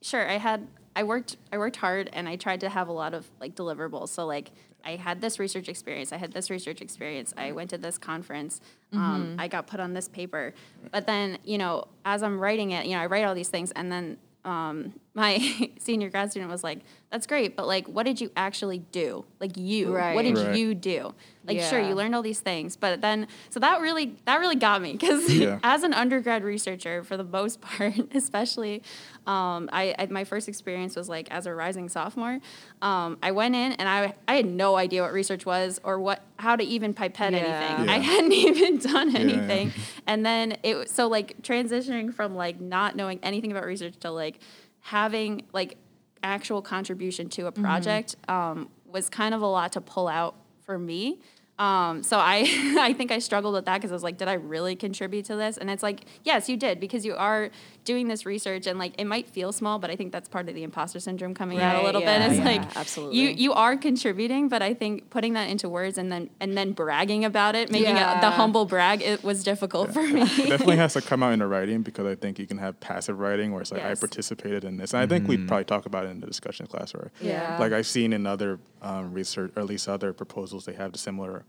sure 0.00 0.28
I 0.28 0.38
had 0.38 0.66
I 0.96 1.02
worked 1.02 1.36
I 1.52 1.58
worked 1.58 1.76
hard 1.76 2.08
and 2.12 2.28
I 2.28 2.36
tried 2.36 2.60
to 2.60 2.68
have 2.68 2.86
a 2.88 2.92
lot 2.92 3.14
of 3.14 3.28
like 3.40 3.54
deliverables. 3.56 4.10
So 4.10 4.26
like 4.26 4.52
I 4.84 4.96
had 4.96 5.20
this 5.20 5.38
research 5.38 5.68
experience, 5.68 6.12
I 6.12 6.16
had 6.16 6.32
this 6.32 6.50
research 6.50 6.80
experience, 6.80 7.32
I 7.36 7.52
went 7.52 7.70
to 7.70 7.78
this 7.78 7.98
conference, 7.98 8.60
um, 8.92 9.36
I 9.38 9.48
got 9.48 9.66
put 9.66 9.80
on 9.80 9.94
this 9.94 10.08
paper. 10.08 10.54
But 10.92 11.06
then, 11.06 11.38
you 11.44 11.58
know, 11.58 11.86
as 12.04 12.22
I'm 12.22 12.38
writing 12.38 12.72
it, 12.72 12.86
you 12.86 12.92
know, 12.92 13.00
I 13.00 13.06
write 13.06 13.24
all 13.24 13.34
these 13.34 13.48
things 13.48 13.72
and 13.72 13.90
then 13.90 14.18
um, 14.44 14.92
my 15.14 15.70
senior 15.78 16.10
grad 16.10 16.30
student 16.30 16.50
was 16.50 16.62
like, 16.62 16.80
"That's 17.14 17.28
great, 17.28 17.54
but 17.54 17.68
like, 17.68 17.86
what 17.86 18.06
did 18.06 18.20
you 18.20 18.32
actually 18.36 18.78
do? 18.90 19.24
Like, 19.38 19.56
you, 19.56 19.92
what 19.92 20.22
did 20.22 20.36
Right. 20.36 20.56
you 20.56 20.74
do? 20.74 21.14
Like, 21.46 21.60
sure, 21.60 21.78
you 21.78 21.94
learned 21.94 22.12
all 22.16 22.22
these 22.22 22.40
things, 22.40 22.74
but 22.74 23.00
then, 23.02 23.28
so 23.50 23.60
that 23.60 23.80
really, 23.80 24.16
that 24.24 24.40
really 24.40 24.56
got 24.56 24.82
me 24.82 24.92
because 24.92 25.32
Yeah. 25.34 25.60
as 25.62 25.84
an 25.84 25.94
undergrad 25.94 26.42
researcher, 26.42 27.04
for 27.04 27.16
the 27.16 27.22
most 27.22 27.60
part, 27.68 27.94
especially, 28.16 28.82
um, 29.28 29.68
I, 29.72 29.94
I 29.96 30.06
my 30.06 30.24
first 30.24 30.48
experience 30.48 30.96
was 30.96 31.08
like 31.08 31.30
as 31.30 31.46
a 31.46 31.54
rising 31.54 31.88
sophomore. 31.88 32.40
Um, 32.82 33.18
I 33.22 33.30
went 33.30 33.54
in 33.54 33.72
and 33.74 33.88
I, 33.88 34.14
I 34.26 34.34
had 34.34 34.46
no 34.46 34.74
idea 34.76 35.02
what 35.02 35.12
research 35.12 35.46
was 35.46 35.80
or 35.84 36.00
what 36.00 36.20
how 36.38 36.56
to 36.56 36.64
even 36.64 36.94
pipette 36.94 37.32
Yeah. 37.32 37.38
anything. 37.38 37.88
I 37.90 37.98
hadn't 38.00 38.32
even 38.50 38.78
done 38.78 39.12
yeah. 39.12 39.18
anything, 39.20 39.72
and 40.08 40.26
then 40.26 40.56
it 40.64 40.74
was- 40.74 40.90
so 40.90 41.06
like 41.06 41.42
transitioning 41.42 42.12
from 42.12 42.34
like 42.34 42.60
not 42.60 42.96
knowing 42.96 43.20
anything 43.22 43.52
about 43.52 43.66
research 43.66 43.94
to 44.00 44.10
like 44.10 44.40
having 44.80 45.42
like 45.52 45.76
actual 46.24 46.62
contribution 46.62 47.28
to 47.28 47.46
a 47.46 47.52
project 47.52 48.16
um, 48.28 48.68
was 48.86 49.08
kind 49.08 49.34
of 49.34 49.42
a 49.42 49.46
lot 49.46 49.72
to 49.72 49.80
pull 49.80 50.08
out 50.08 50.34
for 50.62 50.78
me. 50.78 51.20
Um, 51.58 52.02
so 52.02 52.18
I, 52.18 52.44
I 52.80 52.92
think 52.92 53.12
I 53.12 53.18
struggled 53.18 53.54
with 53.54 53.66
that 53.66 53.76
because 53.78 53.92
I 53.92 53.94
was 53.94 54.02
like, 54.02 54.16
did 54.16 54.28
I 54.28 54.34
really 54.34 54.74
contribute 54.74 55.26
to 55.26 55.36
this? 55.36 55.56
And 55.56 55.70
it's 55.70 55.82
like, 55.82 56.06
yes, 56.24 56.48
you 56.48 56.56
did 56.56 56.80
because 56.80 57.04
you 57.04 57.14
are 57.14 57.50
doing 57.84 58.08
this 58.08 58.24
research 58.26 58.66
and 58.66 58.78
like 58.78 58.94
it 58.98 59.04
might 59.04 59.28
feel 59.28 59.52
small, 59.52 59.78
but 59.78 59.90
I 59.90 59.96
think 59.96 60.12
that's 60.12 60.28
part 60.28 60.48
of 60.48 60.54
the 60.54 60.62
imposter 60.62 61.00
syndrome 61.00 61.34
coming 61.34 61.60
out 61.60 61.82
a 61.82 61.84
little 61.84 62.00
yeah, 62.00 62.18
bit. 62.18 62.30
It's 62.30 62.38
yeah, 62.38 62.44
like 62.44 62.76
absolutely. 62.76 63.18
you 63.18 63.28
you 63.28 63.52
are 63.52 63.76
contributing, 63.76 64.48
but 64.48 64.62
I 64.62 64.74
think 64.74 65.10
putting 65.10 65.34
that 65.34 65.48
into 65.48 65.68
words 65.68 65.98
and 65.98 66.10
then 66.10 66.30
and 66.40 66.56
then 66.56 66.72
bragging 66.72 67.24
about 67.24 67.54
it, 67.54 67.70
making 67.70 67.96
it 67.96 68.00
Yeah. 68.00 68.20
the 68.20 68.30
humble 68.30 68.64
brag, 68.64 69.02
it 69.02 69.22
was 69.22 69.44
difficult 69.44 69.92
for 69.92 70.02
me. 70.02 70.22
It 70.22 70.48
definitely 70.48 70.76
has 70.76 70.94
to 70.94 71.00
come 71.10 71.22
out 71.22 71.32
in 71.32 71.38
the 71.38 71.46
writing 71.46 71.82
because 71.82 72.06
I 72.06 72.14
think 72.14 72.38
you 72.38 72.46
can 72.46 72.58
have 72.58 72.78
passive 72.80 73.18
writing 73.18 73.52
where 73.52 73.60
it's 73.60 73.72
like 73.72 73.84
I 73.84 73.94
participated 73.94 74.64
in 74.64 74.76
this, 74.76 74.94
and 74.94 75.02
I 75.02 75.06
think 75.06 75.28
we'd 75.28 75.46
probably 75.46 75.64
talk 75.64 75.86
about 75.86 76.06
it 76.06 76.10
in 76.10 76.20
the 76.20 76.26
discussion 76.26 76.66
class 76.66 76.94
where 76.94 77.10
Yeah. 77.20 77.56
like 77.58 77.72
I've 77.72 77.86
seen 77.86 78.12
in 78.12 78.26
other 78.26 78.58
um, 78.82 79.12
research 79.12 79.52
or 79.56 79.60
at 79.60 79.66
least 79.66 79.88
other 79.88 80.12
proposals 80.12 80.64
they 80.64 80.74
have 80.74 80.92
the 80.92 80.98
similar 80.98 81.44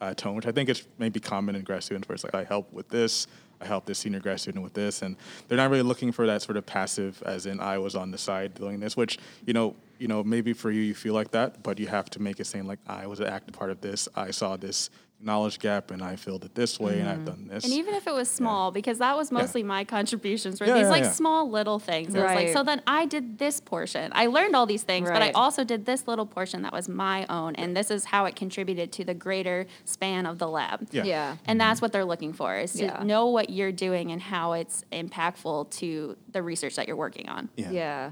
uh, 0.00 0.12
tone, 0.14 0.34
which 0.36 0.46
I 0.46 0.52
think 0.52 0.68
is 0.68 0.86
maybe 0.98 1.20
common 1.20 1.54
in 1.56 1.62
grad 1.62 1.82
students 1.82 2.08
where 2.08 2.14
it's 2.14 2.24
like 2.24 2.34
I 2.34 2.44
help 2.44 2.72
with 2.72 2.88
this, 2.88 3.26
Help 3.64 3.86
this 3.86 3.98
senior 3.98 4.20
grad 4.20 4.40
student 4.40 4.62
with 4.62 4.74
this, 4.74 5.02
and 5.02 5.16
they're 5.48 5.58
not 5.58 5.70
really 5.70 5.82
looking 5.82 6.12
for 6.12 6.26
that 6.26 6.42
sort 6.42 6.56
of 6.56 6.66
passive, 6.66 7.22
as 7.24 7.46
in 7.46 7.60
I 7.60 7.78
was 7.78 7.94
on 7.94 8.10
the 8.10 8.18
side 8.18 8.54
doing 8.54 8.80
this, 8.80 8.96
which 8.96 9.18
you 9.46 9.52
know, 9.52 9.76
you 9.98 10.08
know, 10.08 10.22
maybe 10.22 10.52
for 10.52 10.70
you 10.70 10.80
you 10.80 10.94
feel 10.94 11.14
like 11.14 11.30
that, 11.32 11.62
but 11.62 11.78
you 11.78 11.86
have 11.86 12.10
to 12.10 12.22
make 12.22 12.40
it 12.40 12.46
seem 12.46 12.66
like 12.66 12.78
I 12.86 13.06
was 13.06 13.20
an 13.20 13.26
active 13.26 13.54
part 13.54 13.70
of 13.70 13.80
this, 13.80 14.08
I 14.14 14.30
saw 14.30 14.56
this 14.56 14.90
knowledge 15.24 15.58
gap 15.58 15.90
and 15.90 16.02
I 16.02 16.16
filled 16.16 16.44
it 16.44 16.54
this 16.54 16.78
way 16.78 17.00
and 17.00 17.08
I've 17.08 17.16
mm-hmm. 17.18 17.24
done 17.24 17.48
this. 17.48 17.64
And 17.64 17.72
even 17.72 17.94
if 17.94 18.06
it 18.06 18.12
was 18.12 18.30
small, 18.30 18.70
because 18.70 18.98
that 18.98 19.16
was 19.16 19.32
mostly 19.32 19.62
my 19.62 19.84
contributions, 19.84 20.60
were 20.60 20.66
Yeah, 20.66 20.74
these 20.74 20.82
yeah, 20.82 20.88
like 20.90 21.04
yeah. 21.04 21.10
small 21.12 21.50
little 21.50 21.78
things. 21.78 22.14
It 22.14 22.18
was 22.18 22.26
like, 22.26 22.36
Right. 22.46 22.52
so 22.52 22.62
then 22.62 22.82
I 22.86 23.06
did 23.06 23.38
this 23.38 23.60
portion. 23.60 24.12
I 24.14 24.26
learned 24.26 24.54
all 24.54 24.66
these 24.66 24.82
things, 24.82 25.08
but 25.10 25.22
I 25.22 25.30
also 25.30 25.64
did 25.64 25.86
this 25.86 26.06
little 26.06 26.26
portion 26.26 26.62
that 26.62 26.72
was 26.72 26.88
my 26.88 27.26
own. 27.28 27.54
And 27.56 27.76
this 27.76 27.90
is 27.90 28.06
how 28.06 28.26
it 28.26 28.36
contributed 28.36 28.92
to 28.92 29.04
the 29.04 29.14
greater 29.14 29.66
span 29.84 30.26
of 30.26 30.38
the 30.38 30.48
lab. 30.48 30.86
Yeah. 30.90 31.04
Yeah. 31.04 31.36
And 31.46 31.60
that's 31.60 31.78
mm-hmm. 31.78 31.84
what 31.84 31.92
they're 31.92 32.04
looking 32.04 32.32
for 32.32 32.56
is 32.56 32.72
to 32.74 32.84
Yeah. 32.84 33.02
know 33.02 33.26
what 33.26 33.50
you're 33.50 33.72
doing 33.72 34.12
and 34.12 34.20
how 34.20 34.52
it's 34.52 34.84
impactful 34.92 35.70
to 35.70 36.16
the 36.30 36.42
research 36.42 36.76
that 36.76 36.86
you're 36.86 36.96
working 36.96 37.28
on. 37.28 37.48
yeah. 37.56 37.70
Yeah. 37.70 38.10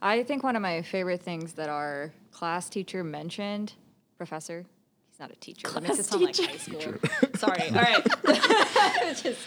I 0.00 0.22
think 0.22 0.44
one 0.44 0.54
of 0.54 0.62
my 0.62 0.82
favorite 0.82 1.22
things 1.22 1.54
that 1.54 1.68
our 1.68 2.12
class 2.30 2.68
teacher 2.68 3.02
mentioned, 3.02 3.72
professor, 4.16 4.64
he's 5.18 5.20
not 5.20 5.30
a 5.30 5.36
teacher. 5.40 5.68
that 5.70 5.82
makes 5.82 5.98
it 5.98 6.04
sound 6.04 6.22
like 6.24 6.36
high 6.36 6.56
school. 6.56 6.80
Sorry. 7.36 7.68
All 7.70 7.74
right. 7.74 9.16
Just, 9.22 9.38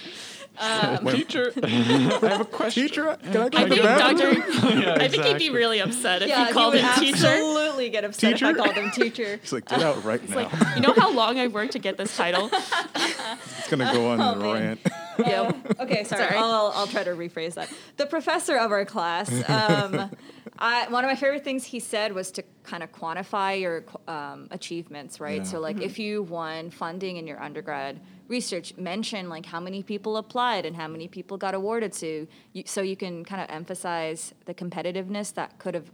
um, 0.60 1.06
Teacher, 1.08 1.54
I 1.64 1.68
have 1.68 2.42
a 2.42 2.46
question. 2.46 2.84
Teacher, 2.88 3.18
can 3.24 3.38
I 3.42 3.50
go 3.50 3.58
I 3.58 3.64
to 3.64 3.70
the 3.70 3.76
think 3.76 3.84
bathroom? 3.84 4.36
Dr. 4.36 4.80
yeah, 4.80 4.98
I 5.00 5.08
think 5.08 5.24
he'd 5.24 5.38
be 5.38 5.50
really 5.50 5.80
upset 5.80 6.22
if 6.22 6.28
yeah, 6.30 6.48
you 6.48 6.54
called 6.54 6.74
would 6.74 6.82
him 6.84 7.00
teacher. 7.00 7.26
absolutely 7.28 7.90
get 7.90 8.04
upset 8.04 8.34
if 8.34 8.44
I 8.44 8.54
called 8.54 8.74
him 8.74 8.92
teacher. 8.92 9.38
He's 9.42 9.54
like, 9.54 9.66
get 9.70 9.82
out 9.82 10.04
right 10.04 10.28
now. 10.30 10.36
Like, 10.36 10.52
you 10.76 10.82
know 10.82 10.94
how 10.94 11.12
long 11.14 11.40
I've 11.40 11.54
worked 11.54 11.72
to 11.74 11.80
get 11.80 11.96
this 11.98 12.16
title? 12.18 12.50
it's 12.52 13.70
gonna 13.70 13.94
go 13.94 14.10
on 14.10 14.20
Oh, 14.20 14.38
the 14.40 14.54
man. 14.60 14.80
Yep. 15.28 15.56
Okay, 15.80 16.04
sorry. 16.04 16.24
Sorry. 16.24 16.38
I'll, 16.38 16.72
I'll 16.76 16.88
try 16.88 17.04
to 17.04 17.12
rephrase 17.12 17.56
that. 17.56 17.70
The 17.98 18.06
professor 18.06 18.58
of 18.58 18.72
our 18.72 18.86
class, 18.86 19.32
um, 19.50 20.12
I, 20.60 20.88
one 20.90 21.04
of 21.04 21.10
my 21.10 21.16
favorite 21.16 21.44
things 21.44 21.64
he 21.64 21.80
said 21.80 22.14
was 22.14 22.32
to 22.32 22.44
kind 22.64 22.84
of 22.84 22.92
quantify 22.92 23.60
your 23.60 23.84
um, 24.08 24.48
achievements, 24.52 25.20
right? 25.20 25.38
Yeah. 25.38 25.44
So, 25.44 25.60
like, 25.60 25.82
if 25.82 25.98
you 25.98 26.24
won 26.24 26.70
funding 26.70 27.18
in 27.18 27.28
your 27.28 27.42
undergrad 27.42 28.00
research, 28.28 28.78
mention 28.78 29.28
like 29.28 29.46
how 29.46 29.60
many 29.60 29.84
people 29.84 30.18
applied 30.18 30.66
and 30.66 30.76
how 30.76 30.88
many 30.88 31.08
people 31.08 31.38
got 31.38 31.54
awarded 31.54 31.92
to, 31.94 32.28
you, 32.54 32.64
so 32.66 32.82
you 32.82 32.96
can 32.96 33.26
kind 33.26 33.42
of 33.42 33.50
emphasize 33.50 34.34
the 34.46 34.54
competitiveness 34.54 35.34
that 35.34 35.60
could 35.60 35.74
have 35.74 35.92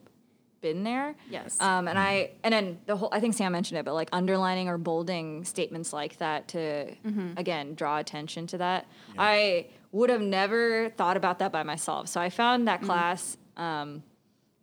been 0.62 0.84
there. 0.84 1.16
Yes. 1.30 1.58
Um, 1.60 1.88
and 1.88 1.98
I 2.00 2.32
and 2.44 2.54
then 2.54 2.80
the 2.86 2.96
whole 2.96 3.10
I 3.12 3.20
think 3.20 3.34
Sam 3.34 3.52
mentioned 3.52 3.80
it, 3.80 3.86
but 3.86 3.94
like 3.94 4.10
underlining 4.12 4.68
or 4.70 4.78
bolding 4.78 5.46
statements 5.46 5.94
like 5.94 6.18
that 6.18 6.48
to 6.50 6.94
again 7.38 7.76
draw 7.76 8.00
attention 8.00 8.48
to 8.48 8.58
that. 8.60 8.88
I 9.18 9.68
would 9.92 10.10
have 10.10 10.22
never 10.22 10.90
thought 10.92 11.18
about 11.18 11.40
that 11.40 11.52
by 11.52 11.64
myself. 11.64 12.08
So 12.08 12.20
I 12.20 12.30
found 12.30 12.68
that 12.68 12.82
class 12.82 13.38
um, 13.56 14.04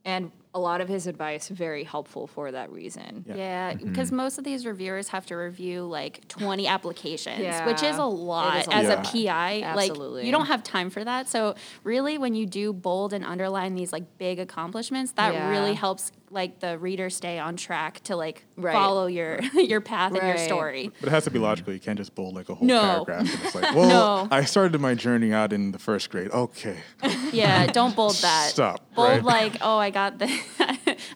and 0.05 0.31
a 0.55 0.61
lot 0.61 0.81
of 0.81 0.89
his 0.89 1.09
advice 1.09 1.49
very 1.49 1.83
helpful 1.83 2.29
for 2.29 2.53
that 2.53 2.71
reason. 2.71 3.25
Yeah, 3.27 3.75
because 3.75 4.09
mm-hmm. 4.09 4.17
most 4.17 4.39
of 4.39 4.45
these 4.45 4.65
reviewers 4.65 5.09
have 5.09 5.27
to 5.27 5.35
review 5.35 5.85
like 5.85 6.29
20 6.29 6.69
applications, 6.69 7.61
which 7.67 7.83
is 7.83 7.97
a 7.99 8.05
lot 8.05 8.61
is 8.61 8.69
a 8.69 8.75
as 8.75 8.89
lot. 8.89 9.15
a 9.15 9.25
PI. 9.25 9.63
Absolutely. 9.63 10.21
Like 10.21 10.27
you 10.27 10.33
don't 10.33 10.47
have 10.47 10.63
time 10.63 10.91
for 10.91 11.03
that. 11.03 11.29
So 11.29 11.57
really 11.83 12.19
when 12.19 12.35
you 12.35 12.47
do 12.47 12.73
bold 12.73 13.13
and 13.13 13.25
underline 13.25 13.75
these 13.75 13.93
like 13.93 14.17
big 14.17 14.39
accomplishments, 14.39 15.13
that 15.13 15.35
Yeah. 15.35 15.51
really 15.51 15.75
helps 15.75 16.13
like 16.35 16.61
the 16.61 16.77
reader 16.79 17.09
stay 17.09 17.39
on 17.39 17.57
track 17.57 18.01
to 18.05 18.17
like 18.17 18.45
Right. 18.57 18.73
follow 18.75 19.07
your 19.07 19.41
your 19.55 19.81
path 19.81 20.13
and 20.15 20.27
your 20.27 20.37
story. 20.37 20.91
But 21.01 21.09
it 21.09 21.11
has 21.13 21.25
to 21.25 21.31
be 21.31 21.39
logical. 21.39 21.73
You 21.73 21.81
can't 21.81 21.97
just 21.99 22.15
bold 22.15 22.35
like 22.35 22.49
a 22.49 22.55
whole 22.55 22.67
No. 22.67 23.05
paragraph. 23.07 23.21
And 23.21 23.45
it's 23.45 23.55
like, 23.55 23.75
well, 23.77 23.89
No. 24.27 24.29
I 24.31 24.45
started 24.45 24.79
my 24.81 24.95
journey 24.95 25.33
out 25.33 25.53
in 25.53 25.73
the 25.73 25.79
first 25.79 26.11
grade. 26.11 26.31
Okay. 26.33 26.77
Yeah, 27.33 27.67
don't 27.67 27.97
bold 27.97 28.15
that. 28.17 28.51
Stop, 28.51 28.95
Bold 28.95 29.09
right? 29.09 29.25
like, 29.25 29.57
oh, 29.63 29.77
I 29.79 29.91
got 29.91 30.19
the 30.19 30.29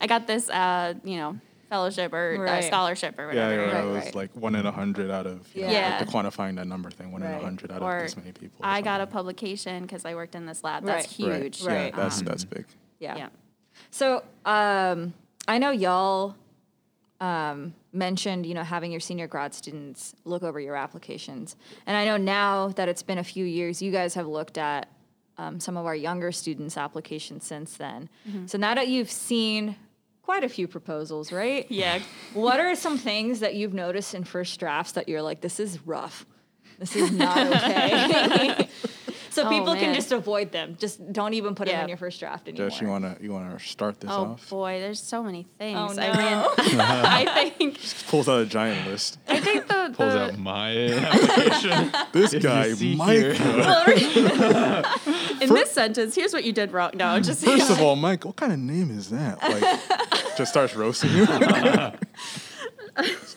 I 0.00 0.06
got 0.06 0.26
this 0.26 0.48
uh, 0.50 0.94
you 1.04 1.16
know, 1.16 1.38
fellowship 1.68 2.12
or 2.12 2.46
uh, 2.46 2.60
scholarship 2.62 3.18
or 3.18 3.32
Yeah, 3.32 3.48
whatever. 3.48 3.66
yeah, 3.66 3.72
Right, 3.74 3.84
it 3.84 3.86
was 3.92 4.04
right. 4.06 4.14
like 4.14 4.30
one 4.36 4.54
in 4.56 4.66
a 4.66 4.72
hundred 4.72 5.10
out 5.10 5.26
of 5.26 5.46
you 5.54 5.62
know, 5.66 5.70
Yeah. 5.72 5.96
like 5.98 6.06
the 6.06 6.12
quantifying 6.12 6.56
that 6.56 6.66
number 6.66 6.90
thing, 6.90 7.12
one 7.12 7.22
in 7.22 7.30
a 7.30 7.38
hundred 7.38 7.70
out 7.70 7.82
Or 7.82 7.96
of 7.98 8.02
this 8.02 8.16
many 8.16 8.32
people. 8.32 8.64
or 8.64 8.66
I 8.66 8.80
got 8.80 9.00
a 9.00 9.06
publication 9.06 9.82
because 9.82 10.04
I 10.04 10.14
worked 10.14 10.34
in 10.34 10.46
this 10.46 10.64
lab. 10.64 10.84
That's 10.84 11.06
Right. 11.18 11.42
huge. 11.42 11.62
Right. 11.62 11.74
Right. 11.74 11.94
Yeah, 11.94 12.02
that's 12.02 12.22
that's 12.22 12.44
big. 12.44 12.64
Yeah. 13.00 13.16
Yeah. 13.16 13.28
So 13.90 14.22
um, 14.44 15.14
I 15.46 15.58
know 15.58 15.70
y'all 15.70 16.36
um, 17.20 17.74
mentioned, 17.92 18.46
you 18.46 18.54
know, 18.54 18.62
having 18.62 18.90
your 18.90 19.00
senior 19.00 19.26
grad 19.26 19.54
students 19.54 20.14
look 20.24 20.42
over 20.42 20.60
your 20.60 20.76
applications, 20.76 21.56
and 21.86 21.96
I 21.96 22.04
know 22.04 22.16
now 22.16 22.68
that 22.68 22.88
it's 22.88 23.02
been 23.02 23.18
a 23.18 23.24
few 23.24 23.44
years, 23.44 23.82
you 23.82 23.90
guys 23.90 24.14
have 24.14 24.26
looked 24.26 24.58
at 24.58 24.88
um, 25.38 25.60
some 25.60 25.76
of 25.76 25.86
our 25.86 25.94
younger 25.94 26.32
students' 26.32 26.76
applications 26.76 27.44
since 27.44 27.76
then. 27.76 28.08
So 28.46 28.58
now 28.58 28.74
that 28.74 28.88
you've 28.88 29.10
seen 29.10 29.76
quite 30.22 30.44
a 30.44 30.48
few 30.48 30.68
proposals, 30.68 31.32
right? 31.32 31.66
Yeah. 31.70 32.00
What 32.34 32.60
are 32.60 32.74
some 32.74 32.98
things 32.98 33.40
that 33.40 33.54
you've 33.54 33.72
noticed 33.72 34.14
in 34.14 34.24
first 34.24 34.60
drafts 34.60 34.92
that 34.92 35.08
you're 35.08 35.22
like, 35.22 35.40
this 35.40 35.58
is 35.58 35.78
rough, 35.86 36.26
this 36.78 36.94
is 36.96 37.10
not 37.12 37.46
okay? 37.46 38.68
so 39.42 39.46
Oh, 39.46 39.50
people 39.50 39.74
can 39.74 39.94
just 39.94 40.10
avoid 40.12 40.50
them. 40.52 40.76
Just 40.78 41.12
don't 41.12 41.34
even 41.34 41.54
put 41.54 41.68
them 41.68 41.80
in 41.82 41.88
your 41.88 41.96
first 41.98 42.18
draft 42.20 42.48
anymore. 42.48 42.70
Jess, 42.70 42.80
you 42.80 42.88
wanna 42.88 43.16
you 43.20 43.32
wanna 43.32 43.58
start 43.60 44.00
this 44.00 44.10
Oh 44.10 44.32
off? 44.32 44.48
boy, 44.50 44.80
there's 44.80 45.00
so 45.00 45.22
many 45.22 45.46
things. 45.58 45.78
Oh, 45.98 46.00
I 46.00 46.16
mean, 46.16 46.80
I 46.80 47.50
think 47.56 47.78
Pulls 48.08 48.28
out 48.28 48.40
a 48.42 48.46
giant 48.46 48.86
list. 48.88 49.18
I 49.28 49.40
think 49.40 49.68
the, 49.68 49.92
Pulls 49.96 50.14
out 50.14 50.38
my 50.38 50.76
application. 50.88 51.92
This 52.12 52.32
If 52.34 52.42
guy, 52.42 52.74
Mike. 52.96 53.16
here- 53.18 53.32
in 55.40 55.54
this 55.54 55.70
sentence, 55.70 56.14
here's 56.14 56.32
what 56.32 56.44
you 56.44 56.52
did 56.52 56.72
wrong. 56.72 56.90
No, 56.94 57.20
just 57.20 57.44
First 57.44 57.70
of 57.70 57.80
all, 57.80 57.96
Mike, 57.96 58.24
what 58.24 58.36
kind 58.36 58.52
of 58.52 58.58
name 58.58 58.90
is 58.90 59.10
that? 59.10 59.40
Like, 59.42 60.36
just 60.36 60.50
starts 60.50 60.74
roasting 60.74 61.10
you. 61.12 61.26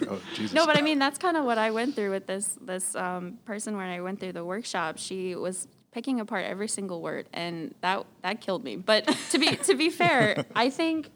Oh, 0.09 0.19
Jesus. 0.33 0.53
no, 0.53 0.65
but 0.65 0.75
I 0.77 0.81
mean 0.81 0.97
that's 0.97 1.19
kind 1.19 1.37
of 1.37 1.45
what 1.45 1.59
I 1.59 1.69
went 1.69 1.95
through 1.95 2.09
with 2.09 2.25
this 2.25 2.57
this 2.61 2.95
um, 2.95 3.37
person 3.45 3.77
when 3.77 3.89
I 3.89 4.01
went 4.01 4.19
through 4.19 4.31
the 4.33 4.43
workshop. 4.43 4.97
She 4.97 5.35
was 5.35 5.67
picking 5.91 6.19
apart 6.19 6.45
every 6.45 6.67
single 6.67 7.01
word, 7.01 7.27
and 7.33 7.73
that 7.81 8.05
that 8.21 8.41
killed 8.41 8.63
me. 8.63 8.75
But 8.75 9.05
to 9.31 9.37
be 9.39 9.55
to 9.55 9.75
be 9.75 9.89
fair, 9.89 10.45
I 10.55 10.69
think. 10.69 11.09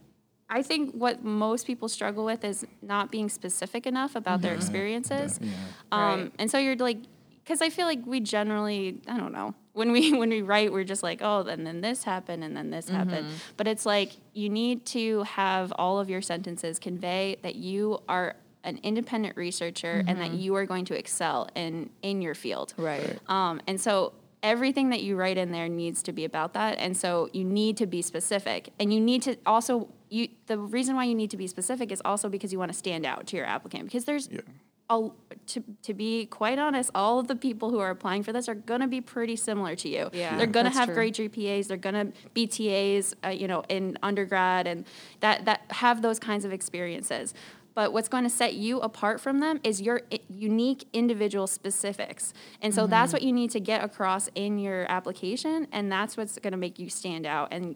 I 0.47 0.61
think 0.61 0.93
what 0.93 1.23
most 1.23 1.65
people 1.65 1.89
struggle 1.89 2.23
with 2.23 2.43
is 2.43 2.67
not 2.83 3.09
being 3.09 3.29
specific 3.29 3.87
enough 3.87 4.15
about 4.15 4.41
their 4.43 4.53
experiences. 4.53 5.39
yeah. 5.41 5.51
Um, 5.91 6.21
Right. 6.21 6.31
And 6.37 6.51
so 6.51 6.59
you're 6.59 6.75
like, 6.75 6.99
because 7.43 7.63
I 7.63 7.71
feel 7.71 7.87
like 7.87 8.05
we 8.05 8.19
generally, 8.19 9.01
I 9.07 9.17
don't 9.17 9.31
know, 9.31 9.55
when 9.73 9.91
we 9.91 10.13
when 10.19 10.29
we 10.29 10.43
write, 10.43 10.71
we're 10.71 10.83
just 10.83 11.01
like, 11.01 11.21
oh, 11.23 11.39
and 11.47 11.65
then 11.65 11.81
this 11.81 12.03
happened, 12.03 12.43
and 12.43 12.55
then 12.55 12.69
this 12.69 12.87
happened. 12.89 13.25
But 13.57 13.67
it's 13.67 13.87
like 13.87 14.11
you 14.33 14.49
need 14.51 14.85
to 14.87 15.23
have 15.23 15.73
all 15.77 15.99
of 15.99 16.11
your 16.11 16.21
sentences 16.21 16.77
convey 16.77 17.37
that 17.41 17.55
you 17.55 18.03
are 18.07 18.35
an 18.63 18.79
independent 18.83 19.37
researcher 19.37 20.03
and 20.07 20.19
that 20.21 20.33
you 20.33 20.53
are 20.55 20.67
going 20.67 20.85
to 20.85 20.95
excel 20.97 21.49
in 21.55 21.89
in 22.03 22.21
your 22.21 22.35
field. 22.35 22.75
Right. 22.77 23.17
Um, 23.27 23.61
and 23.65 23.81
so 23.81 24.13
everything 24.45 24.89
that 24.91 25.01
you 25.01 25.15
write 25.15 25.37
in 25.37 25.51
there 25.51 25.67
needs 25.67 26.03
to 26.03 26.13
be 26.13 26.23
about 26.23 26.53
that. 26.53 26.77
And 26.77 26.95
so 26.95 27.29
you 27.33 27.43
need 27.43 27.77
to 27.77 27.87
be 27.87 28.01
specific. 28.01 28.69
And 28.79 28.93
you 28.93 29.01
need 29.01 29.21
to 29.23 29.35
also 29.45 29.89
you 30.09 30.27
the 30.45 30.57
reason 30.59 30.95
why 30.95 31.05
you 31.05 31.15
need 31.15 31.31
to 31.31 31.37
be 31.37 31.47
specific 31.47 31.91
is 31.91 32.01
also 32.05 32.29
because 32.29 32.53
you 32.53 32.59
want 32.59 32.71
to 32.71 32.77
stand 32.77 33.05
out 33.05 33.25
to 33.27 33.35
your 33.37 33.47
applicant 33.47 33.85
because 33.85 34.05
there's 34.05 34.29
Yeah. 34.31 34.41
a, 34.89 35.09
to, 35.47 35.63
to 35.81 35.93
be 35.95 36.27
quite 36.27 36.59
honest, 36.59 36.91
all 36.93 37.17
of 37.17 37.27
the 37.27 37.35
people 37.35 37.71
who 37.71 37.79
are 37.79 37.89
applying 37.89 38.21
for 38.21 38.31
this 38.31 38.47
are 38.47 38.53
going 38.71 38.81
to 38.81 38.87
be 38.87 39.01
pretty 39.01 39.35
similar 39.35 39.75
to 39.77 39.89
you. 39.89 40.09
Yeah, 40.13 40.37
they're 40.37 40.45
going 40.57 40.67
to 40.71 40.71
have 40.79 40.89
true. 40.89 40.95
great 40.95 41.15
GPAs. 41.15 41.67
They're 41.67 41.85
going 41.89 41.95
to 41.95 42.07
be 42.35 42.45
TAs, 42.45 43.15
uh, 43.25 43.29
you 43.29 43.47
know, 43.47 43.63
in 43.67 43.97
undergrad, 44.03 44.67
and 44.67 44.85
that 45.21 45.45
that 45.45 45.61
have 45.71 46.03
those 46.03 46.19
kinds 46.19 46.45
of 46.45 46.53
experiences. 46.53 47.33
But 47.75 47.93
what's 47.93 48.07
going 48.07 48.23
to 48.23 48.29
set 48.29 48.53
you 48.55 48.79
apart 48.79 49.19
from 49.21 49.39
them 49.39 49.59
is 49.63 49.81
your 49.81 50.01
unique 50.29 50.87
individual 50.93 51.45
specifics. 51.45 52.33
And 52.61 52.73
so 52.73 52.87
that's 52.87 53.09
Mm-hmm. 53.09 53.15
what 53.15 53.21
you 53.21 53.33
need 53.33 53.51
to 53.51 53.59
get 53.59 53.83
across 53.83 54.29
in 54.33 54.57
your 54.57 54.89
application, 54.89 55.67
and 55.71 55.91
that's 55.91 56.17
what's 56.17 56.39
going 56.39 56.51
to 56.53 56.57
make 56.57 56.79
you 56.79 56.89
stand 56.89 57.25
out. 57.25 57.49
And 57.51 57.75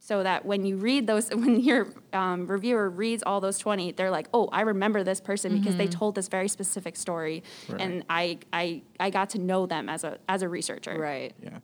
so 0.00 0.22
that 0.22 0.44
when 0.44 0.64
you 0.66 0.76
read 0.76 1.06
those, 1.06 1.28
when 1.34 1.60
your 1.60 1.88
um, 2.12 2.46
reviewer 2.46 2.88
reads 2.90 3.22
all 3.22 3.40
those 3.40 3.58
20, 3.58 3.92
they're 3.92 4.10
like, 4.10 4.28
oh, 4.34 4.48
I 4.52 4.62
remember 4.62 5.02
this 5.04 5.20
person 5.20 5.52
because 5.54 5.76
they 5.76 5.86
told 5.88 6.14
this 6.14 6.28
very 6.28 6.48
specific 6.48 6.96
story. 6.96 7.42
And 7.78 8.04
I, 8.10 8.38
I, 8.52 8.82
I 9.00 9.10
got 9.10 9.30
to 9.30 9.38
know 9.38 9.66
them 9.66 9.88
as 9.88 10.04
a, 10.04 10.18
as 10.28 10.42
a 10.42 10.48
researcher. 10.48 10.98
Right. 10.98 11.32
Yeah. 11.42 11.58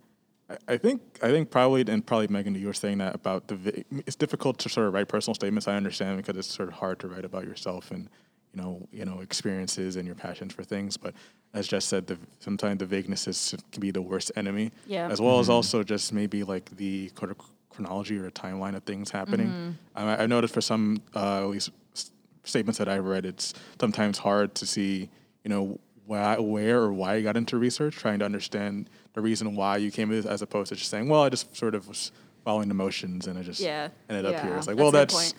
I- 0.51 0.75
I 0.75 0.77
think 0.77 1.01
I 1.23 1.29
think 1.31 1.51
probably 1.51 1.83
and 1.87 2.05
probably 2.05 2.29
Megan, 2.29 2.55
you 2.55 2.67
were 2.67 2.73
saying 2.75 2.99
that 2.99 3.15
about 3.15 3.47
the. 3.49 3.55
vi- 3.57 3.85
It's 4.07 4.17
difficult 4.17 4.59
to 4.59 4.69
sort 4.69 4.87
of 4.89 4.95
write 4.95 5.09
personal 5.09 5.35
statements. 5.35 5.69
I 5.69 5.77
understand 5.77 6.17
because 6.17 6.37
it's 6.37 6.49
sort 6.55 6.69
of 6.69 6.75
hard 6.75 6.99
to 7.01 7.09
write 7.09 7.25
about 7.25 7.45
yourself 7.45 7.91
and 7.91 8.09
you 8.55 8.61
know 8.63 8.89
you 8.93 9.05
know 9.05 9.21
experiences 9.21 9.97
and 9.97 10.07
your 10.07 10.17
passions 10.17 10.53
for 10.53 10.65
things. 10.65 10.97
But 10.97 11.15
as 11.55 11.67
Jess 11.69 11.85
said, 11.85 12.07
the, 12.07 12.19
sometimes 12.41 12.79
the 12.79 12.87
vagueness 12.87 13.27
is, 13.27 13.55
can 13.73 13.81
be 13.81 13.91
the 13.91 14.03
worst 14.03 14.31
enemy. 14.37 14.71
Yeah. 14.87 15.09
As 15.11 15.21
well 15.21 15.41
as 15.41 15.49
also 15.49 15.83
just 15.83 16.13
maybe 16.13 16.43
like 16.45 16.77
the 16.77 17.11
sort 17.19 17.31
of 17.33 17.39
chronology 17.71 18.19
or 18.19 18.31
timeline 18.31 18.77
of 18.77 18.83
things 18.85 19.11
happening. 19.11 19.77
I, 19.97 20.23
I 20.25 20.27
noticed 20.27 20.55
for 20.55 20.61
some 20.61 21.03
uh, 21.15 21.43
at 21.45 21.49
least 21.49 21.71
statements 22.45 22.79
that 22.79 22.89
I've 22.89 23.05
read, 23.05 23.25
it's 23.27 23.53
sometimes 23.81 24.19
hard 24.19 24.55
to 24.57 24.67
see 24.67 25.09
you 25.45 25.49
know, 25.49 25.79
why, 26.07 26.39
where 26.39 26.81
or 26.83 26.93
why 26.93 27.15
you 27.17 27.23
got 27.23 27.37
into 27.37 27.57
research, 27.57 27.97
trying 27.97 28.19
to 28.19 28.25
understand 28.27 28.91
the 29.15 29.21
reason 29.21 29.57
why 29.57 29.77
you 29.77 29.91
came 29.91 30.13
as 30.13 30.43
opposed 30.43 30.69
to 30.71 30.77
just 30.77 30.91
saying, 30.91 31.09
well, 31.09 31.23
I 31.23 31.29
just 31.29 31.57
sort 31.57 31.75
of 31.75 31.89
was 31.89 32.13
following 32.45 32.69
the 32.69 32.75
motions 32.75 33.27
and 33.27 33.39
I 33.39 33.43
just 33.43 33.61
Yeah. 33.61 33.89
ended 34.09 34.25
up 34.27 34.41
here. 34.41 34.57
It's 34.57 34.67
like, 34.67 34.77
That's 34.77 34.83
well, 34.83 34.93
that's 34.93 35.35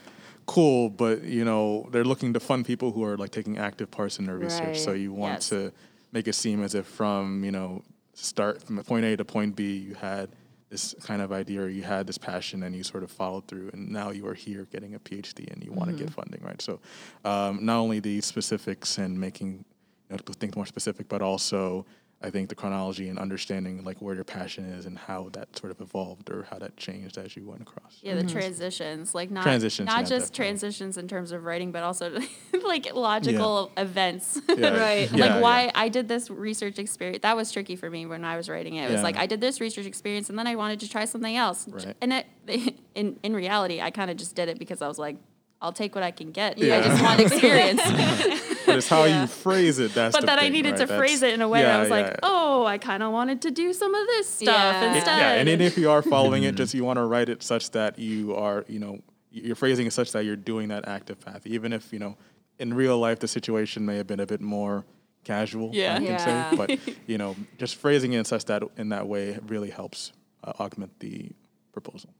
cool, 0.45 0.89
but 0.89 1.23
you 1.23 1.45
know, 1.45 1.87
they're 1.91 2.03
looking 2.03 2.33
to 2.33 2.39
fund 2.39 2.65
people 2.65 2.91
who 2.91 3.03
are 3.03 3.17
like 3.17 3.31
taking 3.31 3.57
active 3.57 3.89
parts 3.89 4.19
in 4.19 4.25
their 4.25 4.37
research. 4.37 4.79
So 4.79 4.91
you 4.93 5.13
want 5.13 5.35
Yes. 5.35 5.49
to 5.49 5.71
make 6.11 6.27
it 6.27 6.33
seem 6.35 6.61
as 6.63 6.75
if 6.75 6.85
from 6.85 7.43
you 7.43 7.51
know 7.51 7.83
start 8.13 8.61
from 8.61 8.77
point 8.83 9.05
A 9.05 9.15
to 9.17 9.23
point 9.25 9.55
B, 9.55 9.77
you 9.77 9.93
had 9.95 10.29
this 10.69 10.93
kind 11.03 11.21
of 11.21 11.31
idea 11.31 11.61
or 11.61 11.67
you 11.69 11.83
had 11.83 12.07
this 12.07 12.17
passion 12.17 12.63
and 12.63 12.73
you 12.75 12.83
sort 12.83 13.03
of 13.03 13.11
followed 13.11 13.45
through 13.47 13.69
and 13.73 13.89
now 13.89 14.09
you 14.11 14.25
are 14.27 14.33
here 14.33 14.65
getting 14.71 14.95
a 14.95 14.99
PhD 14.99 15.51
and 15.51 15.61
you 15.63 15.71
want 15.71 15.89
to 15.89 15.95
Mm-hmm. 15.95 16.05
get 16.05 16.13
funding, 16.13 16.41
right? 16.41 16.61
So 16.61 16.79
um, 17.25 17.65
not 17.65 17.77
only 17.77 17.99
the 17.99 18.21
specifics 18.21 18.97
and 18.97 19.19
making 19.19 19.65
you 20.09 20.15
know, 20.15 20.33
things 20.39 20.55
more 20.55 20.65
specific, 20.65 21.09
but 21.09 21.21
also 21.21 21.85
I 22.23 22.29
think 22.29 22.49
the 22.49 22.55
chronology 22.55 23.09
and 23.09 23.17
understanding 23.17 23.83
like 23.83 24.01
where 24.01 24.13
your 24.13 24.23
passion 24.23 24.65
is 24.65 24.85
and 24.85 24.97
how 24.97 25.29
that 25.33 25.57
sort 25.57 25.71
of 25.71 25.81
evolved 25.81 26.29
or 26.29 26.47
how 26.51 26.59
that 26.59 26.77
changed 26.77 27.17
as 27.17 27.35
you 27.35 27.47
went 27.47 27.61
across. 27.61 27.97
Yeah, 28.01 28.13
the 28.13 28.21
mm-hmm. 28.21 28.37
transitions, 28.37 29.15
like 29.15 29.31
not 29.31 29.43
Transitions, 29.43 29.87
not 29.87 30.01
yeah, 30.01 30.01
just 30.01 30.33
definitely. 30.33 30.45
transitions 30.45 30.97
in 30.97 31.07
terms 31.07 31.31
of 31.31 31.43
writing, 31.43 31.71
but 31.71 31.81
also 31.83 32.19
like 32.63 32.93
logical 32.93 33.71
events. 33.77 34.39
Yeah. 34.61 34.77
Right. 34.77 35.11
Yeah, 35.11 35.17
like 35.17 35.31
yeah. 35.31 35.39
why 35.39 35.71
I 35.73 35.87
did 35.87 36.07
this 36.07 36.29
research 36.29 36.77
experience. 36.77 37.21
That 37.23 37.35
was 37.35 37.51
tricky 37.51 37.75
for 37.75 37.89
me 37.89 38.05
when 38.05 38.23
I 38.23 38.37
was 38.37 38.49
writing 38.49 38.75
it. 38.75 38.83
It 38.89 38.91
was 38.91 38.99
Yeah. 38.99 39.03
like 39.03 39.17
I 39.17 39.25
did 39.25 39.39
this 39.41 39.59
research 39.61 39.85
experience 39.85 40.29
and 40.29 40.37
then 40.37 40.45
I 40.45 40.55
wanted 40.55 40.81
to 40.81 40.89
try 40.89 41.05
something 41.05 41.35
else. 41.35 41.67
Right. 41.67 41.95
And 42.01 42.13
it, 42.13 42.27
in 42.95 43.17
in 43.23 43.33
reality, 43.33 43.81
I 43.81 43.89
kind 43.91 44.11
of 44.11 44.17
just 44.17 44.35
did 44.35 44.49
it 44.49 44.59
because 44.59 44.81
I 44.81 44.87
was 44.87 44.99
like, 44.99 45.15
I'll 45.61 45.71
take 45.73 45.93
what 45.95 46.03
I 46.03 46.11
can 46.11 46.31
get. 46.31 46.57
Yeah. 46.57 46.77
I 46.77 46.81
just 46.81 47.03
want 47.03 47.19
experience. 47.27 47.81
But 48.65 48.77
it's 48.77 48.87
how 48.87 49.03
Yeah. 49.03 49.21
you 49.21 49.27
phrase 49.27 49.79
it. 49.79 49.93
That's 49.93 50.13
but 50.15 50.21
the 50.21 50.27
then 50.27 50.39
I 50.39 50.47
needed 50.47 50.69
right? 50.71 50.77
to 50.77 50.85
That's- 50.85 50.97
phrase 50.99 51.23
it 51.23 51.33
in 51.33 51.41
a 51.41 51.47
way 51.49 51.61
where 51.63 51.73
I 51.75 51.79
was 51.79 51.89
yeah, 51.89 51.95
like, 51.95 52.05
yeah. 52.07 52.19
oh, 52.23 52.63
I 52.65 52.77
kind 52.77 53.01
of 53.03 53.11
wanted 53.11 53.41
to 53.41 53.51
do 53.51 53.73
some 53.73 53.93
of 53.93 54.05
this 54.07 54.29
stuff 54.29 54.45
Yeah. 54.55 54.93
instead. 54.95 55.17
Yeah, 55.17 55.31
and 55.33 55.47
then 55.47 55.59
if 55.61 55.77
you 55.77 55.89
are 55.89 56.01
following 56.01 56.43
it, 56.43 56.55
just 56.55 56.73
you 56.73 56.85
want 56.85 56.97
to 56.97 57.03
write 57.05 57.27
it 57.27 57.41
such 57.43 57.71
that 57.71 57.97
you 57.99 58.33
are, 58.35 58.63
you 58.69 58.79
know, 58.79 58.99
you're 59.31 59.55
phrasing 59.55 59.87
it 59.87 59.93
such 59.93 60.11
that 60.13 60.25
you're 60.25 60.35
doing 60.37 60.69
that 60.69 60.87
active 60.87 61.19
path, 61.19 61.45
even 61.47 61.73
if 61.73 61.91
you 61.91 61.99
know, 61.99 62.17
in 62.59 62.73
real 62.73 62.97
life 62.99 63.19
the 63.19 63.27
situation 63.27 63.85
may 63.85 63.97
have 63.97 64.07
been 64.07 64.19
a 64.21 64.25
bit 64.27 64.41
more 64.41 64.85
casual. 65.25 65.71
Yeah. 65.73 65.95
I 65.95 65.97
can 65.97 66.05
Yeah. 66.05 66.49
say, 66.51 66.55
but 66.55 66.79
you 67.07 67.17
know, 67.17 67.35
just 67.57 67.75
phrasing 67.75 68.13
it 68.13 68.19
in 68.19 68.25
such 68.25 68.45
that 68.45 68.63
in 68.77 68.89
that 68.89 69.07
way 69.07 69.37
really 69.47 69.71
helps 69.71 70.13
uh, 70.45 70.53
augment 70.59 70.97
the 70.99 71.31
proposal. 71.73 72.11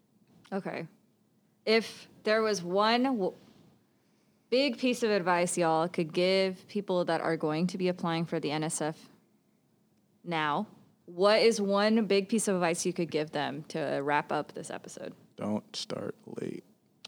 Okay. 0.52 0.88
If 1.66 2.08
there 2.24 2.42
was 2.42 2.64
one 2.64 3.04
w- 3.04 3.34
big 4.50 4.78
piece 4.78 5.04
of 5.04 5.12
advice 5.12 5.58
y'all 5.58 5.88
could 5.88 6.14
give 6.14 6.68
people 6.68 7.06
that 7.06 7.22
are 7.22 7.38
going 7.38 7.68
to 7.68 7.78
be 7.78 7.88
applying 7.88 8.26
for 8.26 8.40
the 8.40 8.50
NSF 8.50 8.96
now, 10.24 10.68
what 11.06 11.42
is 11.42 11.60
one 11.60 12.06
big 12.06 12.30
piece 12.30 12.48
of 12.48 12.56
advice 12.56 12.86
you 12.86 12.94
could 12.94 13.12
give 13.12 13.32
them 13.32 13.64
to 13.70 14.02
wrap 14.04 14.32
up 14.32 14.54
this 14.54 14.70
episode? 14.70 15.14
Don't 15.38 15.76
start 15.76 16.16
late. 16.40 16.64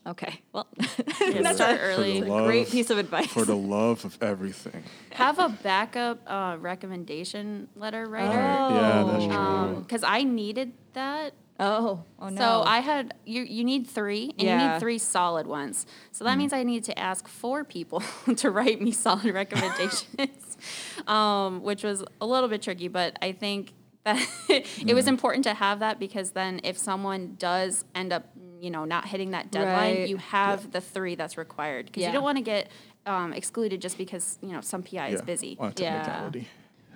Okay. 0.05 0.41
Well, 0.51 0.67
Yeah, 1.21 1.41
that's 1.43 1.57
start 1.57 1.79
early. 1.81 2.19
For 2.19 2.25
the 2.25 2.33
a 2.33 2.43
great 2.45 2.69
piece 2.69 2.89
of 2.89 2.97
advice. 2.97 3.27
For 3.27 3.45
the 3.45 3.55
love 3.55 4.03
of 4.03 4.17
everything. 4.21 4.83
have 5.11 5.39
a 5.39 5.47
backup 5.47 6.19
uh, 6.27 6.57
recommendation 6.59 7.69
letter 7.75 8.05
writer. 8.05 8.33
Yeah, 8.33 9.03
that's 9.09 9.25
true. 9.25 9.33
Um, 9.33 9.75
because 9.81 10.03
I 10.03 10.23
needed 10.23 10.73
that. 10.93 11.33
Oh, 11.59 12.03
oh 12.19 12.29
no. 12.29 12.35
So 12.37 12.61
I 12.65 12.79
had 12.79 13.13
you. 13.25 13.43
You 13.43 13.63
need 13.63 13.87
three, 13.87 14.33
and 14.37 14.41
you 14.47 14.55
need 14.55 14.79
three 14.79 14.97
solid 14.97 15.47
ones. 15.47 15.85
So 16.11 16.23
Mm. 16.23 16.27
that 16.29 16.37
means 16.37 16.53
I 16.53 16.63
need 16.63 16.83
to 16.85 16.97
ask 16.99 17.27
four 17.27 17.63
people 17.63 18.01
to 18.37 18.49
write 18.51 18.81
me 18.81 18.91
solid 18.91 19.25
recommendations, 19.33 20.57
um, 21.07 21.61
which 21.63 21.83
was 21.83 22.03
a 22.21 22.25
little 22.25 22.49
bit 22.49 22.61
tricky. 22.61 22.87
But 22.87 23.17
I 23.21 23.31
think 23.31 23.73
that 24.03 24.19
it 24.85 24.93
was 24.93 25.07
important 25.07 25.43
to 25.45 25.53
have 25.53 25.79
that 25.79 25.99
because 25.99 26.31
then 26.31 26.59
if 26.63 26.77
someone 26.77 27.35
does 27.39 27.85
end 27.95 28.11
up, 28.11 28.25
you 28.59 28.69
know, 28.69 28.83
not 28.85 29.05
hitting 29.07 29.31
that 29.31 29.49
deadline, 29.51 29.95
Right. 29.95 30.09
you 30.09 30.17
have 30.17 30.71
the 30.71 30.81
three 30.81 31.15
that's 31.15 31.37
required 31.37 31.85
because 31.85 32.01
Yeah. 32.01 32.07
you 32.09 32.13
don't 32.13 32.23
want 32.23 32.37
to 32.37 32.43
get 32.43 32.69
um, 33.05 33.33
excluded 33.33 33.81
just 33.81 33.97
because 33.97 34.39
you 34.41 34.49
know 34.53 34.61
some 34.61 34.81
PI 34.83 35.09
is 35.09 35.21
busy. 35.21 35.57
On 35.59 35.73
a 35.77 35.81
Yeah. 35.81 36.31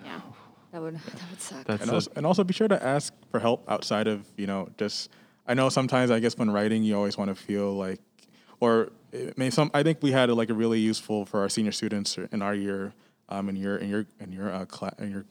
Yeah. 0.04 0.20
That 0.72 0.82
would 0.82 0.94
that 0.98 1.30
would 1.30 1.40
suck. 1.40 1.64
That's 1.64 1.82
and 1.82 1.90
also, 1.90 2.10
and 2.16 2.26
also 2.26 2.44
be 2.44 2.54
sure 2.54 2.68
to 2.68 2.82
ask 2.82 3.12
for 3.30 3.40
help 3.40 3.68
outside 3.70 4.06
of 4.06 4.26
you 4.36 4.46
know 4.46 4.68
just 4.76 5.10
i 5.46 5.54
know 5.54 5.68
sometimes 5.68 6.10
i 6.10 6.20
guess 6.20 6.36
when 6.36 6.50
writing 6.50 6.82
you 6.82 6.96
always 6.96 7.16
want 7.16 7.28
to 7.28 7.34
feel 7.34 7.74
like 7.74 8.00
or 8.60 8.90
it 9.12 9.36
may 9.38 9.50
some 9.50 9.70
i 9.74 9.82
think 9.82 9.98
we 10.02 10.12
had 10.12 10.30
like 10.30 10.50
a 10.50 10.54
really 10.54 10.80
useful 10.80 11.24
for 11.24 11.40
our 11.40 11.48
senior 11.48 11.72
students 11.72 12.18
in 12.32 12.42
our 12.42 12.54
year 12.54 12.92
um 13.28 13.48
in 13.48 13.56
your 13.56 13.76
in 13.76 13.88
your 13.88 14.06
in 14.20 14.32
your 14.32 14.52
uh, 14.52 14.64
class 14.66 14.94
in 14.98 15.10
your 15.10 15.24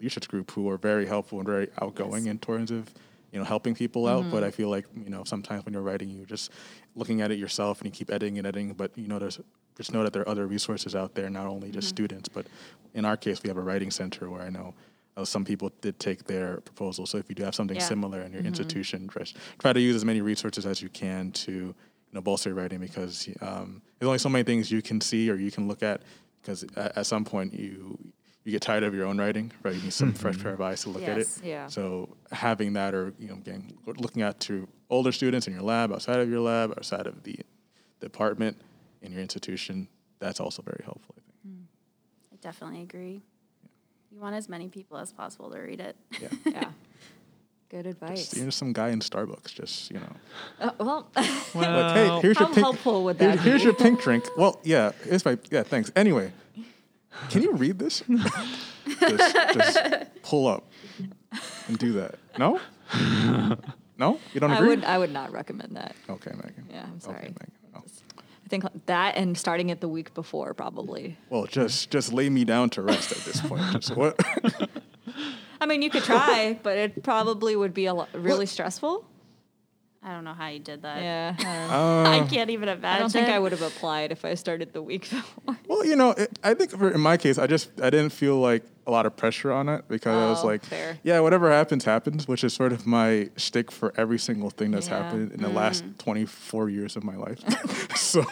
leadership 0.00 0.26
group 0.28 0.50
who 0.50 0.68
are 0.68 0.76
very 0.76 1.06
helpful 1.06 1.38
and 1.38 1.46
very 1.46 1.68
outgoing 1.80 2.26
in 2.26 2.38
terms 2.38 2.70
of 2.70 2.92
you 3.30 3.38
know 3.38 3.44
helping 3.44 3.74
people 3.74 4.06
out. 4.06 4.30
But 4.30 4.44
i 4.44 4.50
feel 4.50 4.68
like 4.68 4.84
you 4.94 5.10
know 5.10 5.24
sometimes 5.24 5.64
when 5.64 5.72
you're 5.72 5.82
writing 5.82 6.10
you're 6.10 6.26
just 6.26 6.50
looking 6.94 7.20
at 7.22 7.30
it 7.30 7.38
yourself 7.38 7.80
and 7.80 7.86
you 7.86 7.92
keep 7.92 8.10
editing 8.10 8.36
and 8.38 8.46
editing 8.46 8.74
but 8.74 8.90
you 8.96 9.08
know 9.08 9.18
there's 9.18 9.40
just 9.76 9.92
know 9.92 10.02
that 10.02 10.12
there 10.12 10.22
are 10.22 10.28
other 10.28 10.46
resources 10.46 10.94
out 10.94 11.14
there 11.14 11.28
not 11.30 11.46
only 11.46 11.70
just 11.70 11.88
students 11.88 12.28
but 12.28 12.46
in 12.94 13.04
our 13.04 13.16
case 13.16 13.42
we 13.42 13.48
have 13.48 13.56
a 13.56 13.62
writing 13.62 13.90
center 13.90 14.28
where 14.30 14.42
i 14.42 14.48
know 14.50 14.74
uh, 15.16 15.24
some 15.26 15.44
people 15.44 15.70
did 15.82 15.98
take 15.98 16.24
their 16.24 16.62
proposal. 16.62 17.04
So 17.04 17.18
if 17.18 17.28
you 17.28 17.34
do 17.34 17.42
have 17.44 17.54
something 17.54 17.76
Yeah. 17.76 17.82
similar 17.82 18.22
in 18.22 18.32
your 18.32 18.40
institution 18.42 19.10
just 19.18 19.36
try 19.58 19.70
to 19.74 19.78
use 19.80 19.94
as 19.94 20.06
many 20.06 20.22
resources 20.22 20.64
as 20.64 20.80
you 20.80 20.88
can 20.88 21.32
to 21.32 21.52
you 21.52 21.74
know 22.14 22.22
bolster 22.22 22.48
your 22.48 22.56
writing 22.58 22.80
because 22.80 23.28
um, 23.42 23.82
there's 23.98 24.06
only 24.08 24.18
so 24.18 24.30
many 24.30 24.42
things 24.42 24.70
you 24.72 24.80
can 24.80 25.02
see 25.02 25.28
or 25.30 25.34
you 25.34 25.50
can 25.50 25.68
look 25.68 25.82
at 25.82 26.00
because 26.40 26.64
at, 26.76 26.96
at 26.96 27.04
some 27.04 27.24
point 27.26 27.52
you 27.52 27.98
you 28.44 28.52
get 28.52 28.62
tired 28.62 28.84
of 28.84 28.94
your 28.94 29.04
own 29.06 29.18
writing 29.18 29.52
right? 29.62 29.74
You 29.74 29.82
need 29.82 29.92
some 29.92 30.14
fresh 30.14 30.38
pair 30.42 30.54
of 30.54 30.62
eyes 30.62 30.80
to 30.84 30.88
look 30.88 31.02
at 31.06 31.18
it. 31.18 31.28
Yeah. 31.44 31.66
so 31.66 32.16
having 32.30 32.72
that 32.72 32.94
or 32.94 33.12
you 33.18 33.28
know 33.28 33.34
again 33.34 33.70
looking 33.84 34.22
at 34.22 34.40
to 34.48 34.66
older 34.88 35.12
students 35.12 35.46
in 35.46 35.52
your 35.52 35.62
lab 35.62 35.92
outside 35.92 36.20
of 36.20 36.30
your 36.30 36.40
lab 36.40 36.70
outside 36.70 37.06
of 37.06 37.22
the 37.22 37.36
department 38.00 38.56
in 39.02 39.12
your 39.12 39.20
institution 39.20 39.88
that's 40.18 40.40
also 40.40 40.62
very 40.62 40.82
helpful 40.84 41.14
i 41.18 41.20
think 41.20 41.58
I 42.32 42.36
definitely 42.40 42.82
agree. 42.82 43.22
You 44.10 44.20
want 44.20 44.34
as 44.34 44.48
many 44.48 44.68
people 44.68 44.96
as 44.98 45.12
possible 45.12 45.50
to 45.52 45.58
read 45.60 45.80
it. 45.80 45.96
yeah 46.20 46.28
yeah. 46.46 46.70
Good 47.70 47.86
advice. 47.86 48.18
just, 48.26 48.36
you're 48.36 48.46
just 48.46 48.58
some 48.58 48.72
guy 48.74 48.88
in 48.90 49.00
starbucks 49.00 49.54
just 49.54 49.90
you 49.90 49.98
know 50.00 50.12
Uh, 50.60 50.70
well, 50.78 51.08
well, 51.54 51.54
like 51.54 51.94
hey 51.96 52.20
here's 52.20 52.36
how 52.38 52.44
your 52.46 52.54
pink 52.54 52.64
helpful 52.64 53.04
would 53.04 53.18
here- 53.18 53.28
that 53.36 53.40
here's 53.40 53.62
your 53.64 53.74
pink 53.74 54.00
drink 54.02 54.24
well 54.36 54.60
yeah 54.64 54.90
here's 55.04 55.24
my 55.24 55.38
yeah 55.50 55.62
thanks 55.62 55.90
anyway 55.96 56.32
can 57.30 57.42
you 57.42 57.52
read 57.52 57.78
this 57.78 58.02
just, 59.00 59.34
just 59.54 59.78
pull 60.22 60.46
up 60.48 60.70
and 61.68 61.78
do 61.78 61.92
that 61.92 62.16
no 62.38 62.60
no 63.98 64.18
you 64.34 64.40
don't 64.40 64.50
I 64.50 64.56
agree 64.56 64.68
would 64.68 64.84
I 64.84 64.98
would 64.98 65.12
not 65.12 65.32
recommend 65.32 65.76
that. 65.76 65.94
okay 66.10 66.32
megan 66.34 66.66
Yeah, 66.70 66.82
I'm 66.84 66.90
Okay, 66.94 67.00
sorry. 67.00 67.22
Megan. 67.22 67.52
Oh. 67.76 67.82
I 68.52 68.58
think 68.60 68.84
that 68.84 69.16
and 69.16 69.38
starting 69.38 69.70
it 69.70 69.80
the 69.80 69.88
week 69.88 70.12
before 70.12 70.52
probably. 70.52 71.16
Well, 71.30 71.46
just 71.46 71.88
just 71.88 72.12
lay 72.12 72.28
me 72.28 72.44
down 72.44 72.68
to 72.70 72.82
rest 72.82 73.10
at 73.10 73.18
this 73.24 73.40
point. 73.40 73.62
Just 73.72 73.96
what? 73.96 74.20
I 75.58 75.64
mean, 75.64 75.80
you 75.80 75.88
could 75.88 76.02
try, 76.02 76.58
but 76.62 76.76
it 76.76 77.02
probably 77.02 77.56
would 77.56 77.72
be 77.72 77.86
a 77.86 77.94
lo- 77.94 78.08
really 78.12 78.44
stressful. 78.44 79.06
I 80.04 80.12
don't 80.12 80.24
know 80.24 80.34
how 80.34 80.48
you 80.48 80.58
did 80.58 80.82
that. 80.82 81.00
Yeah. 81.00 81.36
I 81.38 81.74
Uh, 81.74 82.10
I 82.24 82.26
can't 82.28 82.50
even 82.50 82.68
imagine. 82.68 82.84
I 82.84 82.98
don't 82.98 83.12
think 83.12 83.28
I 83.28 83.38
would 83.38 83.52
have 83.52 83.62
applied 83.62 84.10
if 84.10 84.24
I 84.24 84.34
started 84.34 84.72
the 84.72 84.82
week 84.82 85.02
before. 85.10 85.56
well, 85.68 85.84
you 85.86 85.94
know, 85.94 86.10
it, 86.10 86.36
I 86.42 86.54
think 86.54 86.72
for, 86.72 86.90
in 86.90 87.00
my 87.00 87.16
case, 87.16 87.38
I 87.38 87.46
just 87.46 87.70
I 87.80 87.88
didn't 87.90 88.10
feel 88.10 88.38
like 88.38 88.64
a 88.86 88.90
lot 88.90 89.06
of 89.06 89.16
pressure 89.16 89.52
on 89.52 89.68
it 89.68 89.84
because 89.86 90.16
I 90.16 90.28
was 90.28 90.42
Oh, 90.42 90.48
like, 90.48 90.64
fair. 90.64 90.98
yeah, 91.04 91.20
whatever 91.20 91.52
happens, 91.52 91.84
happens, 91.84 92.26
which 92.26 92.42
is 92.42 92.52
sort 92.52 92.72
of 92.72 92.84
my 92.84 93.30
shtick 93.36 93.70
for 93.70 93.92
every 93.96 94.18
single 94.18 94.50
thing 94.50 94.72
that's 94.72 94.88
Yeah. 94.88 95.04
happened 95.04 95.30
in 95.32 95.40
the 95.40 95.48
last 95.50 95.84
24 95.98 96.68
years 96.68 96.96
of 96.96 97.04
my 97.04 97.14
life. 97.14 97.38
so, 97.96 98.24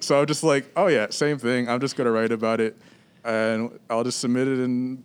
so 0.00 0.20
I'm 0.20 0.26
just 0.26 0.42
like, 0.42 0.68
oh 0.74 0.88
yeah, 0.88 1.06
same 1.10 1.38
thing. 1.38 1.68
I'm 1.68 1.78
just 1.80 1.94
gonna 1.94 2.10
write 2.10 2.32
about 2.32 2.60
it, 2.60 2.76
and 3.24 3.78
I'll 3.88 4.02
just 4.02 4.18
submit 4.18 4.48
it, 4.48 4.58
and 4.58 5.04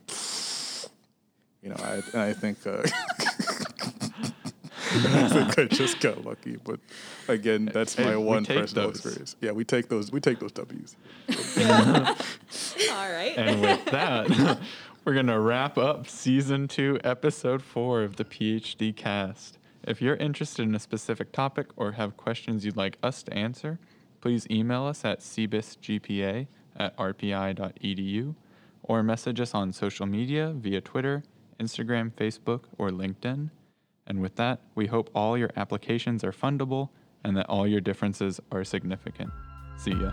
you 1.61 1.69
know, 1.69 1.75
I, 1.77 2.01
and 2.13 2.21
I 2.21 2.33
think. 2.33 2.65
Uh, 2.65 2.81
I 5.05 5.27
think 5.29 5.59
I 5.59 5.65
just 5.65 5.99
got 5.99 6.23
lucky, 6.25 6.57
but 6.63 6.79
again, 7.27 7.69
that's 7.73 7.95
Hey, 7.95 8.05
my 8.05 8.17
one 8.17 8.45
personal 8.45 8.87
those. 8.87 8.97
experience. 8.97 9.35
Yeah, 9.41 9.51
we 9.51 9.63
take 9.65 9.89
those. 9.89 10.11
We 10.11 10.19
take 10.19 10.39
those 10.39 10.51
W's. 10.53 10.95
All 11.29 13.11
right. 13.11 13.33
and 13.37 13.61
with 13.61 13.85
that, 13.85 14.59
we're 15.05 15.13
going 15.13 15.27
to 15.27 15.39
wrap 15.39 15.77
up 15.77 16.07
season 16.07 16.67
two, 16.67 16.99
episode 17.03 17.61
four 17.61 18.03
of 18.03 18.15
the 18.15 18.25
PhD 18.25 18.95
cast. 18.95 19.57
If 19.83 20.01
you're 20.01 20.15
interested 20.15 20.63
in 20.63 20.73
a 20.73 20.79
specific 20.79 21.31
topic 21.31 21.67
or 21.75 21.93
have 21.93 22.17
questions 22.17 22.65
you'd 22.65 22.77
like 22.77 22.97
us 23.03 23.21
to 23.23 23.33
answer, 23.33 23.77
please 24.21 24.47
email 24.49 24.85
us 24.85 25.05
at 25.05 25.19
cbisgpa 25.19 26.47
at 26.77 26.97
rpi.edu 26.97 28.35
or 28.81 29.03
message 29.03 29.39
us 29.39 29.53
on 29.53 29.71
social 29.71 30.05
media 30.07 30.53
via 30.55 30.81
Twitter, 30.81 31.23
Instagram, 31.59 32.11
Facebook, 32.11 32.61
or 32.77 32.89
LinkedIn. 32.89 33.49
And 34.07 34.21
with 34.21 34.35
that, 34.35 34.61
we 34.75 34.87
hope 34.87 35.09
all 35.15 35.37
your 35.37 35.51
applications 35.55 36.23
are 36.23 36.31
fundable 36.31 36.89
and 37.23 37.35
that 37.37 37.47
all 37.49 37.67
your 37.67 37.81
differences 37.81 38.39
are 38.51 38.63
significant. 38.63 39.31
See 39.77 39.93
ya. 39.93 40.11